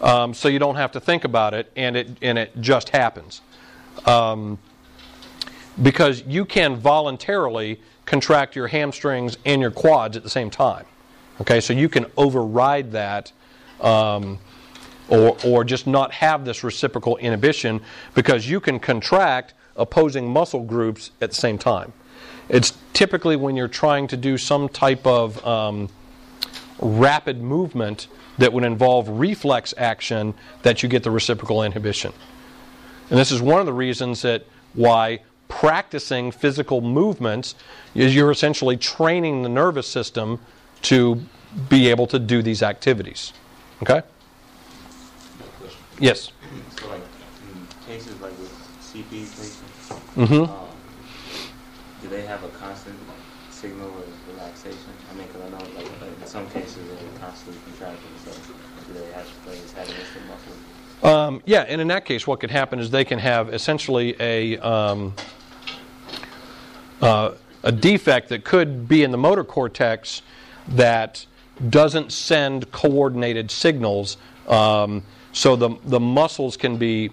um, 0.00 0.34
so 0.34 0.48
you 0.48 0.58
don't 0.58 0.76
have 0.76 0.92
to 0.92 1.00
think 1.00 1.24
about 1.24 1.54
it, 1.54 1.70
and 1.76 1.96
it 1.96 2.08
and 2.22 2.38
it 2.38 2.52
just 2.60 2.88
happens. 2.88 3.40
Um, 4.04 4.58
because 5.80 6.22
you 6.26 6.44
can 6.44 6.76
voluntarily 6.76 7.80
contract 8.04 8.56
your 8.56 8.66
hamstrings 8.66 9.38
and 9.44 9.60
your 9.60 9.70
quads 9.70 10.16
at 10.16 10.22
the 10.22 10.30
same 10.30 10.50
time. 10.50 10.84
Okay, 11.40 11.60
so 11.60 11.72
you 11.72 11.88
can 11.88 12.06
override 12.16 12.92
that. 12.92 13.32
Um, 13.80 14.38
or, 15.08 15.36
or 15.44 15.64
just 15.64 15.86
not 15.86 16.12
have 16.12 16.44
this 16.44 16.64
reciprocal 16.64 17.16
inhibition 17.18 17.80
because 18.14 18.48
you 18.48 18.60
can 18.60 18.78
contract 18.78 19.52
opposing 19.76 20.32
muscle 20.32 20.62
groups 20.62 21.10
at 21.20 21.30
the 21.30 21.36
same 21.36 21.58
time. 21.58 21.92
It's 22.48 22.72
typically 22.92 23.36
when 23.36 23.56
you're 23.56 23.68
trying 23.68 24.08
to 24.08 24.16
do 24.16 24.36
some 24.36 24.68
type 24.68 25.06
of 25.06 25.44
um, 25.46 25.88
rapid 26.80 27.40
movement 27.42 28.08
that 28.38 28.52
would 28.52 28.64
involve 28.64 29.08
reflex 29.08 29.74
action 29.76 30.34
that 30.62 30.82
you 30.82 30.88
get 30.88 31.02
the 31.02 31.10
reciprocal 31.10 31.62
inhibition. 31.62 32.12
And 33.10 33.18
this 33.18 33.30
is 33.30 33.42
one 33.42 33.60
of 33.60 33.66
the 33.66 33.72
reasons 33.72 34.22
that 34.22 34.44
why 34.74 35.20
practicing 35.48 36.30
physical 36.32 36.80
movements 36.80 37.54
is 37.94 38.14
you're 38.14 38.30
essentially 38.30 38.76
training 38.76 39.42
the 39.42 39.48
nervous 39.48 39.86
system 39.86 40.40
to 40.82 41.22
be 41.68 41.88
able 41.88 42.06
to 42.06 42.18
do 42.18 42.42
these 42.42 42.62
activities. 42.62 43.32
Okay? 43.82 44.00
Yes. 45.98 46.32
So 46.80 46.88
like 46.88 47.00
in 47.00 47.66
cases 47.86 48.18
like 48.20 48.36
with 48.38 48.52
CP 48.80 49.10
patients, 49.10 49.58
Mm-hmm. 50.16 50.42
um, 50.42 50.68
they 52.12 52.22
have 52.22 52.44
a 52.44 52.48
constant 52.50 52.96
signal 53.50 53.88
of 53.88 54.28
relaxation? 54.34 54.92
I 55.10 55.14
mean, 55.14 55.26
because 55.26 55.42
I 55.42 55.48
know 55.48 55.64
like 55.76 55.90
uh, 56.02 56.06
in 56.20 56.26
some 56.26 56.48
cases 56.50 56.76
they're 56.76 57.18
constantly 57.18 57.60
contracting, 57.64 58.10
so 58.24 58.30
do 58.86 58.98
they 58.98 59.12
have 59.12 59.26
to 59.26 59.34
play 59.40 59.58
antagonistic 59.58 60.22
muscles? 60.28 60.56
Um, 61.02 61.42
yeah, 61.46 61.62
and 61.62 61.80
in 61.80 61.88
that 61.88 62.04
case, 62.04 62.26
what 62.26 62.38
could 62.38 62.50
happen 62.50 62.78
is 62.78 62.90
they 62.90 63.04
can 63.04 63.18
have 63.18 63.52
essentially 63.52 64.14
a 64.20 64.58
um, 64.58 65.14
uh, 67.00 67.32
a 67.64 67.72
defect 67.72 68.28
that 68.28 68.44
could 68.44 68.86
be 68.86 69.02
in 69.02 69.10
the 69.10 69.18
motor 69.18 69.42
cortex 69.42 70.22
that 70.68 71.26
doesn't 71.70 72.12
send 72.12 72.70
coordinated 72.72 73.50
signals. 73.50 74.16
Um, 74.46 75.02
so 75.32 75.56
the 75.56 75.70
the 75.84 75.98
muscles 75.98 76.56
can 76.56 76.76
be 76.76 77.10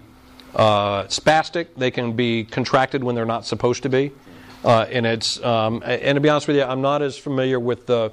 uh, 0.56 1.04
spastic. 1.06 1.68
They 1.78 1.89
can 1.89 2.14
be 2.14 2.43
contracted 2.43 3.04
when 3.04 3.16
they're 3.16 3.26
not 3.26 3.45
supposed 3.45 3.82
to 3.84 3.89
be. 3.89 4.12
Uh, 4.64 4.86
and 4.89 5.05
it's 5.05 5.41
um, 5.43 5.82
and 5.86 6.16
to 6.16 6.22
be 6.22 6.30
honest 6.30 6.47
with 6.47 6.57
you, 6.57 6.64
I'm 6.64 6.82
not 6.82 7.01
as 7.01 7.18
familiar 7.18 7.60
with 7.60 7.86
the 7.86 8.12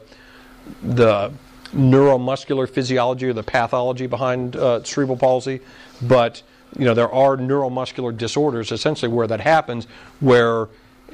the 0.83 1.33
neuromuscular 1.73 2.69
physiology 2.69 3.27
or 3.27 3.33
the 3.33 3.43
pathology 3.43 4.07
behind 4.07 4.57
uh, 4.57 4.83
cerebral 4.85 5.17
palsy, 5.17 5.61
but 6.03 6.43
you 6.79 6.85
know 6.85 6.95
there 6.95 7.13
are 7.13 7.37
neuromuscular 7.37 8.17
disorders 8.17 8.71
essentially 8.71 9.11
where 9.11 9.27
that 9.27 9.41
happens, 9.41 9.87
where 10.21 10.69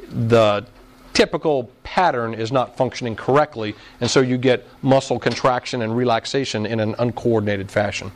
the 0.08 0.66
typical 1.12 1.70
pattern 1.82 2.34
is 2.34 2.50
not 2.52 2.76
functioning 2.76 3.16
correctly, 3.16 3.74
and 4.00 4.10
so 4.10 4.20
you 4.20 4.38
get 4.38 4.66
muscle 4.82 5.18
contraction 5.18 5.82
and 5.82 5.96
relaxation 5.96 6.66
in 6.66 6.80
an 6.80 6.94
uncoordinated 6.98 7.70
fashion. 7.70 8.10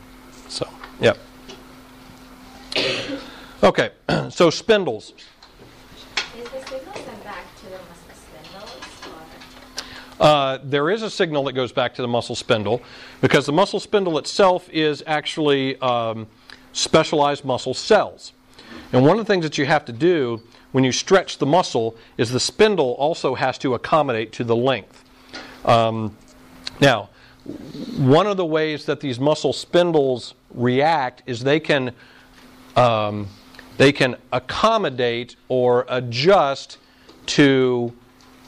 So, 0.47 0.67
yeah. 0.99 1.13
Okay, 3.63 3.91
so 4.29 4.49
spindles. 4.49 5.13
Is 6.37 6.49
the 6.49 6.61
signal 6.65 6.93
sent 6.93 7.23
back 7.23 7.43
to 7.59 7.65
the 7.65 7.77
muscle 7.77 8.13
spindles? 8.13 8.71
Or? 9.07 10.06
Uh, 10.19 10.57
there 10.63 10.89
is 10.89 11.03
a 11.03 11.09
signal 11.09 11.43
that 11.43 11.53
goes 11.53 11.71
back 11.71 11.93
to 11.93 12.01
the 12.01 12.07
muscle 12.07 12.35
spindle 12.35 12.81
because 13.21 13.45
the 13.45 13.51
muscle 13.51 13.79
spindle 13.79 14.17
itself 14.17 14.67
is 14.69 15.03
actually 15.05 15.79
um, 15.81 16.27
specialized 16.73 17.45
muscle 17.45 17.73
cells. 17.73 18.33
And 18.93 19.05
one 19.05 19.19
of 19.19 19.25
the 19.25 19.31
things 19.31 19.43
that 19.43 19.57
you 19.57 19.65
have 19.65 19.85
to 19.85 19.93
do 19.93 20.41
when 20.71 20.83
you 20.83 20.91
stretch 20.91 21.37
the 21.37 21.45
muscle 21.45 21.95
is 22.17 22.31
the 22.31 22.39
spindle 22.39 22.91
also 22.93 23.35
has 23.35 23.57
to 23.59 23.73
accommodate 23.73 24.31
to 24.33 24.43
the 24.43 24.55
length. 24.55 25.03
Um, 25.65 26.17
now, 26.79 27.09
one 27.97 28.27
of 28.27 28.37
the 28.37 28.45
ways 28.45 28.85
that 28.85 28.99
these 28.99 29.19
muscle 29.19 29.53
spindles 29.53 30.33
react 30.53 31.23
is 31.25 31.41
they 31.41 31.59
can 31.59 31.93
um, 32.75 33.27
they 33.77 33.91
can 33.91 34.15
accommodate 34.31 35.35
or 35.47 35.85
adjust 35.87 36.77
to 37.27 37.93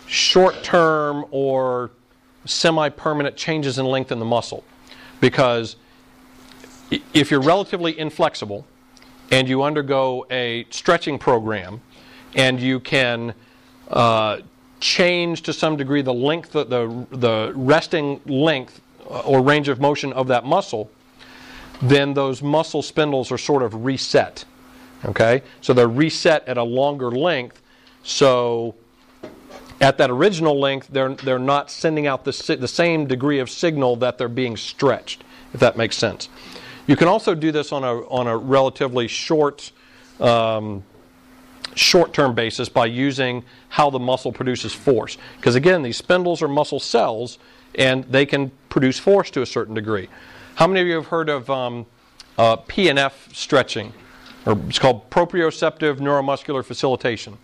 short 0.09 0.63
term 0.63 1.23
or 1.29 1.91
semi 2.45 2.89
permanent 2.89 3.37
changes 3.37 3.77
in 3.77 3.85
length 3.85 4.11
in 4.11 4.19
the 4.19 4.25
muscle. 4.25 4.63
Because 5.21 5.75
if 7.13 7.29
you're 7.29 7.41
relatively 7.41 7.97
inflexible 7.97 8.65
and 9.31 9.47
you 9.47 9.61
undergo 9.61 10.25
a 10.31 10.65
stretching 10.71 11.19
program 11.19 11.81
and 12.35 12.59
you 12.59 12.79
can 12.79 13.35
uh, 13.89 14.39
change 14.79 15.43
to 15.43 15.53
some 15.53 15.77
degree 15.77 16.01
the 16.01 16.13
length, 16.13 16.53
the, 16.53 16.63
the, 16.63 17.07
the 17.11 17.53
resting 17.55 18.19
length 18.25 18.81
uh, 19.09 19.19
or 19.19 19.41
range 19.41 19.67
of 19.67 19.79
motion 19.79 20.11
of 20.13 20.27
that 20.27 20.43
muscle, 20.43 20.89
then 21.81 22.13
those 22.13 22.41
muscle 22.41 22.81
spindles 22.81 23.31
are 23.31 23.37
sort 23.37 23.61
of 23.61 23.85
reset. 23.85 24.43
Okay? 25.05 25.43
So 25.61 25.73
they're 25.73 25.87
reset 25.87 26.47
at 26.47 26.57
a 26.57 26.63
longer 26.63 27.11
length. 27.11 27.61
So 28.03 28.75
at 29.81 29.97
that 29.97 30.09
original 30.09 30.59
length, 30.59 30.89
they're, 30.91 31.13
they're 31.15 31.39
not 31.39 31.71
sending 31.71 32.05
out 32.05 32.25
the, 32.25 32.57
the 32.59 32.67
same 32.67 33.07
degree 33.07 33.39
of 33.39 33.49
signal 33.49 33.95
that 33.97 34.17
they're 34.17 34.27
being 34.27 34.57
stretched, 34.57 35.23
if 35.53 35.59
that 35.59 35.77
makes 35.77 35.95
sense. 35.95 36.29
You 36.85 36.95
can 36.95 37.07
also 37.07 37.35
do 37.35 37.51
this 37.51 37.71
on 37.71 37.83
a, 37.83 37.99
on 38.07 38.27
a 38.27 38.35
relatively 38.35 39.07
short, 39.07 39.71
um, 40.19 40.83
short-term 41.75 42.35
basis 42.35 42.67
by 42.67 42.87
using 42.87 43.43
how 43.69 43.89
the 43.89 43.99
muscle 43.99 44.31
produces 44.31 44.73
force. 44.73 45.17
Because 45.37 45.55
again, 45.55 45.81
these 45.81 45.97
spindles 45.97 46.41
are 46.41 46.47
muscle 46.47 46.79
cells, 46.79 47.37
and 47.75 48.03
they 48.05 48.25
can 48.25 48.51
produce 48.69 48.99
force 48.99 49.29
to 49.31 49.41
a 49.41 49.45
certain 49.45 49.75
degree. 49.75 50.09
How 50.55 50.67
many 50.67 50.81
of 50.81 50.87
you 50.87 50.95
have 50.95 51.07
heard 51.07 51.29
of 51.29 51.49
um, 51.49 51.85
uh, 52.37 52.57
PNF 52.57 53.33
stretching? 53.33 53.93
Or 54.45 54.57
it's 54.67 54.79
called 54.79 55.09
proprioceptive 55.09 55.97
neuromuscular 55.97 56.65
facilitation. 56.65 57.37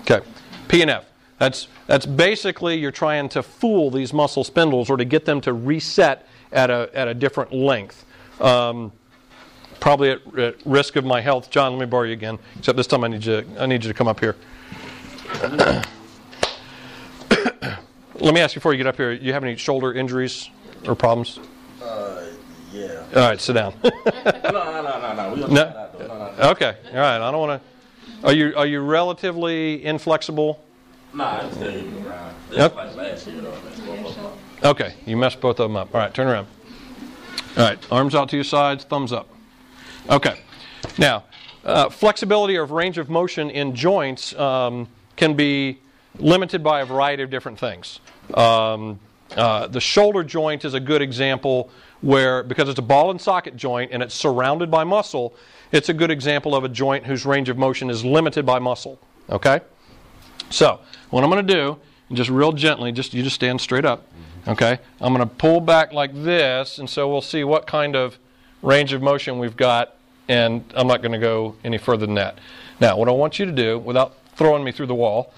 Okay, 0.00 0.20
PNF. 0.68 1.04
That's 1.38 1.68
that's 1.86 2.06
basically 2.06 2.76
you're 2.76 2.90
trying 2.90 3.28
to 3.30 3.42
fool 3.42 3.90
these 3.90 4.12
muscle 4.12 4.44
spindles 4.44 4.88
or 4.88 4.96
to 4.96 5.04
get 5.04 5.24
them 5.24 5.40
to 5.42 5.52
reset 5.52 6.26
at 6.52 6.70
a 6.70 6.90
at 6.94 7.08
a 7.08 7.14
different 7.14 7.52
length. 7.52 8.04
Um, 8.40 8.92
probably 9.80 10.10
at, 10.10 10.38
at 10.38 10.56
risk 10.64 10.96
of 10.96 11.04
my 11.04 11.20
health, 11.20 11.50
John. 11.50 11.72
Let 11.72 11.80
me 11.80 11.86
borrow 11.86 12.04
you 12.04 12.14
again. 12.14 12.38
Except 12.58 12.76
this 12.76 12.86
time 12.86 13.04
I 13.04 13.08
need 13.08 13.24
you. 13.24 13.44
I 13.58 13.66
need 13.66 13.84
you 13.84 13.92
to 13.92 13.94
come 13.94 14.08
up 14.08 14.20
here. 14.20 14.36
let 18.20 18.34
me 18.34 18.40
ask 18.40 18.54
you 18.54 18.60
before 18.60 18.72
you 18.72 18.78
get 18.78 18.86
up 18.86 18.96
here. 18.96 19.12
You 19.12 19.34
have 19.34 19.44
any 19.44 19.56
shoulder 19.56 19.92
injuries 19.92 20.48
or 20.86 20.94
problems? 20.94 21.38
Uh, 21.82 22.24
yeah. 22.72 23.04
All 23.14 23.28
right, 23.28 23.40
sit 23.40 23.52
down. 23.52 23.74
no, 23.84 23.90
no, 24.04 24.52
no, 24.52 24.82
no, 24.82 25.14
no. 25.14 25.34
We 25.34 25.40
don't 25.40 25.52
no. 25.52 25.54
That, 25.54 25.98
no, 25.98 26.06
no, 26.06 26.34
no. 26.36 26.50
okay, 26.50 26.76
all 26.92 26.98
right. 26.98 27.20
I 27.20 27.30
don't 27.30 27.46
want 27.46 27.62
to. 27.62 28.26
Are 28.26 28.32
you 28.32 28.54
are 28.56 28.66
you 28.66 28.80
relatively 28.80 29.84
inflexible? 29.84 30.65
Nah, 31.16 31.38
I'm 31.38 31.50
still 31.50 31.70
getting 31.70 32.06
around. 32.06 32.34
This 32.50 32.58
Yep. 32.58 32.76
like 32.76 32.96
last 32.96 33.26
year, 33.26 33.40
though. 33.40 33.50
That's 33.50 33.80
both 33.80 34.06
of 34.08 34.14
them. 34.16 34.32
Okay, 34.62 34.94
you 35.06 35.16
messed 35.16 35.40
both 35.40 35.58
of 35.58 35.68
them 35.70 35.76
up. 35.76 35.94
All 35.94 36.00
right, 36.00 36.12
turn 36.12 36.26
around. 36.26 36.46
All 37.56 37.64
right, 37.64 37.78
arms 37.90 38.14
out 38.14 38.28
to 38.28 38.36
your 38.36 38.44
sides, 38.44 38.84
thumbs 38.84 39.12
up. 39.12 39.26
Okay, 40.10 40.38
now 40.98 41.24
uh, 41.64 41.88
flexibility 41.88 42.56
of 42.56 42.70
range 42.70 42.98
of 42.98 43.08
motion 43.08 43.48
in 43.48 43.74
joints 43.74 44.34
um, 44.38 44.88
can 45.16 45.34
be 45.34 45.78
limited 46.18 46.62
by 46.62 46.82
a 46.82 46.84
variety 46.84 47.22
of 47.22 47.30
different 47.30 47.58
things. 47.58 48.00
Um, 48.34 49.00
uh, 49.36 49.68
the 49.68 49.80
shoulder 49.80 50.22
joint 50.22 50.66
is 50.66 50.74
a 50.74 50.80
good 50.80 51.00
example 51.00 51.70
where, 52.02 52.42
because 52.42 52.68
it's 52.68 52.78
a 52.78 52.82
ball 52.82 53.10
and 53.10 53.20
socket 53.20 53.56
joint 53.56 53.90
and 53.90 54.02
it's 54.02 54.14
surrounded 54.14 54.70
by 54.70 54.84
muscle, 54.84 55.34
it's 55.72 55.88
a 55.88 55.94
good 55.94 56.10
example 56.10 56.54
of 56.54 56.62
a 56.62 56.68
joint 56.68 57.06
whose 57.06 57.24
range 57.24 57.48
of 57.48 57.56
motion 57.56 57.88
is 57.88 58.04
limited 58.04 58.44
by 58.44 58.58
muscle. 58.58 58.98
Okay? 59.30 59.60
So, 60.50 60.80
what 61.10 61.24
I'm 61.24 61.30
going 61.30 61.46
to 61.46 61.54
do, 61.54 61.78
just 62.12 62.30
real 62.30 62.52
gently, 62.52 62.92
just 62.92 63.14
you 63.14 63.22
just 63.22 63.34
stand 63.34 63.60
straight 63.60 63.84
up. 63.84 64.06
Okay? 64.48 64.78
I'm 65.00 65.14
going 65.14 65.28
to 65.28 65.34
pull 65.34 65.60
back 65.60 65.92
like 65.92 66.14
this, 66.14 66.78
and 66.78 66.88
so 66.88 67.08
we'll 67.08 67.20
see 67.20 67.44
what 67.44 67.66
kind 67.66 67.96
of 67.96 68.18
range 68.62 68.92
of 68.92 69.02
motion 69.02 69.38
we've 69.38 69.56
got, 69.56 69.96
and 70.28 70.64
I'm 70.74 70.86
not 70.86 71.02
going 71.02 71.12
to 71.12 71.18
go 71.18 71.56
any 71.64 71.78
further 71.78 72.06
than 72.06 72.14
that. 72.14 72.38
Now, 72.80 72.96
what 72.96 73.08
I 73.08 73.12
want 73.12 73.38
you 73.38 73.46
to 73.46 73.52
do, 73.52 73.78
without 73.78 74.14
throwing 74.36 74.62
me 74.62 74.72
through 74.72 74.86
the 74.86 74.94
wall, 74.94 75.32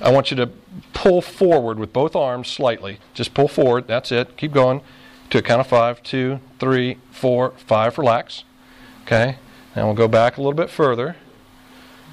I 0.00 0.10
want 0.10 0.30
you 0.30 0.36
to 0.38 0.50
pull 0.92 1.22
forward 1.22 1.78
with 1.78 1.92
both 1.92 2.14
arms 2.14 2.48
slightly. 2.48 2.98
Just 3.14 3.34
pull 3.34 3.48
forward. 3.48 3.86
That's 3.86 4.12
it. 4.12 4.36
Keep 4.36 4.52
going 4.52 4.82
to 5.30 5.38
a 5.38 5.42
count 5.42 5.60
of 5.60 5.66
five, 5.66 6.02
two, 6.02 6.40
three, 6.58 6.98
four, 7.10 7.52
five. 7.56 7.96
Relax. 7.98 8.44
Okay. 9.02 9.38
Now 9.74 9.86
we'll 9.86 9.94
go 9.94 10.08
back 10.08 10.36
a 10.36 10.40
little 10.40 10.54
bit 10.54 10.70
further. 10.70 11.16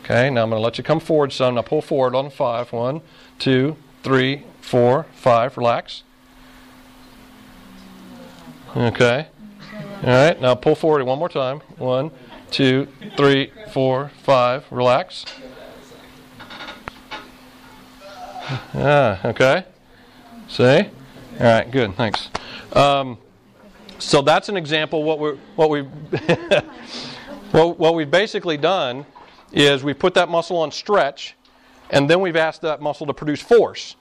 Okay. 0.03 0.29
Now 0.29 0.43
I'm 0.43 0.49
going 0.49 0.59
to 0.59 0.63
let 0.63 0.77
you 0.77 0.83
come 0.83 0.99
forward 0.99 1.31
some. 1.31 1.55
Now 1.55 1.61
pull 1.61 1.81
forward 1.81 2.15
on 2.15 2.29
five. 2.29 2.73
One, 2.73 3.01
two, 3.39 3.77
three, 4.03 4.43
four, 4.59 5.05
five. 5.13 5.57
Relax. 5.57 6.03
Okay. 8.75 9.27
All 10.03 10.09
right. 10.09 10.41
Now 10.41 10.55
pull 10.55 10.75
forward 10.75 11.03
one 11.05 11.19
more 11.19 11.29
time. 11.29 11.61
One, 11.77 12.11
two, 12.51 12.87
three, 13.15 13.51
four, 13.71 14.11
five. 14.23 14.65
Relax. 14.71 15.25
Yeah, 18.73 19.19
okay. 19.25 19.65
See? 20.47 20.63
All 20.63 20.89
right, 21.39 21.69
good, 21.71 21.95
thanks. 21.95 22.29
Um, 22.73 23.17
so 23.99 24.21
that's 24.21 24.49
an 24.49 24.57
example. 24.57 25.03
What 25.03 25.19
we 25.19 25.29
what 25.55 25.69
we 25.69 25.81
well, 27.53 27.73
what 27.73 27.95
we've 27.95 28.11
basically 28.11 28.57
done 28.57 29.05
is 29.53 29.83
we 29.83 29.93
put 29.93 30.15
that 30.15 30.29
muscle 30.29 30.57
on 30.57 30.71
stretch, 30.71 31.35
and 31.89 32.09
then 32.09 32.19
we've 32.19 32.35
asked 32.35 32.61
that 32.61 32.81
muscle 32.81 33.05
to 33.07 33.13
produce 33.13 33.41
force. 33.41 33.95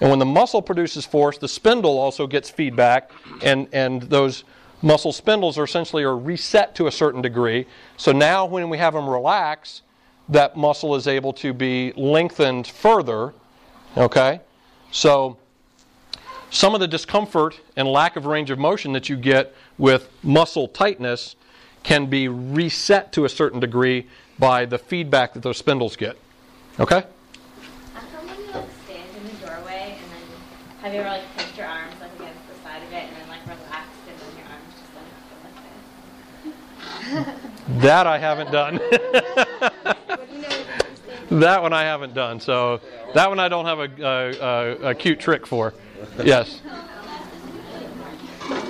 And 0.00 0.10
when 0.10 0.18
the 0.18 0.26
muscle 0.26 0.62
produces 0.62 1.04
force, 1.06 1.38
the 1.38 1.48
spindle 1.48 1.98
also 1.98 2.26
gets 2.26 2.50
feedback, 2.50 3.10
and, 3.42 3.68
and 3.72 4.02
those 4.02 4.44
muscle 4.82 5.12
spindles 5.12 5.58
are 5.58 5.64
essentially 5.64 6.04
are 6.04 6.16
reset 6.16 6.74
to 6.76 6.86
a 6.86 6.92
certain 6.92 7.22
degree. 7.22 7.66
So 7.96 8.12
now 8.12 8.46
when 8.46 8.68
we 8.68 8.78
have 8.78 8.94
them 8.94 9.08
relax, 9.08 9.82
that 10.28 10.56
muscle 10.56 10.94
is 10.94 11.06
able 11.06 11.32
to 11.34 11.52
be 11.52 11.92
lengthened 11.96 12.66
further. 12.66 13.32
Okay? 13.96 14.40
So 14.92 15.38
some 16.50 16.74
of 16.74 16.80
the 16.80 16.88
discomfort 16.88 17.58
and 17.76 17.88
lack 17.88 18.16
of 18.16 18.26
range 18.26 18.50
of 18.50 18.58
motion 18.58 18.92
that 18.92 19.08
you 19.08 19.16
get 19.16 19.54
with 19.78 20.10
muscle 20.22 20.68
tightness 20.68 21.34
can 21.82 22.06
be 22.06 22.28
reset 22.28 23.12
to 23.12 23.24
a 23.24 23.28
certain 23.28 23.60
degree 23.60 24.06
by 24.38 24.64
the 24.64 24.78
feedback 24.78 25.34
that 25.34 25.42
those 25.42 25.56
spindles 25.58 25.96
get. 25.96 26.16
Okay? 26.78 27.02
How 27.94 28.00
come 28.00 28.26
when 28.28 28.38
you 28.38 28.46
like 28.52 28.68
stand 28.84 29.08
in 29.16 29.24
the 29.24 29.46
doorway 29.46 29.98
and 30.00 30.12
then 30.12 30.22
have 30.82 30.94
you 30.94 31.00
ever 31.00 31.08
like 31.08 31.56
your 31.56 31.66
arms 31.66 31.94
like 32.00 32.14
against 32.14 32.48
the 32.48 32.54
side 32.62 32.82
of 32.82 32.92
it 32.92 33.04
and 33.04 33.16
then 33.16 33.28
like 33.28 33.44
relaxed 33.46 33.98
and 34.08 34.18
then 34.20 34.36
your 34.36 34.46
arms 34.46 34.74
just 34.78 34.94
like 34.94 35.10
go 35.28 35.36
like 37.14 37.34
this? 37.76 37.82
That 37.82 38.06
I 38.06 38.18
haven't 38.18 38.52
done. 38.52 38.80
But 40.08 40.32
you 40.32 40.40
know, 40.40 40.48
you 41.30 41.40
that 41.40 41.60
one 41.62 41.74
I 41.74 41.82
haven't 41.82 42.14
done. 42.14 42.40
So 42.40 42.80
that 43.14 43.28
one 43.28 43.38
I 43.38 43.48
don't 43.48 43.66
have 43.66 43.78
a, 43.78 43.90
a, 44.00 44.86
a, 44.86 44.90
a 44.90 44.94
cute 44.94 45.20
trick 45.20 45.46
for. 45.46 45.74
Yes. 46.24 46.62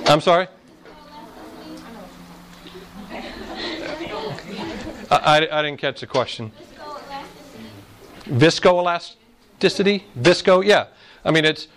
I'm 0.06 0.20
sorry? 0.20 0.48
I, 5.10 5.48
I, 5.50 5.62
didn't 5.62 5.78
catch 5.78 6.00
the 6.00 6.06
question. 6.06 6.52
Viscoelasticity? 8.24 10.02
Visco? 10.18 10.64
Yeah. 10.64 10.86
I 11.24 11.30
mean, 11.30 11.44
it's. 11.44 11.68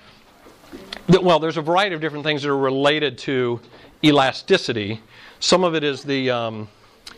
Well, 1.08 1.40
there's 1.40 1.58
a 1.58 1.62
variety 1.62 1.96
of 1.96 2.02
different 2.02 2.24
things 2.24 2.44
that 2.44 2.50
are 2.50 2.58
related 2.58 3.18
to 3.20 3.60
elasticity. 4.04 5.02
Some 5.40 5.64
of 5.64 5.76
it 5.76 5.84
is 5.84 6.04
the 6.04 6.30
um, 6.30 6.70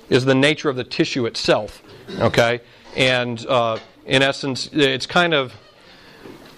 is 0.09 0.25
the 0.25 0.35
nature 0.35 0.69
of 0.69 0.75
the 0.75 0.83
tissue 0.83 1.25
itself. 1.25 1.83
Okay, 2.19 2.61
and 2.95 3.45
uh, 3.47 3.77
in 4.05 4.21
essence, 4.21 4.69
it's 4.71 5.05
kind 5.05 5.33
of 5.33 5.53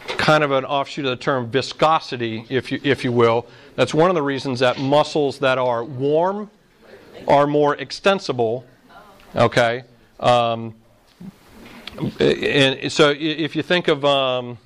kind 0.08 0.44
of 0.44 0.52
an 0.52 0.66
offshoot 0.66 1.06
of 1.06 1.12
the 1.12 1.24
term 1.24 1.50
viscosity, 1.50 2.46
if 2.50 2.72
you 2.72 2.80
if 2.84 3.04
you 3.04 3.12
will. 3.12 3.48
That's 3.76 3.94
one 3.94 4.10
of 4.10 4.16
the 4.16 4.22
reasons 4.22 4.60
that 4.60 4.80
muscles 4.80 5.40
that 5.40 5.58
are 5.58 5.84
warm 5.84 6.50
are 7.28 7.48
more 7.48 7.76
extensible. 7.76 8.66
Okay. 9.36 9.84
Um, 10.20 10.76
and 12.20 12.92
so 12.92 13.14
if 13.18 13.56
you 13.56 13.64
think 13.64 13.88
of 13.88 14.06
um, 14.06 14.58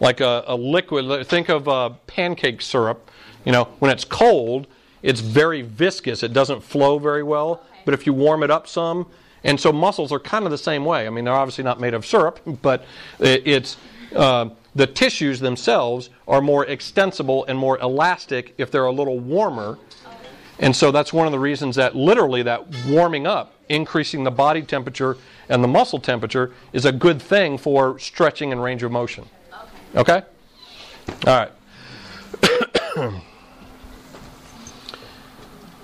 like 0.00 0.20
a, 0.20 0.44
a, 0.46 0.56
liquid, 0.56 1.26
think 1.26 1.48
of 1.48 1.68
uh, 1.68 1.90
pancake 2.06 2.62
syrup. 2.62 3.10
You 3.44 3.52
know, 3.52 3.64
when 3.78 3.90
it's 3.90 4.04
cold, 4.04 4.66
it's 5.02 5.20
very 5.20 5.62
viscous. 5.62 6.22
It 6.22 6.32
doesn't 6.32 6.62
flow 6.62 6.98
very 6.98 7.22
well. 7.22 7.62
But 7.84 7.94
if 7.94 8.06
you 8.06 8.12
warm 8.12 8.42
it 8.42 8.50
up 8.50 8.66
some, 8.66 9.06
and 9.42 9.60
so 9.60 9.72
muscles 9.72 10.10
are 10.12 10.18
kind 10.18 10.44
of 10.44 10.50
the 10.50 10.58
same 10.58 10.84
way. 10.84 11.06
I 11.06 11.10
mean, 11.10 11.24
they're 11.24 11.34
obviously 11.34 11.64
not 11.64 11.80
made 11.80 11.92
of 11.92 12.06
syrup, 12.06 12.40
but 12.62 12.84
it's 13.18 13.76
uh, 14.14 14.48
the 14.74 14.86
tissues 14.86 15.40
themselves 15.40 16.10
are 16.26 16.40
more 16.40 16.64
extensible 16.66 17.44
and 17.46 17.58
more 17.58 17.78
elastic 17.80 18.54
if 18.58 18.70
they're 18.70 18.86
a 18.86 18.92
little 18.92 19.18
warmer. 19.18 19.78
And 20.58 20.74
so 20.74 20.90
that's 20.92 21.12
one 21.12 21.26
of 21.26 21.32
the 21.32 21.38
reasons 21.38 21.76
that 21.76 21.96
literally 21.96 22.42
that 22.42 22.66
warming 22.86 23.26
up, 23.26 23.54
increasing 23.68 24.24
the 24.24 24.30
body 24.30 24.62
temperature 24.62 25.16
and 25.48 25.62
the 25.62 25.68
muscle 25.68 25.98
temperature 25.98 26.52
is 26.72 26.84
a 26.84 26.92
good 26.92 27.20
thing 27.20 27.58
for 27.58 27.98
stretching 27.98 28.52
and 28.52 28.62
range 28.62 28.82
of 28.82 28.92
motion. 28.92 29.24
Okay? 29.94 30.22
All 31.26 31.48
right. 31.48 31.52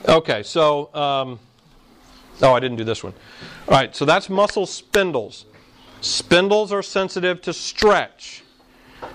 okay, 0.09 0.43
so, 0.43 0.95
um, 0.95 1.39
oh, 2.43 2.53
I 2.53 2.61
didn't 2.61 2.77
do 2.77 2.85
this 2.85 3.03
one. 3.03 3.13
All 3.69 3.75
right, 3.75 3.95
so 3.95 4.05
that's 4.05 4.31
muscle 4.31 4.67
spindles. 4.67 5.47
Spindles 6.01 6.73
are 6.73 6.83
sensitive 6.83 7.43
to 7.43 7.53
stretch. 7.53 8.43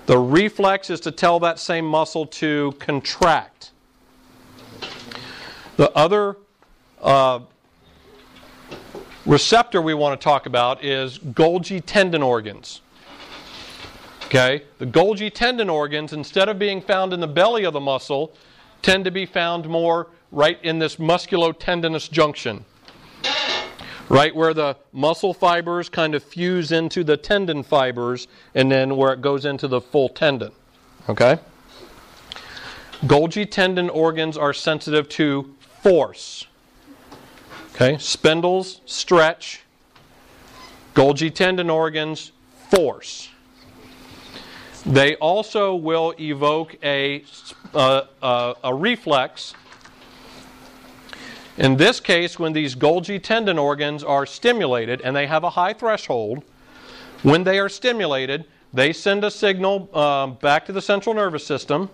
The 0.06 0.18
reflex 0.18 0.90
is 0.90 1.00
to 1.00 1.10
tell 1.10 1.40
that 1.40 1.58
same 1.58 1.84
muscle 1.84 2.26
to 2.26 2.74
contract. 2.78 3.72
The 5.76 5.92
other 5.92 6.36
uh, 7.02 7.40
receptor 9.26 9.82
we 9.82 9.92
want 9.92 10.18
to 10.18 10.24
talk 10.24 10.46
about 10.46 10.82
is 10.82 11.18
Golgi 11.18 11.82
tendon 11.84 12.22
organs. 12.22 12.80
Okay? 14.24 14.62
The 14.78 14.86
Golgi 14.86 15.32
tendon 15.32 15.68
organs, 15.68 16.12
instead 16.12 16.48
of 16.48 16.58
being 16.58 16.80
found 16.80 17.12
in 17.12 17.20
the 17.20 17.28
belly 17.28 17.64
of 17.64 17.74
the 17.74 17.80
muscle, 17.80 18.32
tend 18.80 19.04
to 19.04 19.10
be 19.10 19.26
found 19.26 19.68
more 19.68 20.08
right 20.32 20.58
in 20.62 20.78
this 20.78 20.96
musculotendinous 20.96 22.10
junction. 22.10 22.64
Right 24.08 24.34
where 24.34 24.54
the 24.54 24.76
muscle 24.92 25.34
fibers 25.34 25.88
kind 25.88 26.14
of 26.14 26.22
fuse 26.22 26.72
into 26.72 27.02
the 27.02 27.16
tendon 27.16 27.62
fibers 27.64 28.28
and 28.54 28.70
then 28.70 28.96
where 28.96 29.12
it 29.12 29.20
goes 29.20 29.44
into 29.44 29.68
the 29.68 29.80
full 29.80 30.08
tendon. 30.08 30.52
Okay? 31.08 31.38
Golgi 33.02 33.50
tendon 33.50 33.90
organs 33.90 34.38
are 34.38 34.52
sensitive 34.52 35.08
to 35.10 35.55
force. 35.86 36.48
Okay, 37.72 37.96
spindles, 37.98 38.80
stretch. 38.86 39.60
Golgi 40.94 41.32
tendon 41.32 41.70
organs, 41.70 42.32
force. 42.70 43.28
They 44.84 45.14
also 45.16 45.76
will 45.76 46.12
evoke 46.18 46.76
a, 46.82 47.22
uh, 47.72 48.02
uh, 48.20 48.54
a 48.64 48.74
reflex. 48.74 49.54
In 51.56 51.76
this 51.76 52.00
case, 52.00 52.36
when 52.36 52.52
these 52.52 52.74
Golgi 52.74 53.22
tendon 53.22 53.56
organs 53.56 54.02
are 54.02 54.26
stimulated 54.26 55.00
and 55.02 55.14
they 55.14 55.28
have 55.28 55.44
a 55.44 55.50
high 55.50 55.72
threshold, 55.72 56.42
when 57.22 57.44
they 57.44 57.60
are 57.60 57.68
stimulated, 57.68 58.44
they 58.72 58.92
send 58.92 59.22
a 59.22 59.30
signal 59.30 59.88
uh, 59.94 60.26
back 60.26 60.66
to 60.66 60.72
the 60.72 60.82
central 60.82 61.14
nervous 61.14 61.46
system, 61.46 61.88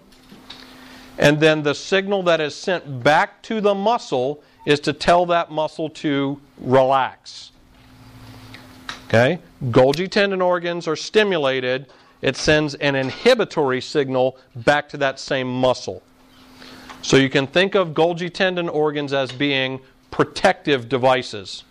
and 1.18 1.40
then 1.40 1.62
the 1.62 1.74
signal 1.74 2.22
that 2.24 2.40
is 2.40 2.54
sent 2.54 3.02
back 3.02 3.42
to 3.42 3.60
the 3.60 3.74
muscle 3.74 4.42
is 4.66 4.80
to 4.80 4.92
tell 4.92 5.26
that 5.26 5.50
muscle 5.50 5.88
to 5.88 6.40
relax. 6.58 7.52
Okay? 9.08 9.40
Golgi 9.64 10.10
tendon 10.10 10.40
organs 10.40 10.88
are 10.88 10.96
stimulated, 10.96 11.86
it 12.22 12.36
sends 12.36 12.74
an 12.76 12.94
inhibitory 12.94 13.80
signal 13.80 14.38
back 14.54 14.88
to 14.90 14.96
that 14.98 15.18
same 15.18 15.48
muscle. 15.48 16.02
So 17.02 17.16
you 17.16 17.28
can 17.28 17.46
think 17.46 17.74
of 17.74 17.88
Golgi 17.90 18.32
tendon 18.32 18.68
organs 18.68 19.12
as 19.12 19.32
being 19.32 19.80
protective 20.10 20.88
devices. 20.88 21.64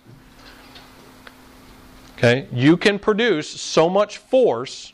Okay? 2.17 2.47
You 2.51 2.77
can 2.77 2.99
produce 2.99 3.49
so 3.49 3.89
much 3.89 4.17
force 4.17 4.93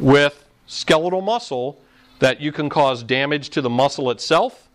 with 0.00 0.44
skeletal 0.66 1.20
muscle 1.20 1.78
that 2.18 2.40
you 2.40 2.52
can 2.52 2.68
cause 2.68 3.02
damage 3.02 3.50
to 3.50 3.60
the 3.60 3.70
muscle 3.70 4.10
itself, 4.10 4.68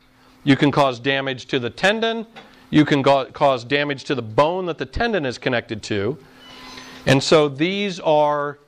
you 0.44 0.56
can 0.56 0.72
cause 0.72 1.00
damage 1.00 1.46
to 1.48 1.60
the 1.60 1.70
tendon, 1.70 2.26
you 2.70 2.86
can 2.86 3.04
cause 3.04 3.64
damage 3.64 4.04
to 4.06 4.16
the 4.16 4.22
bone 4.22 4.66
that 4.66 4.78
the 4.78 4.86
tendon 4.86 5.26
is 5.26 5.38
connected 5.38 5.84
to. 5.84 6.18
And 7.06 7.22
so 7.22 7.50
these 7.50 8.00
are, 8.00 8.60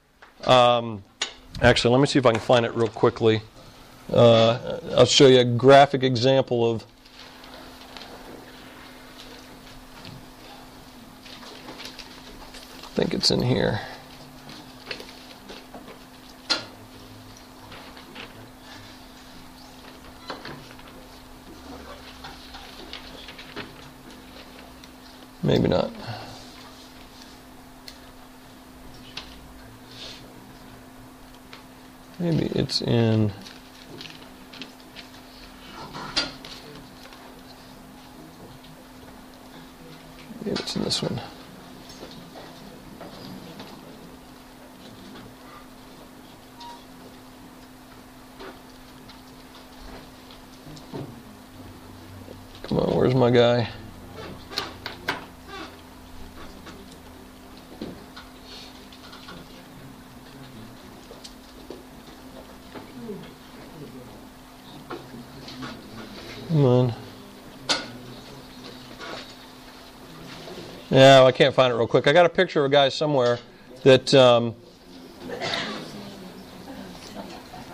um, 0.43 1.03
actually, 1.61 1.93
let 1.93 2.01
me 2.01 2.07
see 2.07 2.19
if 2.19 2.25
I 2.25 2.31
can 2.31 2.41
find 2.41 2.65
it 2.65 2.73
real 2.73 2.87
quickly. 2.87 3.41
Uh, 4.11 4.79
I'll 4.97 5.05
show 5.05 5.27
you 5.27 5.39
a 5.39 5.45
graphic 5.45 6.03
example 6.03 6.69
of. 6.69 6.85
I 12.83 12.95
think 12.95 13.13
it's 13.13 13.31
in 13.31 13.41
here. 13.41 13.79
Maybe 25.45 25.67
not. 25.67 25.91
Maybe 32.17 32.45
it's 32.55 32.81
in. 32.81 33.33
Maybe 40.39 40.51
it's 40.51 40.75
in 40.77 40.83
this 40.85 41.01
one. 41.01 41.19
Come 52.63 52.79
on, 52.79 52.95
where's 52.95 53.13
my 53.13 53.29
guy? 53.29 53.67
Come 66.53 66.65
on. 66.65 66.93
Yeah, 70.91 71.23
I 71.23 71.31
can't 71.31 71.55
find 71.55 71.73
it 71.73 71.75
real 71.75 71.87
quick. 71.87 72.05
I 72.05 72.13
got 72.13 72.27
a 72.27 72.29
picture 72.29 72.63
of 72.63 72.69
a 72.69 72.71
guy 72.71 72.89
somewhere 72.89 73.39
that 73.81 74.13
um, 74.13 74.53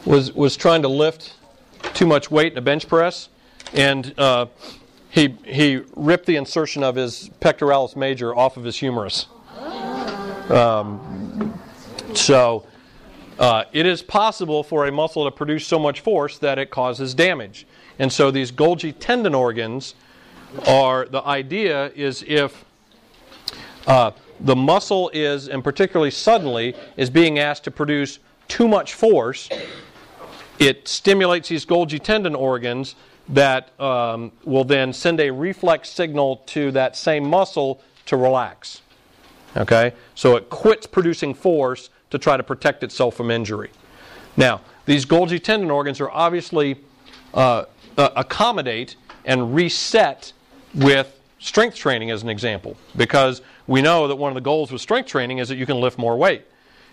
was 0.06 0.32
was 0.32 0.56
trying 0.56 0.82
to 0.84 0.88
lift 0.88 1.34
too 1.94 2.06
much 2.08 2.32
weight 2.32 2.54
in 2.54 2.58
a 2.58 2.62
bench 2.62 2.88
press, 2.88 3.28
and 3.74 4.18
uh, 4.18 4.46
he 5.10 5.36
he 5.44 5.84
ripped 5.98 6.26
the 6.26 6.38
insertion 6.38 6.82
of 6.82 6.96
his 6.96 7.30
pectoralis 7.42 7.98
major 7.98 8.34
off 8.34 8.56
of 8.56 8.64
his 8.64 8.78
humerus. 8.78 9.28
Um, 10.50 11.60
so. 12.14 12.66
Uh, 13.38 13.64
it 13.72 13.86
is 13.86 14.02
possible 14.02 14.64
for 14.64 14.86
a 14.86 14.92
muscle 14.92 15.24
to 15.24 15.32
produce 15.32 15.66
so 15.66 15.80
much 15.80 16.02
force 16.02 16.38
that 16.40 16.60
it 16.60 16.70
causes 16.70 17.14
damage. 17.14 17.66
And 18.00 18.12
so 18.12 18.32
these 18.32 18.52
Golgi 18.52 18.96
tendon 18.98 19.36
organs 19.36 19.94
are 20.66 21.06
the 21.06 21.22
idea 21.24 21.92
is 21.96 22.24
if 22.26 22.66
uh, 23.86 24.12
the 24.40 24.56
muscle 24.56 25.12
is, 25.14 25.50
and 25.50 25.64
particularly 25.64 26.12
suddenly, 26.12 26.76
is 26.96 27.10
being 27.10 27.40
asked 27.40 27.66
to 27.66 27.72
produce 27.72 28.20
too 28.48 28.68
much 28.68 28.94
force, 28.94 29.50
it 30.60 30.88
stimulates 30.88 31.50
these 31.50 31.66
Golgi 31.66 32.02
tendon 32.02 32.36
organs 32.36 32.96
that 33.28 33.80
um, 33.80 34.32
will 34.44 34.64
then 34.64 34.92
send 34.92 35.20
a 35.20 35.30
reflex 35.30 35.90
signal 35.90 36.38
to 36.48 36.72
that 36.72 36.96
same 36.96 37.28
muscle 37.28 37.82
to 38.06 38.18
relax. 38.18 38.82
Okay? 39.56 39.94
So 40.16 40.36
it 40.36 40.50
quits 40.50 40.88
producing 40.88 41.34
force 41.34 41.90
to 42.10 42.18
try 42.18 42.38
to 42.38 42.44
protect 42.44 42.84
itself 42.84 43.16
from 43.16 43.30
injury. 43.30 43.70
Now, 44.36 44.62
these 44.86 45.06
Golgi 45.06 45.42
tendon 45.42 45.70
organs 45.70 46.02
are 46.02 46.10
obviously 46.10 46.78
uh, 47.34 47.66
uh, 47.98 48.10
accommodate 48.16 48.96
and 49.26 49.54
reset 49.54 50.34
with 50.76 51.20
strength 51.40 51.76
training, 51.76 52.12
as 52.12 52.24
an 52.24 52.30
example, 52.30 52.76
because 52.96 53.42
we 53.68 53.82
know 53.82 54.08
that 54.08 54.16
one 54.16 54.30
of 54.30 54.36
the 54.36 54.42
goals 54.42 54.72
with 54.72 54.82
strength 54.82 55.08
training 55.08 55.38
is 55.38 55.50
that 55.50 55.56
you 55.56 55.66
can 55.66 55.80
lift 55.80 55.98
more 55.98 56.18
weight. 56.18 56.46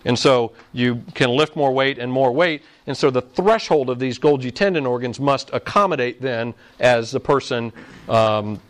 And 0.05 0.17
so 0.17 0.53
you 0.73 1.03
can 1.15 1.31
lift 1.31 1.57
more 1.57 1.73
weight 1.73 1.99
and 1.99 2.13
more 2.13 2.31
weight. 2.31 2.63
And 2.87 2.97
so 2.97 3.11
the 3.11 3.23
threshold 3.23 3.91
of 3.91 3.99
these 3.99 4.19
Golgi 4.19 4.55
tendon 4.55 4.87
organs 4.87 5.19
must 5.19 5.51
accommodate 5.53 6.23
then 6.23 6.55
as 6.79 7.11
the 7.11 7.19
person 7.19 7.73
um, 8.09 8.61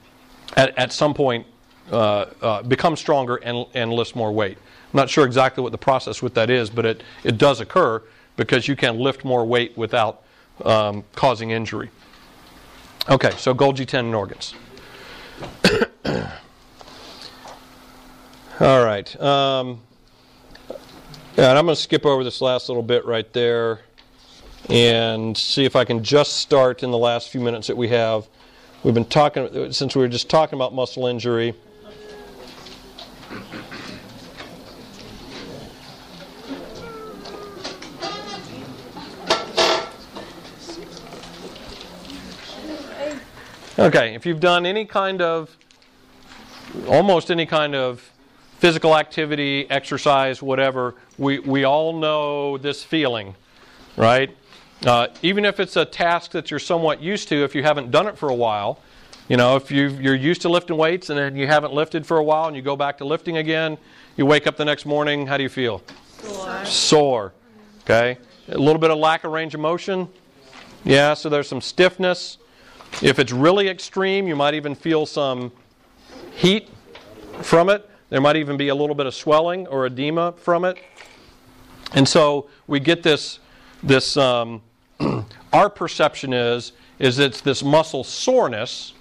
at, 0.56 0.76
at 0.78 0.92
some 0.92 1.12
point 1.12 1.46
uh, 1.92 2.26
uh, 2.40 2.62
becomes 2.62 3.00
stronger 3.00 3.36
and, 3.36 3.66
and 3.74 3.92
lifts 3.92 4.14
more 4.14 4.32
weight. 4.32 4.56
I'm 4.92 4.96
not 4.96 5.10
sure 5.10 5.26
exactly 5.26 5.62
what 5.62 5.72
the 5.72 5.78
process 5.78 6.22
with 6.22 6.32
that 6.34 6.48
is, 6.48 6.70
but 6.70 6.86
it, 6.86 7.02
it 7.22 7.36
does 7.36 7.60
occur 7.60 8.02
because 8.36 8.66
you 8.66 8.76
can 8.76 8.98
lift 8.98 9.24
more 9.24 9.44
weight 9.44 9.76
without 9.76 10.22
um, 10.64 11.04
causing 11.14 11.50
injury. 11.50 11.90
Okay, 13.08 13.30
so 13.36 13.54
Golgi 13.54 13.86
tendon 13.86 14.14
organs. 14.14 14.54
All 18.58 18.84
right. 18.84 19.20
Um, 19.20 19.82
and 21.36 21.58
I'm 21.58 21.66
going 21.66 21.76
to 21.76 21.80
skip 21.80 22.06
over 22.06 22.24
this 22.24 22.40
last 22.40 22.68
little 22.68 22.82
bit 22.82 23.04
right 23.04 23.30
there 23.32 23.80
and 24.70 25.36
see 25.36 25.64
if 25.64 25.76
I 25.76 25.84
can 25.84 26.02
just 26.02 26.38
start 26.38 26.82
in 26.82 26.90
the 26.90 26.98
last 26.98 27.28
few 27.28 27.40
minutes 27.40 27.66
that 27.66 27.76
we 27.76 27.88
have. 27.88 28.26
We've 28.82 28.94
been 28.94 29.04
talking, 29.04 29.72
since 29.72 29.94
we 29.94 30.02
were 30.02 30.08
just 30.08 30.30
talking 30.30 30.56
about 30.56 30.74
muscle 30.74 31.06
injury. 31.06 31.54
Okay, 43.78 44.14
if 44.14 44.24
you've 44.24 44.40
done 44.40 44.64
any 44.64 44.86
kind 44.86 45.20
of, 45.20 45.54
almost 46.88 47.30
any 47.30 47.44
kind 47.44 47.74
of 47.74 48.10
physical 48.58 48.96
activity, 48.96 49.68
exercise, 49.68 50.40
whatever, 50.40 50.94
we, 51.18 51.40
we 51.40 51.64
all 51.64 51.92
know 51.92 52.56
this 52.56 52.82
feeling, 52.82 53.34
right? 53.98 54.34
Uh, 54.86 55.08
even 55.20 55.44
if 55.44 55.60
it's 55.60 55.76
a 55.76 55.84
task 55.84 56.30
that 56.30 56.50
you're 56.50 56.58
somewhat 56.58 57.02
used 57.02 57.28
to, 57.28 57.44
if 57.44 57.54
you 57.54 57.62
haven't 57.62 57.90
done 57.90 58.06
it 58.06 58.16
for 58.16 58.30
a 58.30 58.34
while, 58.34 58.80
you 59.28 59.36
know, 59.36 59.56
if 59.56 59.70
you 59.70 59.88
you're 59.88 60.14
used 60.14 60.40
to 60.42 60.48
lifting 60.48 60.78
weights 60.78 61.10
and 61.10 61.18
then 61.18 61.36
you 61.36 61.46
haven't 61.46 61.74
lifted 61.74 62.06
for 62.06 62.16
a 62.16 62.24
while 62.24 62.46
and 62.46 62.56
you 62.56 62.62
go 62.62 62.76
back 62.76 62.96
to 62.98 63.04
lifting 63.04 63.36
again, 63.36 63.76
you 64.16 64.24
wake 64.24 64.46
up 64.46 64.56
the 64.56 64.64
next 64.64 64.86
morning, 64.86 65.26
how 65.26 65.36
do 65.36 65.42
you 65.42 65.50
feel? 65.50 65.82
Sore. 66.22 66.64
Sore. 66.64 67.32
Okay? 67.82 68.16
A 68.48 68.56
little 68.56 68.80
bit 68.80 68.90
of 68.90 68.96
lack 68.96 69.24
of 69.24 69.32
range 69.32 69.54
of 69.54 69.60
motion. 69.60 70.08
Yeah, 70.82 71.12
so 71.12 71.28
there's 71.28 71.48
some 71.48 71.60
stiffness. 71.60 72.38
If 73.02 73.18
it's 73.18 73.32
really 73.32 73.68
extreme, 73.68 74.26
you 74.26 74.36
might 74.36 74.54
even 74.54 74.74
feel 74.74 75.06
some 75.06 75.52
heat 76.34 76.70
from 77.42 77.68
it. 77.68 77.88
There 78.08 78.20
might 78.20 78.36
even 78.36 78.56
be 78.56 78.68
a 78.68 78.74
little 78.74 78.94
bit 78.94 79.06
of 79.06 79.14
swelling 79.14 79.66
or 79.66 79.86
edema 79.86 80.32
from 80.32 80.64
it. 80.64 80.78
And 81.92 82.08
so 82.08 82.48
we 82.66 82.80
get 82.80 83.02
this, 83.02 83.38
this 83.82 84.16
um, 84.16 84.62
our 85.52 85.70
perception 85.70 86.32
is, 86.32 86.72
is 86.98 87.18
it's 87.18 87.40
this 87.40 87.62
muscle 87.62 88.04
soreness, 88.04 88.94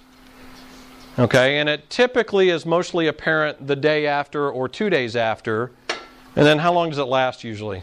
okay, 1.18 1.58
and 1.58 1.68
it 1.68 1.88
typically 1.88 2.50
is 2.50 2.66
mostly 2.66 3.06
apparent 3.06 3.66
the 3.66 3.76
day 3.76 4.06
after 4.06 4.50
or 4.50 4.68
two 4.68 4.90
days 4.90 5.16
after. 5.16 5.72
And 5.88 6.44
then 6.44 6.58
how 6.58 6.72
long 6.72 6.90
does 6.90 6.98
it 6.98 7.04
last 7.04 7.44
usually? 7.44 7.82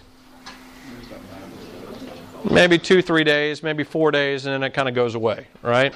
Maybe 2.50 2.78
two, 2.78 3.02
three 3.02 3.24
days, 3.24 3.64
maybe 3.64 3.84
four 3.84 4.12
days, 4.12 4.46
and 4.46 4.54
then 4.54 4.64
it 4.64 4.74
kind 4.74 4.90
of 4.90 4.96
goes 4.96 5.16
away, 5.16 5.48
right? 5.62 5.94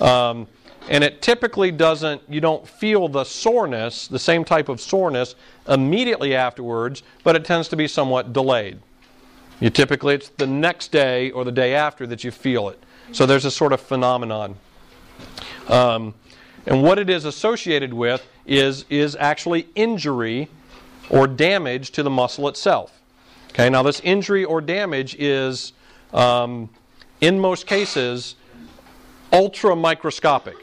Um, 0.00 0.46
and 0.88 1.02
it 1.02 1.20
typically 1.20 1.70
doesn't, 1.72 2.22
you 2.28 2.40
don't 2.40 2.66
feel 2.66 3.08
the 3.08 3.24
soreness, 3.24 4.06
the 4.06 4.18
same 4.18 4.44
type 4.44 4.68
of 4.68 4.80
soreness, 4.80 5.34
immediately 5.68 6.34
afterwards, 6.34 7.02
but 7.24 7.34
it 7.34 7.44
tends 7.44 7.68
to 7.68 7.76
be 7.76 7.88
somewhat 7.88 8.32
delayed. 8.32 8.78
You 9.58 9.70
typically, 9.70 10.14
it's 10.14 10.28
the 10.28 10.46
next 10.46 10.92
day 10.92 11.30
or 11.30 11.44
the 11.44 11.52
day 11.52 11.74
after 11.74 12.06
that 12.06 12.22
you 12.22 12.30
feel 12.30 12.68
it. 12.68 12.78
So 13.12 13.26
there's 13.26 13.44
a 13.44 13.50
sort 13.50 13.72
of 13.72 13.80
phenomenon. 13.80 14.56
Um, 15.68 16.14
and 16.66 16.82
what 16.82 16.98
it 16.98 17.08
is 17.08 17.24
associated 17.24 17.92
with 17.92 18.26
is, 18.46 18.84
is 18.90 19.16
actually 19.16 19.68
injury 19.74 20.48
or 21.10 21.26
damage 21.26 21.90
to 21.92 22.02
the 22.02 22.10
muscle 22.10 22.48
itself. 22.48 22.95
Okay, 23.56 23.70
now 23.70 23.82
this 23.82 24.00
injury 24.00 24.44
or 24.44 24.60
damage 24.60 25.14
is, 25.14 25.72
um, 26.12 26.68
in 27.22 27.40
most 27.40 27.66
cases, 27.66 28.34
ultra 29.32 29.74
microscopic. 29.74 30.56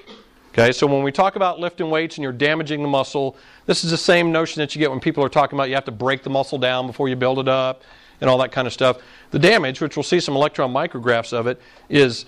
Okay, 0.51 0.71
so 0.71 0.85
when 0.85 1.01
we 1.01 1.11
talk 1.11 1.35
about 1.35 1.59
lifting 1.59 1.89
weights 1.89 2.17
and 2.17 2.23
you're 2.23 2.31
damaging 2.31 2.83
the 2.83 2.87
muscle, 2.87 3.35
this 3.65 3.83
is 3.83 3.89
the 3.89 3.97
same 3.97 4.31
notion 4.31 4.59
that 4.59 4.75
you 4.75 4.79
get 4.79 4.91
when 4.91 4.99
people 4.99 5.23
are 5.23 5.29
talking 5.29 5.57
about 5.57 5.69
you 5.69 5.73
have 5.73 5.85
to 5.85 5.91
break 5.91 6.21
the 6.21 6.29
muscle 6.29 6.59
down 6.59 6.85
before 6.85 7.09
you 7.09 7.15
build 7.15 7.39
it 7.39 7.47
up 7.47 7.81
and 8.21 8.29
all 8.29 8.37
that 8.37 8.51
kind 8.51 8.67
of 8.67 8.73
stuff. 8.73 8.99
The 9.31 9.39
damage, 9.39 9.81
which 9.81 9.97
we'll 9.97 10.03
see 10.03 10.19
some 10.19 10.35
electron 10.35 10.71
micrographs 10.71 11.33
of 11.33 11.47
it, 11.47 11.59
is 11.89 12.27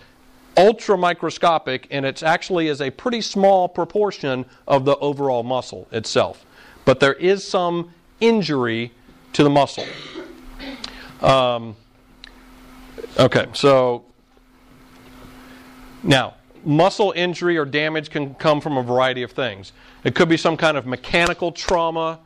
ultra 0.57 0.97
microscopic 0.97 1.87
and 1.91 2.07
it 2.07 2.23
actually 2.23 2.69
is 2.69 2.81
a 2.81 2.89
pretty 2.89 3.21
small 3.21 3.69
proportion 3.69 4.47
of 4.67 4.83
the 4.83 4.97
overall 4.97 5.43
muscle 5.43 5.87
itself. 5.91 6.43
But 6.85 6.99
there 6.99 7.13
is 7.13 7.47
some 7.47 7.93
injury 8.19 8.93
to 9.33 9.43
the 9.43 9.49
muscle. 9.51 9.85
Um, 11.21 11.75
okay, 13.17 13.47
so 13.53 14.05
now 16.03 16.35
muscle 16.65 17.13
injury 17.15 17.57
or 17.57 17.65
damage 17.65 18.09
can 18.09 18.33
come 18.35 18.59
from 18.59 18.77
a 18.77 18.83
variety 18.83 19.23
of 19.23 19.31
things. 19.31 19.71
It 20.03 20.15
could 20.15 20.29
be 20.29 20.37
some 20.37 20.57
kind 20.57 20.77
of 20.77 20.85
mechanical 20.85 21.51
trauma, 21.51 22.19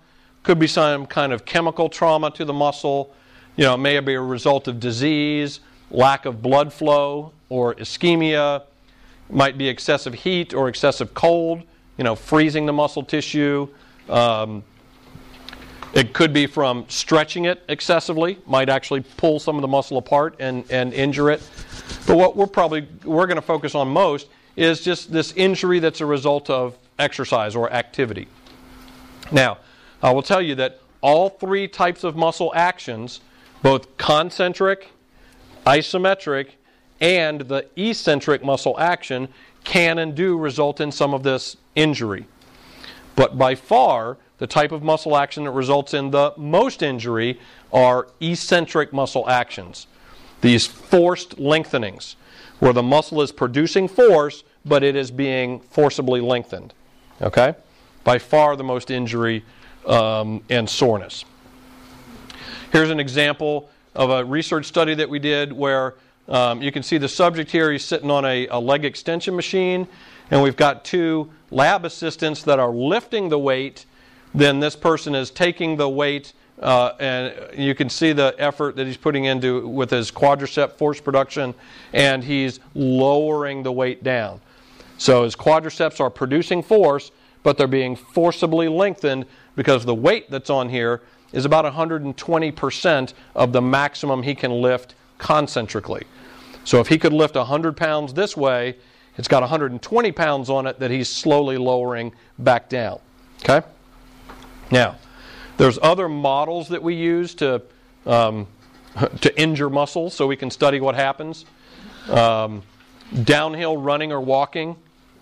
could 0.44 0.60
be 0.60 0.68
some 0.68 1.06
kind 1.06 1.34
of 1.34 1.46
chemical 1.46 1.90
trauma 1.90 2.32
to 2.32 2.46
the 2.46 2.54
muscle. 2.54 3.14
You 3.58 3.66
know, 3.66 3.76
it 3.76 3.80
may 3.80 4.00
be 4.00 4.14
a 4.14 4.22
result 4.22 4.68
of 4.68 4.80
disease, 4.80 5.60
lack 5.92 6.26
of 6.26 6.42
blood 6.42 6.72
flow, 6.72 7.34
or 7.50 7.76
ischemia. 7.76 8.62
It 9.30 9.36
might 9.36 9.58
be 9.58 9.68
excessive 9.68 10.14
heat 10.14 10.54
or 10.54 10.70
excessive 10.70 11.14
cold, 11.14 11.64
you 11.98 12.04
know, 12.04 12.16
freezing 12.16 12.66
the 12.66 12.74
muscle 12.74 13.04
tissue. 13.04 13.68
Um, 14.08 14.64
it 15.94 16.14
could 16.14 16.34
be 16.34 16.46
from 16.46 16.86
stretching 16.88 17.46
it 17.46 17.64
excessively, 17.68 18.38
might 18.46 18.70
actually 18.70 19.02
pull 19.02 19.40
some 19.40 19.56
of 19.56 19.62
the 19.62 19.68
muscle 19.68 19.98
apart 19.98 20.36
and, 20.40 20.64
and 20.70 20.94
injure 20.94 21.32
it. 21.32 21.42
But 22.06 22.18
what 22.18 22.36
we're 22.36 22.48
probably 22.48 22.88
we're 23.04 23.26
going 23.26 23.38
to 23.38 23.42
focus 23.42 23.76
on 23.76 23.88
most 23.88 24.28
is 24.56 24.82
just 24.82 25.12
this 25.12 25.34
injury 25.34 25.80
that's 25.80 26.02
a 26.02 26.06
result 26.06 26.50
of 26.50 26.78
exercise 27.00 27.56
or 27.56 27.72
activity. 27.72 28.28
Now, 29.32 29.58
I 30.04 30.12
will 30.12 30.22
tell 30.22 30.42
you 30.42 30.56
that 30.56 30.82
all 31.02 31.30
three 31.30 31.68
types 31.68 32.04
of 32.04 32.16
muscle 32.16 32.52
actions, 32.56 33.22
both 33.64 33.98
concentric, 33.98 34.90
isometric, 35.66 36.50
and 37.02 37.42
the 37.42 37.66
eccentric 37.78 38.44
muscle 38.44 38.78
action, 38.80 39.30
can 39.64 40.00
and 40.00 40.16
do 40.16 40.38
result 40.38 40.82
in 40.82 40.92
some 40.92 41.14
of 41.14 41.24
this 41.24 41.58
injury. 41.76 42.26
But 43.16 43.38
by 43.38 43.56
far, 43.56 44.18
the 44.40 44.48
type 44.48 44.72
of 44.72 44.82
muscle 44.82 45.16
action 45.16 45.44
that 45.44 45.52
results 45.52 45.94
in 45.94 46.12
the 46.12 46.34
most 46.36 46.82
injury 46.82 47.40
are 47.72 48.08
eccentric 48.20 48.92
muscle 48.92 49.30
actions, 49.30 49.88
these 50.42 50.66
forced 50.66 51.38
lengthenings, 51.40 52.16
where 52.60 52.74
the 52.74 52.84
muscle 52.84 53.22
is 53.22 53.32
producing 53.32 53.88
force, 53.88 54.44
but 54.66 54.84
it 54.84 54.96
is 54.96 55.12
being 55.12 55.60
forcibly 55.60 56.22
lengthened. 56.22 56.74
Okay? 57.22 57.54
By 58.04 58.18
far 58.18 58.56
the 58.56 58.64
most 58.64 58.90
injury 58.90 59.44
um, 59.86 60.44
and 60.50 60.70
soreness. 60.70 61.26
Here's 62.72 62.90
an 62.90 63.00
example 63.00 63.70
of 63.96 64.10
a 64.10 64.24
research 64.24 64.66
study 64.66 64.94
that 64.96 65.10
we 65.10 65.20
did 65.20 65.52
where 65.52 65.96
um, 66.28 66.62
you 66.62 66.72
can 66.72 66.84
see 66.84 66.98
the 66.98 67.10
subject 67.10 67.52
here, 67.52 67.72
he's 67.72 67.84
sitting 67.84 68.12
on 68.12 68.24
a, 68.24 68.48
a 68.48 68.60
leg 68.60 68.86
extension 68.86 69.36
machine, 69.36 69.88
and 70.30 70.42
we've 70.42 70.56
got 70.56 70.86
two 70.86 71.32
lab 71.50 71.86
assistants 71.86 72.44
that 72.44 72.60
are 72.60 72.72
lifting 72.72 73.30
the 73.30 73.40
weight. 73.40 73.86
Then 74.34 74.60
this 74.60 74.76
person 74.76 75.16
is 75.16 75.32
taking 75.32 75.78
the 75.78 75.90
weight 75.90 76.34
uh, 76.62 76.94
and 77.00 77.58
you 77.58 77.74
can 77.74 77.90
see 77.90 78.12
the 78.12 78.36
effort 78.38 78.76
that 78.76 78.86
he's 78.86 78.98
putting 78.98 79.26
into 79.26 79.68
with 79.68 79.90
his 79.90 80.12
quadricep 80.12 80.74
force 80.74 81.00
production, 81.00 81.54
and 81.94 82.24
he's 82.24 82.60
lowering 82.76 83.64
the 83.64 83.72
weight 83.72 84.04
down. 84.04 84.42
So 84.98 85.24
his 85.24 85.36
quadriceps 85.36 86.02
are 86.02 86.10
producing 86.10 86.62
force, 86.62 87.12
but 87.44 87.58
they're 87.58 87.68
being 87.68 87.96
forcibly 87.96 88.68
lengthened 88.68 89.26
because 89.56 89.86
the 89.86 89.96
weight 89.96 90.30
that's 90.30 90.50
on 90.50 90.68
here 90.68 91.02
is 91.32 91.46
about 91.46 91.64
120% 91.64 93.14
of 93.36 93.54
the 93.54 93.62
maximum 93.62 94.24
he 94.24 94.36
can 94.36 94.52
lift 94.52 94.96
concentrically. 95.18 96.06
So 96.66 96.82
if 96.82 96.88
he 96.88 96.98
could 96.98 97.14
lift 97.14 97.36
100 97.36 97.78
pounds 97.78 98.14
this 98.14 98.36
way, 98.36 98.76
it's 99.18 99.28
got 99.28 99.42
120 99.42 100.12
pounds 100.12 100.50
on 100.50 100.68
it 100.68 100.80
that 100.80 100.92
he's 100.92 101.10
slowly 101.10 101.58
lowering 101.58 102.14
back 102.38 102.68
down. 102.68 103.00
Okay? 103.44 103.66
Now, 104.72 104.98
there's 105.58 105.80
other 105.82 106.08
models 106.08 106.70
that 106.70 106.82
we 106.82 106.96
use 106.96 107.36
to, 107.36 107.62
um, 108.06 108.48
to 109.22 109.42
injure 109.42 109.70
muscles 109.70 110.14
so 110.14 110.28
we 110.28 110.36
can 110.36 110.52
study 110.52 110.80
what 110.80 110.96
happens. 110.96 111.46
Um, 112.10 112.64
downhill 113.24 113.78
running 113.78 114.12
or 114.12 114.22
walking, 114.22 114.76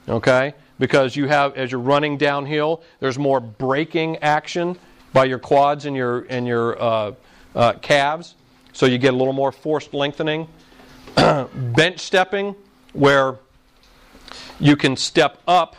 okay? 0.07 0.53
Because 0.79 1.15
you 1.15 1.27
have, 1.27 1.55
as 1.55 1.71
you're 1.71 1.81
running 1.81 2.17
downhill, 2.17 2.83
there's 2.99 3.17
more 3.17 3.39
braking 3.39 4.17
action 4.17 4.77
by 5.13 5.25
your 5.25 5.39
quads 5.39 5.85
and 5.85 5.95
your, 5.95 6.27
and 6.29 6.45
your 6.45 6.81
uh, 6.81 7.11
uh, 7.55 7.73
calves, 7.81 8.35
so 8.73 8.85
you 8.85 8.97
get 8.97 9.13
a 9.13 9.17
little 9.17 9.33
more 9.33 9.51
forced 9.51 9.93
lengthening. 9.93 10.47
Bench 11.15 11.99
stepping, 11.99 12.55
where 12.93 13.39
you 14.59 14.75
can 14.75 14.95
step 14.95 15.41
up, 15.47 15.75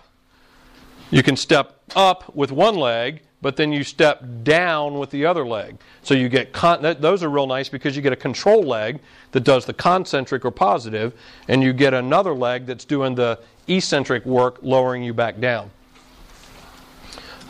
you 1.11 1.23
can 1.23 1.37
step 1.37 1.81
up 1.95 2.35
with 2.35 2.51
one 2.51 2.75
leg 2.75 3.23
but 3.41 3.57
then 3.57 3.73
you 3.73 3.85
step 3.85 4.25
down 4.43 4.99
with 4.99 5.11
the 5.11 5.25
other 5.25 5.47
leg. 5.47 5.77
So 6.03 6.15
you 6.15 6.29
get 6.29 6.53
con- 6.53 6.97
those 7.01 7.23
are 7.23 7.29
real 7.29 7.47
nice 7.47 7.69
because 7.69 7.95
you 7.95 8.03
get 8.03 8.13
a 8.13 8.17
control 8.17 8.63
leg 8.63 8.99
that 9.33 9.45
does 9.45 9.65
the 9.65 9.75
concentric 9.75 10.45
or 10.45 10.51
positive, 10.51 11.13
and 11.47 11.63
you 11.63 11.73
get 11.73 11.95
another 11.95 12.35
leg 12.35 12.67
that's 12.67 12.85
doing 12.85 13.15
the 13.15 13.39
eccentric 13.69 14.25
work, 14.27 14.59
lowering 14.63 15.03
you 15.03 15.15
back 15.15 15.39
down. 15.39 15.71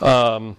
Um, 0.01 0.57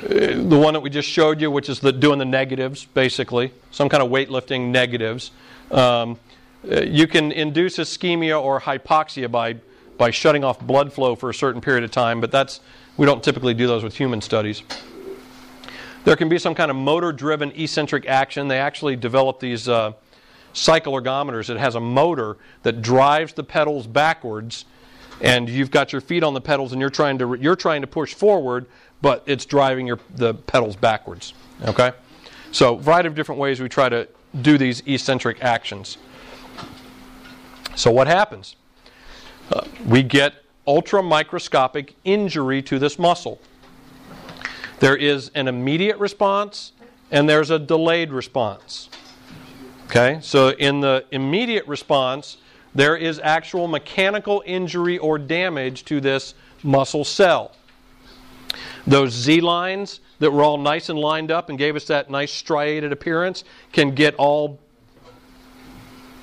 the 0.00 0.58
one 0.58 0.74
that 0.74 0.80
we 0.80 0.90
just 0.90 1.08
showed 1.08 1.40
you, 1.40 1.50
which 1.50 1.68
is 1.68 1.80
the, 1.80 1.92
doing 1.92 2.18
the 2.18 2.24
negatives, 2.24 2.86
basically, 2.86 3.52
some 3.70 3.88
kind 3.88 4.02
of 4.02 4.10
weightlifting 4.10 4.70
negatives. 4.70 5.30
Um, 5.70 6.18
you 6.64 7.06
can 7.06 7.32
induce 7.32 7.78
ischemia 7.78 8.42
or 8.42 8.60
hypoxia 8.60 9.30
by, 9.30 9.56
by 9.96 10.10
shutting 10.10 10.42
off 10.42 10.58
blood 10.60 10.92
flow 10.92 11.14
for 11.14 11.30
a 11.30 11.34
certain 11.34 11.60
period 11.60 11.84
of 11.84 11.90
time, 11.90 12.20
but 12.20 12.30
that's 12.30 12.60
we 13.00 13.06
don't 13.06 13.24
typically 13.24 13.54
do 13.54 13.66
those 13.66 13.82
with 13.82 13.96
human 13.96 14.20
studies. 14.20 14.62
There 16.04 16.16
can 16.16 16.28
be 16.28 16.38
some 16.38 16.54
kind 16.54 16.70
of 16.70 16.76
motor 16.76 17.12
driven 17.12 17.50
eccentric 17.52 18.06
action. 18.06 18.46
They 18.46 18.58
actually 18.58 18.94
develop 18.94 19.40
these 19.40 19.70
uh, 19.70 19.94
cycle 20.52 20.92
ergometers. 20.92 21.48
It 21.48 21.56
has 21.56 21.76
a 21.76 21.80
motor 21.80 22.36
that 22.62 22.82
drives 22.82 23.32
the 23.32 23.42
pedals 23.42 23.86
backwards, 23.86 24.66
and 25.22 25.48
you've 25.48 25.70
got 25.70 25.94
your 25.94 26.02
feet 26.02 26.22
on 26.22 26.34
the 26.34 26.42
pedals, 26.42 26.72
and 26.72 26.80
you're 26.80 26.90
trying 26.90 27.16
to, 27.20 27.38
you're 27.40 27.56
trying 27.56 27.80
to 27.80 27.86
push 27.86 28.12
forward, 28.12 28.66
but 29.00 29.22
it's 29.24 29.46
driving 29.46 29.86
your, 29.86 29.98
the 30.16 30.34
pedals 30.34 30.76
backwards. 30.76 31.32
Okay? 31.62 31.92
So, 32.52 32.74
a 32.74 32.78
variety 32.78 33.06
of 33.06 33.14
different 33.14 33.40
ways 33.40 33.62
we 33.62 33.70
try 33.70 33.88
to 33.88 34.08
do 34.42 34.58
these 34.58 34.82
eccentric 34.84 35.42
actions. 35.42 35.96
So, 37.76 37.90
what 37.90 38.08
happens? 38.08 38.56
Uh, 39.50 39.64
we 39.86 40.02
get 40.02 40.34
ultramicroscopic 40.66 41.94
injury 42.04 42.62
to 42.62 42.78
this 42.78 42.98
muscle. 42.98 43.40
There 44.78 44.96
is 44.96 45.30
an 45.34 45.48
immediate 45.48 45.98
response 45.98 46.72
and 47.10 47.28
there's 47.28 47.50
a 47.50 47.58
delayed 47.58 48.12
response. 48.12 48.88
Okay, 49.86 50.18
so 50.22 50.50
in 50.50 50.80
the 50.80 51.04
immediate 51.10 51.66
response, 51.66 52.36
there 52.74 52.96
is 52.96 53.20
actual 53.22 53.66
mechanical 53.66 54.42
injury 54.46 54.98
or 54.98 55.18
damage 55.18 55.84
to 55.86 56.00
this 56.00 56.34
muscle 56.62 57.04
cell. 57.04 57.52
Those 58.86 59.12
Z 59.12 59.40
lines 59.40 60.00
that 60.20 60.30
were 60.30 60.42
all 60.42 60.58
nice 60.58 60.88
and 60.88 60.98
lined 60.98 61.30
up 61.30 61.48
and 61.48 61.58
gave 61.58 61.74
us 61.74 61.86
that 61.86 62.10
nice 62.10 62.32
striated 62.32 62.92
appearance 62.92 63.44
can 63.72 63.94
get 63.94 64.14
all 64.14 64.58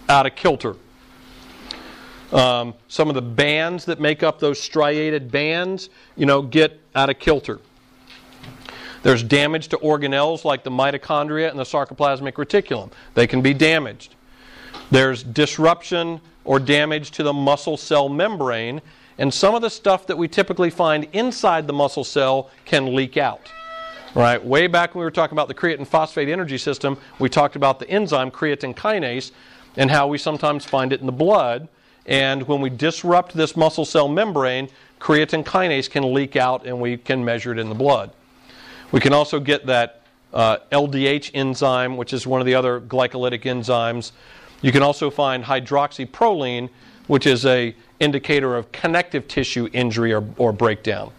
out 0.08 0.26
of 0.26 0.36
kilter. 0.36 0.76
Um, 2.32 2.74
some 2.90 3.08
of 3.08 3.16
the 3.16 3.22
bands 3.22 3.86
that 3.86 4.00
make 4.02 4.22
up 4.22 4.40
those 4.40 4.60
striated 4.62 5.32
bands, 5.32 5.90
you 6.16 6.26
know, 6.26 6.42
get 6.42 6.80
out 6.94 7.10
of 7.10 7.20
kilter. 7.20 7.60
There's 9.04 9.24
damage 9.24 9.70
to 9.70 9.78
organelles 9.78 10.44
like 10.44 10.64
the 10.64 10.72
mitochondria 10.72 11.50
and 11.50 11.58
the 11.58 11.64
sarcoplasmic 11.64 12.34
reticulum. 12.34 12.92
They 13.14 13.28
can 13.28 13.42
be 13.42 13.54
damaged. 13.54 14.16
There's 14.92 15.24
disruption 15.24 16.20
or 16.44 16.60
damage 16.60 17.12
to 17.12 17.24
the 17.24 17.34
muscle 17.34 17.78
cell 17.78 18.10
membrane, 18.10 18.82
and 19.18 19.34
some 19.34 19.56
of 19.56 19.62
the 19.62 19.70
stuff 19.70 20.08
that 20.08 20.18
we 20.18 20.28
typically 20.28 20.70
find 20.70 21.08
inside 21.14 21.68
the 21.68 21.74
muscle 21.74 22.04
cell 22.04 22.50
can 22.66 22.96
leak 22.96 23.18
out. 23.18 23.50
Right? 24.16 24.44
Way 24.44 24.68
back 24.68 24.96
when 24.96 25.00
we 25.00 25.06
were 25.06 25.12
talking 25.12 25.36
about 25.36 25.48
the 25.48 25.54
creatine 25.54 25.86
phosphate 25.86 26.30
energy 26.30 26.58
system, 26.58 26.98
we 27.20 27.30
talked 27.30 27.56
about 27.56 27.80
the 27.80 27.90
enzyme 27.90 28.32
creatine 28.32 28.76
kinase 28.76 29.32
and 29.76 29.92
how 29.92 30.08
we 30.08 30.18
sometimes 30.18 30.66
find 30.66 30.92
it 30.92 31.00
in 31.00 31.06
the 31.06 31.12
blood 31.12 31.68
and 32.08 32.48
when 32.48 32.62
we 32.62 32.70
disrupt 32.70 33.34
this 33.34 33.58
muscle 33.58 33.86
cell 33.86 34.08
membrane, 34.08 34.70
creatine 35.00 35.44
kinase 35.44 35.90
can 35.90 36.14
leak 36.14 36.36
out 36.36 36.66
and 36.66 36.80
we 36.80 36.98
can 36.98 37.24
measure 37.24 37.52
it 37.52 37.60
in 37.60 37.68
the 37.70 37.76
blood. 37.76 38.12
We 38.92 39.02
can 39.02 39.12
also 39.14 39.40
get 39.40 39.66
that 39.66 40.02
uh, 40.34 40.58
LDH 40.72 41.32
enzyme, 41.34 41.98
which 41.98 42.14
is 42.14 42.26
one 42.26 42.40
of 42.40 42.46
the 42.46 42.56
other 42.56 42.80
glycolytic 42.80 43.42
enzymes. 43.42 44.14
You 44.62 44.72
can 44.72 44.82
also 44.82 45.10
find 45.10 45.44
hydroxyproline, 45.44 46.70
which 47.08 47.28
is 47.28 47.46
a 47.46 47.76
indicator 48.00 48.56
of 48.56 48.72
connective 48.72 49.28
tissue 49.28 49.70
injury 49.74 50.14
or, 50.14 50.24
or 50.38 50.54
breakdown. 50.54 51.12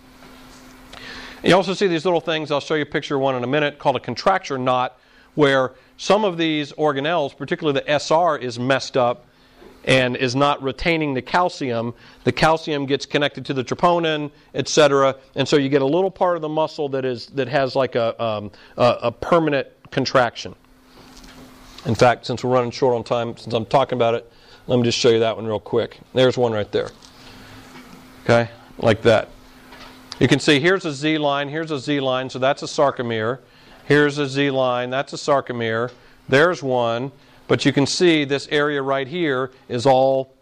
You 1.45 1.55
also 1.55 1.75
see 1.75 1.87
these 1.87 2.05
little 2.05 2.21
things, 2.21 2.51
I'll 2.51 2.61
show 2.61 2.75
you 2.75 2.83
a 2.83 2.87
picture 2.87 3.17
of 3.17 3.21
one 3.21 3.37
in 3.37 3.45
a 3.45 3.47
minute, 3.47 3.79
called 3.79 3.97
a 3.97 4.01
contracture 4.01 4.59
knot, 4.59 4.99
where 5.35 5.73
some 5.97 6.25
of 6.25 6.37
these 6.37 6.73
organelles, 6.73 7.37
particularly 7.37 7.81
the 7.81 7.99
SR, 7.99 8.39
is 8.39 8.59
messed 8.59 8.97
up 8.97 9.28
and 9.89 10.17
is 10.17 10.37
not 10.37 10.63
retaining 10.63 11.15
the 11.15 11.23
calcium, 11.23 11.95
the 12.25 12.31
calcium 12.31 12.85
gets 12.85 13.07
connected 13.07 13.47
to 13.47 13.55
the 13.55 13.65
troponin, 13.65 14.31
etc. 14.55 15.17
And 15.35 15.49
so 15.49 15.57
you 15.57 15.71
get 15.71 15.81
a 15.81 15.87
little 15.87 16.11
part 16.11 16.37
of 16.37 16.43
the 16.43 16.49
muscle 16.49 16.91
that 16.91 17.07
is 17.07 17.27
that 17.29 17.49
has 17.49 17.75
like 17.75 17.95
a, 17.95 18.23
um, 18.23 18.51
a, 18.77 18.99
a 19.05 19.11
permanent 19.11 19.67
contraction. 19.91 20.55
In 21.87 21.95
fact, 21.95 22.27
since 22.27 22.45
we're 22.45 22.53
running 22.53 22.71
short 22.71 22.95
on 22.95 23.03
time, 23.03 23.37
since 23.39 23.55
I'm 23.55 23.65
talking 23.65 23.97
about 23.97 24.15
it, 24.15 24.31
let 24.67 24.77
me 24.77 24.83
just 24.83 24.99
show 24.99 25.09
you 25.09 25.21
that 25.21 25.37
one 25.37 25.47
real 25.47 25.59
quick. 25.59 25.99
There's 26.13 26.37
one 26.37 26.53
right 26.53 26.71
there. 26.71 26.91
Okay, 28.25 28.51
like 28.77 29.01
that. 29.03 29.31
You 30.21 30.29
can 30.29 30.39
see 30.39 30.61
here's 30.61 30.85
a 30.85 30.93
Z 30.93 31.17
line, 31.17 31.49
here's 31.49 31.71
a 31.71 31.79
Z 31.79 32.01
line, 32.01 32.29
so 32.29 32.39
that's 32.39 32.63
a 32.63 32.67
sarcomere. 32.67 33.39
Here's 33.87 34.19
a 34.19 34.29
Z 34.29 34.51
line, 34.51 34.91
that's 34.91 35.15
a 35.15 35.17
sarcomere. 35.17 35.91
There's 36.29 36.63
one. 36.63 37.11
But 37.49 37.65
you 37.65 37.73
can 37.73 37.87
see 37.87 38.25
this 38.25 38.47
area 38.49 38.83
right 38.83 39.09
here 39.09 39.51
is 39.69 39.87
all 39.87 40.33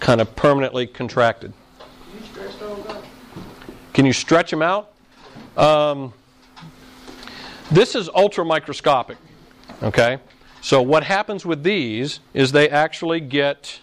kind 0.00 0.20
of 0.20 0.34
permanently 0.34 0.86
contracted. 0.86 1.52
Can 3.92 4.06
you 4.06 4.12
stretch 4.12 4.50
them 4.50 4.62
out? 4.62 4.92
Um, 5.56 6.12
this 7.70 7.94
is 7.94 8.08
ultra 8.14 8.44
microscopic. 8.44 9.18
Okay? 9.82 10.18
So, 10.60 10.82
what 10.82 11.04
happens 11.04 11.46
with 11.46 11.62
these 11.62 12.20
is 12.34 12.50
they 12.50 12.68
actually 12.68 13.20
get. 13.20 13.80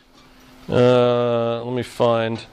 Uh, 0.68 1.64
let 1.64 1.74
me 1.74 1.84
find. 1.84 2.44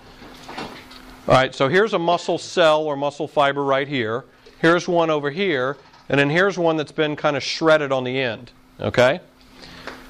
All 1.28 1.34
right, 1.34 1.54
so 1.54 1.68
here's 1.68 1.94
a 1.94 1.98
muscle 1.98 2.38
cell 2.38 2.82
or 2.82 2.96
muscle 2.96 3.26
fiber 3.26 3.64
right 3.64 3.88
here. 3.88 4.24
Here's 4.60 4.86
one 4.86 5.08
over 5.08 5.30
here. 5.30 5.76
And 6.08 6.18
then 6.18 6.28
here's 6.28 6.58
one 6.58 6.76
that's 6.76 6.92
been 6.92 7.16
kind 7.16 7.36
of 7.36 7.42
shredded 7.42 7.92
on 7.92 8.04
the 8.04 8.20
end. 8.20 8.50
Okay? 8.82 9.20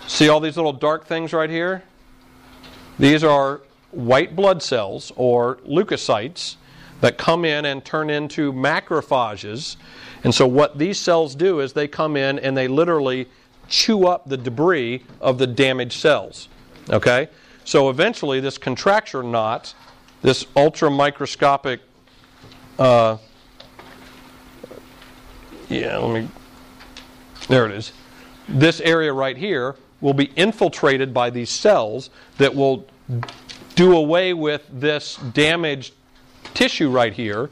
See 0.06 0.28
all 0.28 0.40
these 0.40 0.56
little 0.56 0.72
dark 0.72 1.06
things 1.06 1.32
right 1.32 1.50
here? 1.50 1.82
These 2.98 3.22
are 3.24 3.60
white 3.90 4.34
blood 4.34 4.62
cells 4.62 5.12
or 5.16 5.56
leukocytes 5.68 6.56
that 7.00 7.18
come 7.18 7.44
in 7.44 7.66
and 7.66 7.84
turn 7.84 8.10
into 8.10 8.52
macrophages. 8.52 9.76
And 10.24 10.34
so, 10.34 10.46
what 10.46 10.78
these 10.78 10.98
cells 10.98 11.34
do 11.34 11.60
is 11.60 11.72
they 11.72 11.88
come 11.88 12.16
in 12.16 12.38
and 12.38 12.56
they 12.56 12.68
literally 12.68 13.28
chew 13.68 14.06
up 14.06 14.28
the 14.28 14.36
debris 14.36 15.04
of 15.20 15.38
the 15.38 15.46
damaged 15.46 15.94
cells. 15.94 16.48
Okay? 16.90 17.28
So 17.64 17.90
eventually, 17.90 18.40
this 18.40 18.58
contracture 18.58 19.22
knot, 19.22 19.74
this 20.22 20.46
ultra 20.56 20.90
microscopic, 20.90 21.80
uh, 22.78 23.18
yeah, 25.68 25.96
let 25.98 26.22
me, 26.22 26.28
there 27.48 27.66
it 27.66 27.72
is. 27.72 27.92
This 28.52 28.80
area 28.80 29.12
right 29.12 29.36
here 29.36 29.76
will 30.00 30.14
be 30.14 30.26
infiltrated 30.36 31.14
by 31.14 31.30
these 31.30 31.48
cells 31.48 32.10
that 32.38 32.54
will 32.54 32.86
do 33.74 33.96
away 33.96 34.34
with 34.34 34.68
this 34.70 35.16
damaged 35.32 35.94
tissue 36.52 36.90
right 36.90 37.12
here. 37.12 37.48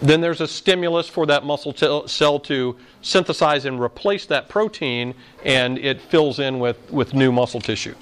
Then 0.00 0.20
there's 0.20 0.40
a 0.40 0.46
stimulus 0.46 1.08
for 1.08 1.26
that 1.26 1.44
muscle 1.44 1.72
t- 1.72 2.02
cell 2.06 2.38
to 2.40 2.76
synthesize 3.02 3.64
and 3.64 3.80
replace 3.80 4.26
that 4.26 4.48
protein, 4.48 5.12
and 5.44 5.76
it 5.78 6.00
fills 6.00 6.38
in 6.38 6.60
with, 6.60 6.78
with 6.92 7.14
new 7.14 7.32
muscle 7.32 7.60
tissue. 7.60 7.96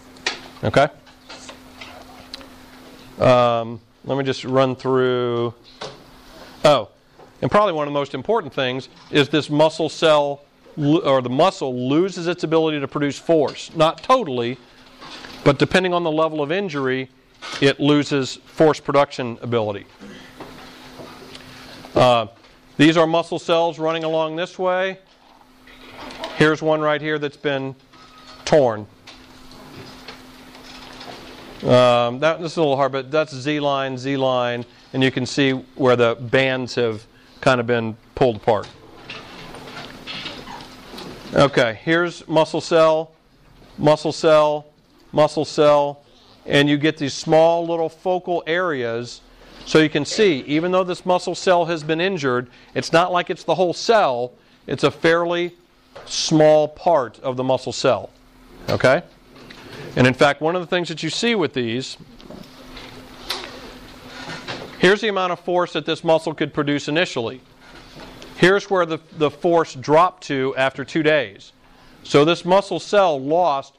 Okay? 0.63 0.89
Um, 3.19 3.81
let 4.05 4.19
me 4.19 4.25
just 4.25 4.45
run 4.45 4.77
through. 4.77 5.55
Oh, 6.65 6.91
and 7.41 7.51
probably 7.51 7.73
one 7.73 7.89
of 7.89 7.93
the 7.93 7.99
most 7.99 8.15
important 8.15 8.53
things 8.53 8.91
is 9.11 9.31
this 9.31 9.49
muscle 9.49 9.89
cell 9.89 10.43
or 10.77 11.23
the 11.23 11.31
muscle 11.31 11.89
loses 11.89 12.27
its 12.27 12.45
ability 12.45 12.81
to 12.81 12.89
produce 12.89 13.19
force. 13.19 13.75
Not 13.75 14.03
totally, 14.03 14.59
but 15.45 15.59
depending 15.59 15.95
on 15.95 16.03
the 16.03 16.11
level 16.11 16.43
of 16.43 16.53
injury, 16.53 17.09
it 17.61 17.81
loses 17.81 18.37
force 18.37 18.81
production 18.81 19.39
ability. 19.43 19.87
Uh, 21.95 22.27
these 22.77 22.97
are 22.97 23.07
muscle 23.07 23.39
cells 23.39 23.79
running 23.79 24.05
along 24.05 24.37
this 24.37 24.59
way. 24.59 24.99
Here's 26.37 26.61
one 26.61 26.81
right 26.81 27.01
here 27.01 27.19
that's 27.19 27.37
been 27.37 27.75
torn. 28.45 28.87
Um, 31.63 32.19
that, 32.19 32.41
this 32.41 32.53
is 32.53 32.59
a 32.59 32.61
little 32.61 32.77
hard, 32.77 32.93
but 32.93 33.11
that's 33.11 33.35
Z 33.35 33.61
line, 33.61 33.97
Z 33.97 34.19
line, 34.19 34.67
and 34.93 35.03
you 35.03 35.11
can 35.11 35.25
see 35.25 35.53
where 35.53 35.97
the 35.97 36.17
bands 36.21 36.75
have 36.75 37.07
kind 37.41 37.61
of 37.61 37.67
been 37.67 37.97
pulled 38.15 38.37
apart. 38.37 38.69
Okay, 41.37 41.79
here's 41.85 42.27
muscle 42.27 42.63
cell, 42.63 43.13
muscle 43.77 44.11
cell, 44.11 44.69
muscle 45.13 45.45
cell, 45.45 46.03
and 46.47 46.67
you 46.67 46.79
get 46.79 46.97
these 46.97 47.13
small 47.13 47.67
little 47.67 47.91
focal 47.91 48.43
areas. 48.47 49.21
So 49.67 49.79
you 49.81 49.91
can 49.91 50.07
see, 50.07 50.39
even 50.47 50.73
though 50.73 50.83
this 50.83 51.05
muscle 51.05 51.35
cell 51.35 51.67
has 51.67 51.85
been 51.85 52.01
injured, 52.01 52.49
it's 52.75 52.91
not 52.91 53.13
like 53.13 53.29
it's 53.29 53.45
the 53.45 53.55
whole 53.55 53.75
cell, 53.75 54.33
it's 54.67 54.83
a 54.83 54.91
fairly 54.91 55.55
small 56.07 56.69
part 56.69 57.21
of 57.21 57.37
the 57.37 57.45
muscle 57.45 57.73
cell. 57.73 58.09
Okay? 58.71 59.03
And 59.95 60.07
in 60.07 60.15
fact, 60.15 60.41
one 60.41 60.57
of 60.57 60.63
the 60.63 60.67
things 60.67 60.89
that 60.89 61.03
you 61.03 61.11
see 61.11 61.35
with 61.35 61.53
these, 61.53 61.99
here's 64.79 65.03
the 65.03 65.09
amount 65.09 65.35
of 65.35 65.41
force 65.41 65.75
that 65.75 65.85
this 65.85 66.03
muscle 66.03 66.33
could 66.33 66.55
produce 66.55 66.89
initially. 66.89 67.43
Here's 68.37 68.71
where 68.71 68.85
the, 68.85 68.99
the 69.13 69.31
force 69.31 69.75
dropped 69.75 70.25
to 70.25 70.55
after 70.57 70.85
two 70.85 71.03
days. 71.03 71.53
So 72.03 72.25
this 72.25 72.45
muscle 72.45 72.79
cell 72.79 73.21
lost 73.21 73.79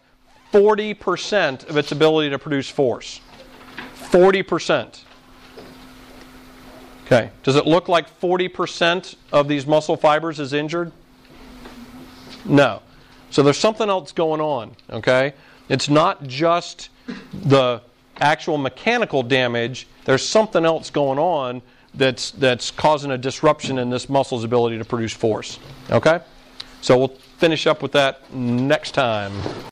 40% 0.52 1.70
of 1.70 1.78
its 1.78 1.92
ability 1.92 2.32
to 2.32 2.40
produce 2.40 2.70
force. 2.70 3.22
40%. 3.96 5.02
Okay, 7.06 7.30
does 7.44 7.56
it 7.56 7.66
look 7.66 7.88
like 7.88 8.20
40% 8.20 9.16
of 9.32 9.48
these 9.48 9.66
muscle 9.66 9.96
fibers 9.96 10.40
is 10.40 10.52
injured? 10.52 10.92
No. 12.44 12.82
So 13.30 13.44
there's 13.44 13.58
something 13.58 13.90
else 13.90 14.12
going 14.12 14.42
on, 14.42 14.76
okay? 14.90 15.34
It's 15.70 15.88
not 15.88 16.28
just 16.28 16.90
the 17.32 17.82
actual 18.20 18.58
mechanical 18.58 19.24
damage, 19.24 19.88
there's 20.06 20.28
something 20.28 20.66
else 20.66 20.90
going 20.90 21.20
on 21.20 21.62
that's 21.98 22.32
that's 22.32 22.72
causing 22.72 23.12
a 23.12 23.18
disruption 23.18 23.80
in 23.80 23.90
this 23.90 24.08
muscle's 24.10 24.44
ability 24.44 24.78
to 24.78 24.86
produce 24.86 25.14
force. 25.14 25.60
Okay? 25.90 26.20
So 26.82 26.98
we'll 26.98 27.08
finish 27.40 27.68
up 27.68 27.82
with 27.82 27.92
that 27.94 28.32
next 28.34 28.92
time. 28.92 29.34